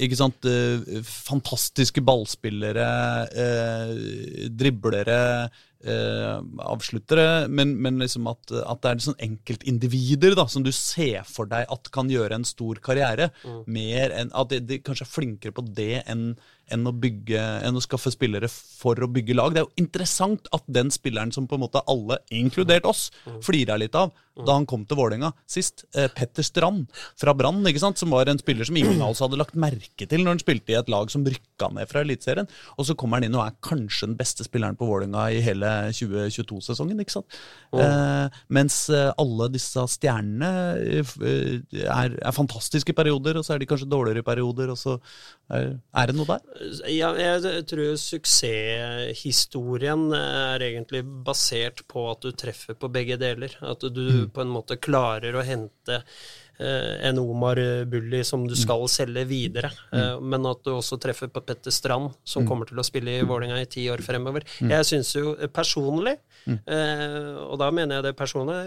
[0.00, 0.48] ikke sant,
[1.04, 2.88] fantastiske ballspillere,
[4.48, 5.20] driblere,
[5.84, 6.38] eh,
[6.70, 11.50] avsluttere, men, men liksom at, at, det er sånn enkeltindivider da, som du ser for
[11.50, 13.30] deg at kan gjøre en stor karriere.
[13.44, 13.62] Mm.
[13.76, 16.30] Mer enn, At de, de, kanskje er flinkere på det enn,
[16.72, 19.54] enn, å bygge, enn å skaffe spillere for å bygge lag.
[19.54, 23.42] Det er jo interessant at den spilleren som på en måte alle, inkludert oss, Flirer
[23.46, 24.12] flira litt av
[24.44, 27.64] da han kom til Vålerenga sist, eh, Petter Strand fra Brann,
[27.96, 30.72] som var en spiller som ingen av oss hadde lagt merke til når han spilte
[30.72, 32.48] i et lag som rykka ned fra Eliteserien.
[32.76, 35.70] Og så kommer han inn og er kanskje den beste spilleren på Vålerenga i hele
[35.96, 37.00] 2022-sesongen.
[37.00, 37.38] ikke sant?
[37.72, 37.80] Mm.
[37.80, 40.52] Eh, mens eh, alle disse stjernene
[40.84, 41.16] eh,
[41.86, 44.74] er, er, fantastiske i perioder, og så er de kanskje dårligere i perioder.
[44.74, 44.98] og så
[45.48, 46.44] er, er det noe der?
[46.90, 53.50] Ja, jeg tror suksesshistorien er egentlig basert på at du treffer på begge deler.
[53.60, 54.30] At du mm.
[54.34, 56.02] på en måte klarer å hente
[56.58, 58.56] Eh, en Omar Bulli som du mm.
[58.56, 59.70] skal selge videre.
[59.92, 60.00] Mm.
[60.00, 62.48] Eh, men at du også treffer på Petter Strand, som mm.
[62.48, 64.46] kommer til å spille i Vålerenga i ti år fremover.
[64.60, 66.16] Jeg syns jo personlig,
[66.48, 68.60] eh, og da mener jeg det personlig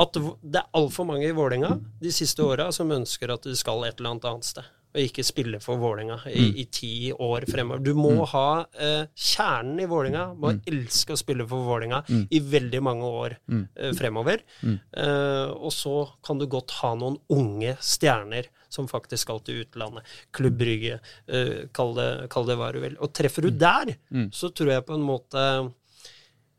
[0.00, 3.82] at det er altfor mange i Vålerenga de siste åra som ønsker at de skal
[3.84, 6.56] et eller annet annet sted og ikke spille for Vålinga i, mm.
[6.58, 7.82] i, ti år fremover.
[7.84, 8.22] Du må mm.
[8.32, 10.62] ha eh, kjernen i Vålinga, må mm.
[10.72, 12.24] elske å spille for Vålinga mm.
[12.34, 13.62] i veldig mange år mm.
[13.76, 14.42] eh, fremover.
[14.66, 14.78] Mm.
[15.04, 15.94] Eh, og så
[16.26, 20.06] kan du godt ha noen unge stjerner som faktisk skal til utlandet.
[20.34, 20.98] Klubb Brygge,
[21.30, 21.94] eh, kall,
[22.30, 22.98] kall, det, hva du vil.
[22.98, 23.94] Og treffer du der,
[24.34, 25.44] så tror jeg på en måte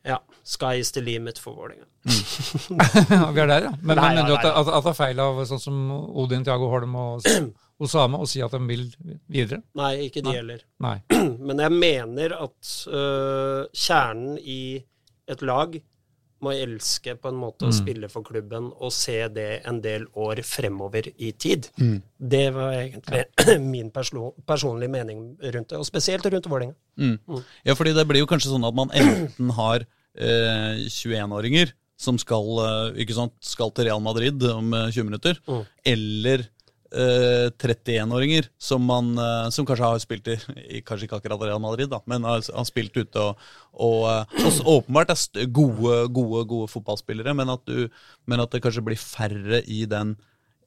[0.07, 0.17] ja,
[0.47, 1.85] sky is the limit for Vålerenga.
[3.35, 3.73] vi er der, ja.
[3.81, 6.95] Men, mener du at, at, at, det er feil av sånn som Odin Tiago Holm
[6.97, 7.27] og
[7.81, 8.87] Osama og si at de vil
[9.31, 9.61] videre?
[9.77, 10.65] Nei, ikke de heller.
[10.83, 10.97] Nei.
[11.47, 14.61] Men jeg mener at uh, kjernen i
[15.31, 15.79] et lag
[16.41, 17.69] må elske på en måte mm.
[17.69, 21.69] å spille for klubben og se det en del år fremover i tid.
[21.77, 21.99] Mm.
[22.33, 23.57] Det var egentlig ja.
[23.73, 26.77] min perso personlige mening rundt det, og spesielt rundt Vålerenga.
[26.97, 27.17] Mm.
[27.19, 27.43] mm.
[27.69, 32.47] Ja, fordi det blir jo kanskje sånn at man enten har eh, 21-åringer som skal,
[32.97, 35.61] eh, sant, skal, til Real Madrid om 20 eh, minutter, mm.
[36.91, 40.37] Eller 31-åringer eh, som, eh, som, kanskje har spilt i,
[40.67, 43.39] i, Kanskje ikke akkurat Real Madrid, da, men har, har spilt ute og,
[43.73, 47.87] og, uh, og åpenbart er gode, gode, gode fotballspillere, men at, du,
[48.27, 50.17] men at det kanskje blir færre i den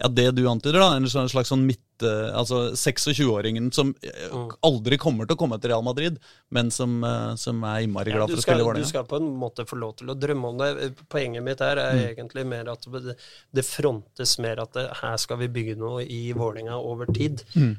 [0.01, 4.51] ja, det du antyder, da, en slags sånn midt altså 26-åringen som eh, mm.
[4.67, 6.19] aldri kommer til å komme til Real Madrid,
[6.55, 8.87] men som, eh, som er innmari glad ja, for å spille i Vålerenga.
[8.87, 10.91] Du skal på en måte få lov til å drømme om det.
[11.13, 12.05] Poenget mitt her er mm.
[12.13, 16.79] egentlig mer at det, frontes mer at det, her skal vi bygge noe i Vålerenga
[16.81, 17.45] over tid.
[17.55, 17.73] Mm.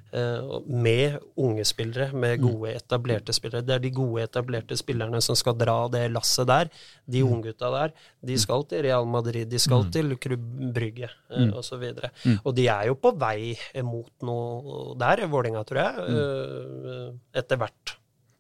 [0.86, 2.48] Med unge spillere, med mm.
[2.48, 3.66] gode etablerte spillere.
[3.66, 6.72] Det er de gode etablerte spillerne som skal dra det lasset der.
[7.06, 7.36] De mm.
[7.36, 7.96] unggutta der.
[8.26, 11.52] De skal til Real Madrid, de skal til Klubb Brygge mm.
[11.60, 11.84] osv.
[12.26, 12.40] Mm.
[12.42, 13.56] Og de er jo på vei
[13.86, 16.90] mot noe der, Vålinga, tror jeg, mm.
[16.96, 17.96] Eh, etter hvert.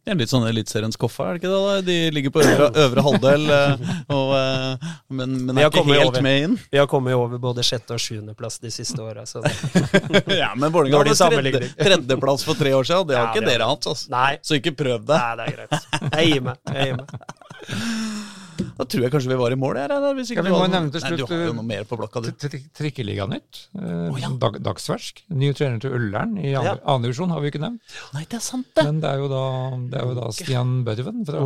[0.05, 1.61] Det er litt sånn Eliteseriens Koffa, er det ikke det?
[1.65, 1.77] da?
[1.81, 6.21] De ligger på øvre, øvre halvdel, eh, og, eh, men, men er ikke helt over.
[6.21, 6.53] med inn.
[6.69, 9.23] Vi har kommet over både sjette- og sjuendeplass de siste åra.
[9.25, 9.41] Så
[10.41, 13.47] Ja, Men Vålerenga hadde tredje, tredjeplass for tre år siden, og det har Ja, ikke
[13.47, 13.89] det dere hatt.
[13.89, 14.21] Altså.
[14.45, 15.17] Så ikke prøv det.
[15.17, 15.91] nei, det er greit.
[16.05, 16.61] Jeg gir meg.
[16.69, 17.09] Jeg gir meg.
[18.55, 19.91] Da tror jeg kanskje vi var i mål her.
[19.95, 20.15] eller?
[20.19, 22.29] Ja, vi må nevne til Nei, slutt, du har jo noe mer på blokka, du.
[22.31, 23.61] Tri- Trikkeliga-nytt.
[23.79, 24.29] Eh, ja.
[24.41, 25.23] dag, dagsfersk.
[25.35, 26.97] Ny trener til Ullern i andre, Ja.
[27.03, 27.81] divisjon har vi ikke nevnt.
[28.13, 28.85] Nei, det er sant, det!
[28.87, 29.43] Men det er jo da,
[29.91, 31.41] det er jo da Stian Børven fra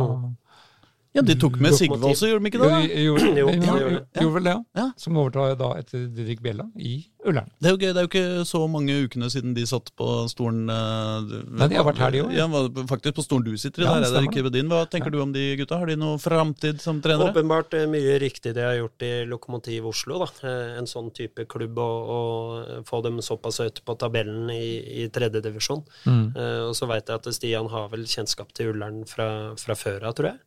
[1.10, 2.66] Ja, De tok med Sigve også, gjorde de ikke det?
[2.70, 2.80] da?
[2.86, 4.84] jo, Jo, jo, de jo, gjorde vel det, ja.
[4.96, 7.48] Som overtar da etter Didrik Bjella i Ullern.
[7.60, 10.06] Det er jo gøy, det er jo ikke så mange ukene siden de satt på
[10.30, 12.30] stolen eh, Nei, de har vært her, de òg.
[12.36, 12.46] Ja,
[12.88, 13.88] faktisk på stolen du sitter i.
[13.88, 14.70] Ja, der er det ikke ved din.
[14.70, 15.80] Hva tenker du om de gutta?
[15.82, 17.34] Har de noe framtid som trenere?
[17.34, 20.20] Åpenbart eh, mye riktig det jeg har gjort i Lokomotiv Oslo.
[20.22, 20.30] da.
[20.46, 25.08] Eh, En sånn type klubb, og, og få dem såpass høyt på tabellen i, i
[25.12, 25.82] tredjedivisjon.
[26.06, 26.24] Mm.
[26.38, 29.28] Eh, og så veit jeg at Stian har vel kjennskap til Ullern fra,
[29.60, 30.40] fra før av, tror jeg.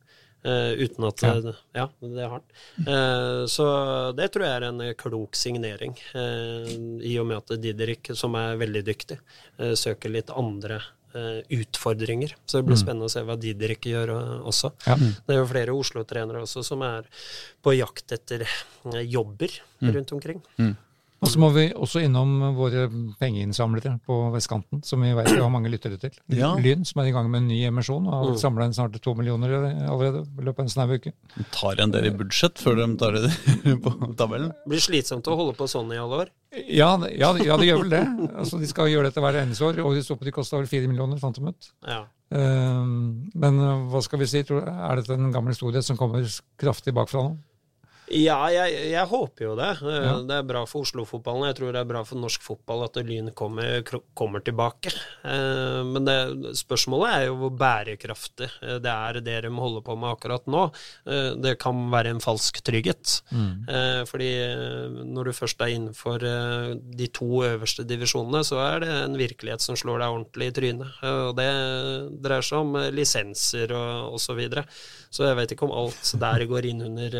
[0.44, 1.34] Eh, uten at Ja.
[1.40, 2.42] eh, Ja, det har han.
[2.86, 5.94] Uh, så det tror jeg er en klok signering.
[6.14, 9.18] Uh, I og med at Didrik, som er veldig dyktig,
[9.58, 10.82] eh, søker litt andre
[11.14, 12.34] eh, utfordringer.
[12.44, 14.72] Så det blir spennende å se hva Didrik gjør eh, også.
[14.86, 14.96] Ja.
[14.98, 17.06] Det er jo flere Oslo-trenere også som er
[17.62, 19.48] på jakt etter eh, jobber
[19.80, 20.42] rundt omkring.
[21.24, 22.84] Og så må vi også innom våre
[23.20, 26.12] pengeinnsamlere på vestkanten, som vi vet vi har mange lyttere til.
[26.36, 26.50] Ja.
[26.60, 28.38] Lyn, som er i gang med en ny emisjon og har Mm.
[28.42, 29.54] samla inn snart to millioner
[29.88, 31.12] allerede i løpet av en snau uke.
[31.38, 33.30] De tar en del i budsjett før de tar det
[33.84, 34.50] på tabellen.
[34.52, 36.28] Det blir slitsomt å holde på sånn i alle år.
[36.68, 38.04] Ja, ja, ja, det gjør vel det.
[38.38, 39.80] Altså, de skal gjøre dette hver eneste år.
[39.82, 41.70] og de de kosta vel fire millioner, fant de ut.
[41.88, 42.04] Ja.
[42.30, 42.84] Eh,
[43.34, 44.44] men eh, hva skal vi si?
[44.44, 46.22] Er dette en gammel storhet som kommer
[46.60, 47.36] kraftig bakfra nå?
[48.12, 49.70] Ja, jeg, jeg håper jo det.
[49.80, 50.14] Eh, Ja.
[50.28, 51.46] Det er bra for Oslo-fotballen.
[51.48, 53.80] Jeg tror det er bra for norsk fotball at Lyn kommer,
[54.14, 54.92] kommer tilbake.
[55.24, 56.16] Eh, Men det,
[56.60, 60.66] spørsmålet er jo hvor bærekraftig eh, det er det de holder på med akkurat nå.
[61.40, 63.22] Det kan være en falsk trygghet.
[63.32, 63.64] Mm.
[64.08, 64.28] Fordi
[65.08, 69.76] når du først er innenfor de to øverste divisjonene, så er det en virkelighet som
[69.78, 70.98] slår deg ordentlig i trynet.
[71.08, 71.48] Og det
[72.24, 74.24] dreier seg om lisenser og osv.
[74.24, 74.64] Så, videre.
[75.14, 77.14] så jeg vet ikke om alt der går inn under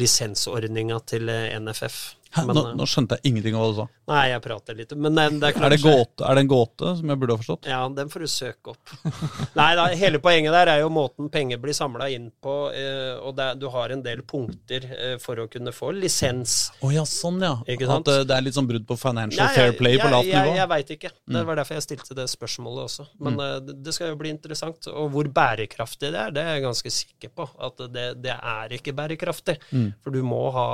[0.00, 2.19] lisensordninga til eh, NFF.
[2.30, 3.86] Hæ, Men, nå, eh, nå skjønte jeg ingenting av hva du sa.
[4.10, 4.92] Nei, jeg prater litt.
[4.94, 7.34] Men det, det er klart Er det, gåte, er det en gåte som jeg burde
[7.34, 7.66] ha forstått?
[7.70, 8.92] Ja, den får du søke opp.
[9.58, 13.34] Nei da, hele poenget der er jo måten penger blir samla inn på, eh, og
[13.38, 16.56] det, du har en del punkter eh, for å kunne få lisens.
[16.86, 17.56] Å ja, sånn ja.
[17.66, 20.30] At det, det er litt sånn brudd på financial Nei, fair play på jeg, lavt
[20.30, 20.44] nivå?
[20.52, 21.12] Jeg, Jeg, veit ikke.
[21.34, 23.08] Det var derfor jeg stilte det spørsmålet også.
[23.26, 24.86] Men eh, det- det skal jo bli interessant.
[24.92, 27.48] Og hvor bærekraftig det er, det er jeg ganske sikker på.
[27.58, 29.56] At det, det er ikke bærekraftig.
[29.74, 29.88] Mm.
[30.04, 30.66] For du må, ha,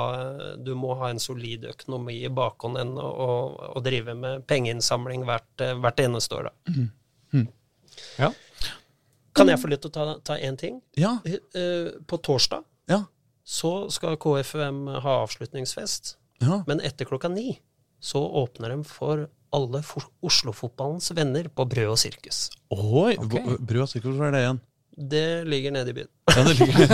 [0.61, 3.29] du må ha en solid økonomi i bakhånd enn å,
[3.77, 6.75] å drive med pengeinnsamling hvert, eh, hvert eneste år, da.
[8.17, 8.31] Ja.
[9.37, 10.81] Kan jeg få lytte til å ta, ta én ting?
[10.97, 13.03] Ja, Eh, På torsdag ja,
[13.45, 16.15] så skal KFUM ha avslutningsfest.
[16.41, 16.63] ja.
[16.67, 17.59] Men etter klokka ni
[17.99, 19.81] så åpner de for alle
[20.21, 22.49] Oslo-fotballens venner på Brød og sirkus.
[22.69, 23.57] Oi, okay.
[23.57, 24.59] Brød og sirkus, hva er det igjen?
[24.97, 26.07] Det ligger nede i byen.
[26.37, 26.87] Ja, det ligger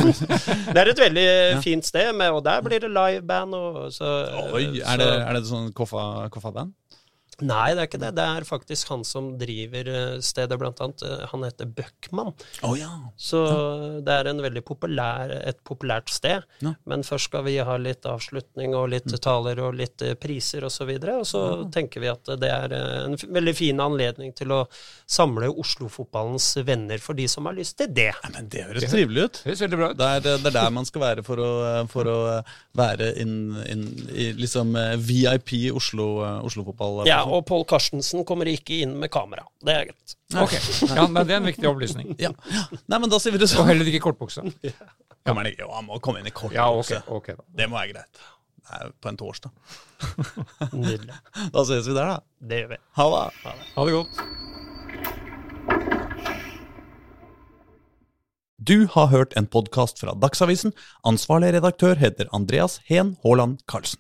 [0.73, 1.27] Det er et veldig
[1.63, 3.55] fint sted, med, og der blir det liveband.
[3.55, 4.09] Og, så,
[4.53, 6.73] Oi, så- er det, er det sånn koffa- koffa-band?
[7.41, 8.11] Nei, det er ikke det.
[8.17, 11.01] Det er faktisk han som driver eh, stedet, blant annet.
[11.01, 12.33] Eh, Han heter Bøckmann.
[12.61, 12.89] Oh, ja.
[13.17, 13.41] Så
[14.05, 16.45] det er en veldig populær, et populært sted.
[16.61, 16.75] Ja.
[16.85, 20.73] Men først skal vi ha litt avslutning og litt taler og litt eh, priser osv.
[20.73, 21.41] Og, så videre, og så
[21.71, 24.63] tenker vi at det er en veldig fin anledning til å
[25.05, 28.09] samle Oslo-fotballens venner for de som har lyst til det.
[28.33, 29.41] Men det høres trivelig ut.
[29.45, 29.97] Høres bra ut.
[29.99, 31.51] Det er, det er der man skal være for å,
[31.93, 32.17] for å
[32.77, 33.35] være inn,
[33.69, 34.73] inn i liksom
[35.05, 36.43] VIP Oslo-fotball.
[36.43, 37.07] Oslo-fotball.
[37.07, 39.45] Ja, og Pål Karstensen kommer ikke inn med kamera.
[39.63, 40.15] Det er greit.
[40.43, 40.53] Ok,
[40.95, 42.13] ja, men Det er en viktig opplysning.
[42.19, 42.31] Ja.
[42.87, 43.63] Nei, men da sier vi det sånn.
[43.63, 44.45] Og heller ikke kortbukse.
[44.63, 44.71] Ja.
[45.25, 46.57] Ja, ikke- Jo, han må komme inn i kortbukse.
[46.59, 46.67] Ja,
[47.07, 47.43] ok, ok da.
[47.55, 48.23] Det må være greit.
[48.63, 49.51] Det er på en torsdag.
[50.73, 51.15] Nydelig.
[51.55, 52.19] Da ses vi der, da.
[52.43, 52.79] Det gjør vi.
[52.99, 53.57] Ha det.
[53.75, 54.23] Ha det godt.
[58.63, 60.71] Du har hørt en podkast fra Dagsavisen.
[61.07, 63.99] Ansvarlig redaktør heter Andreas Heen Haaland Karlsen.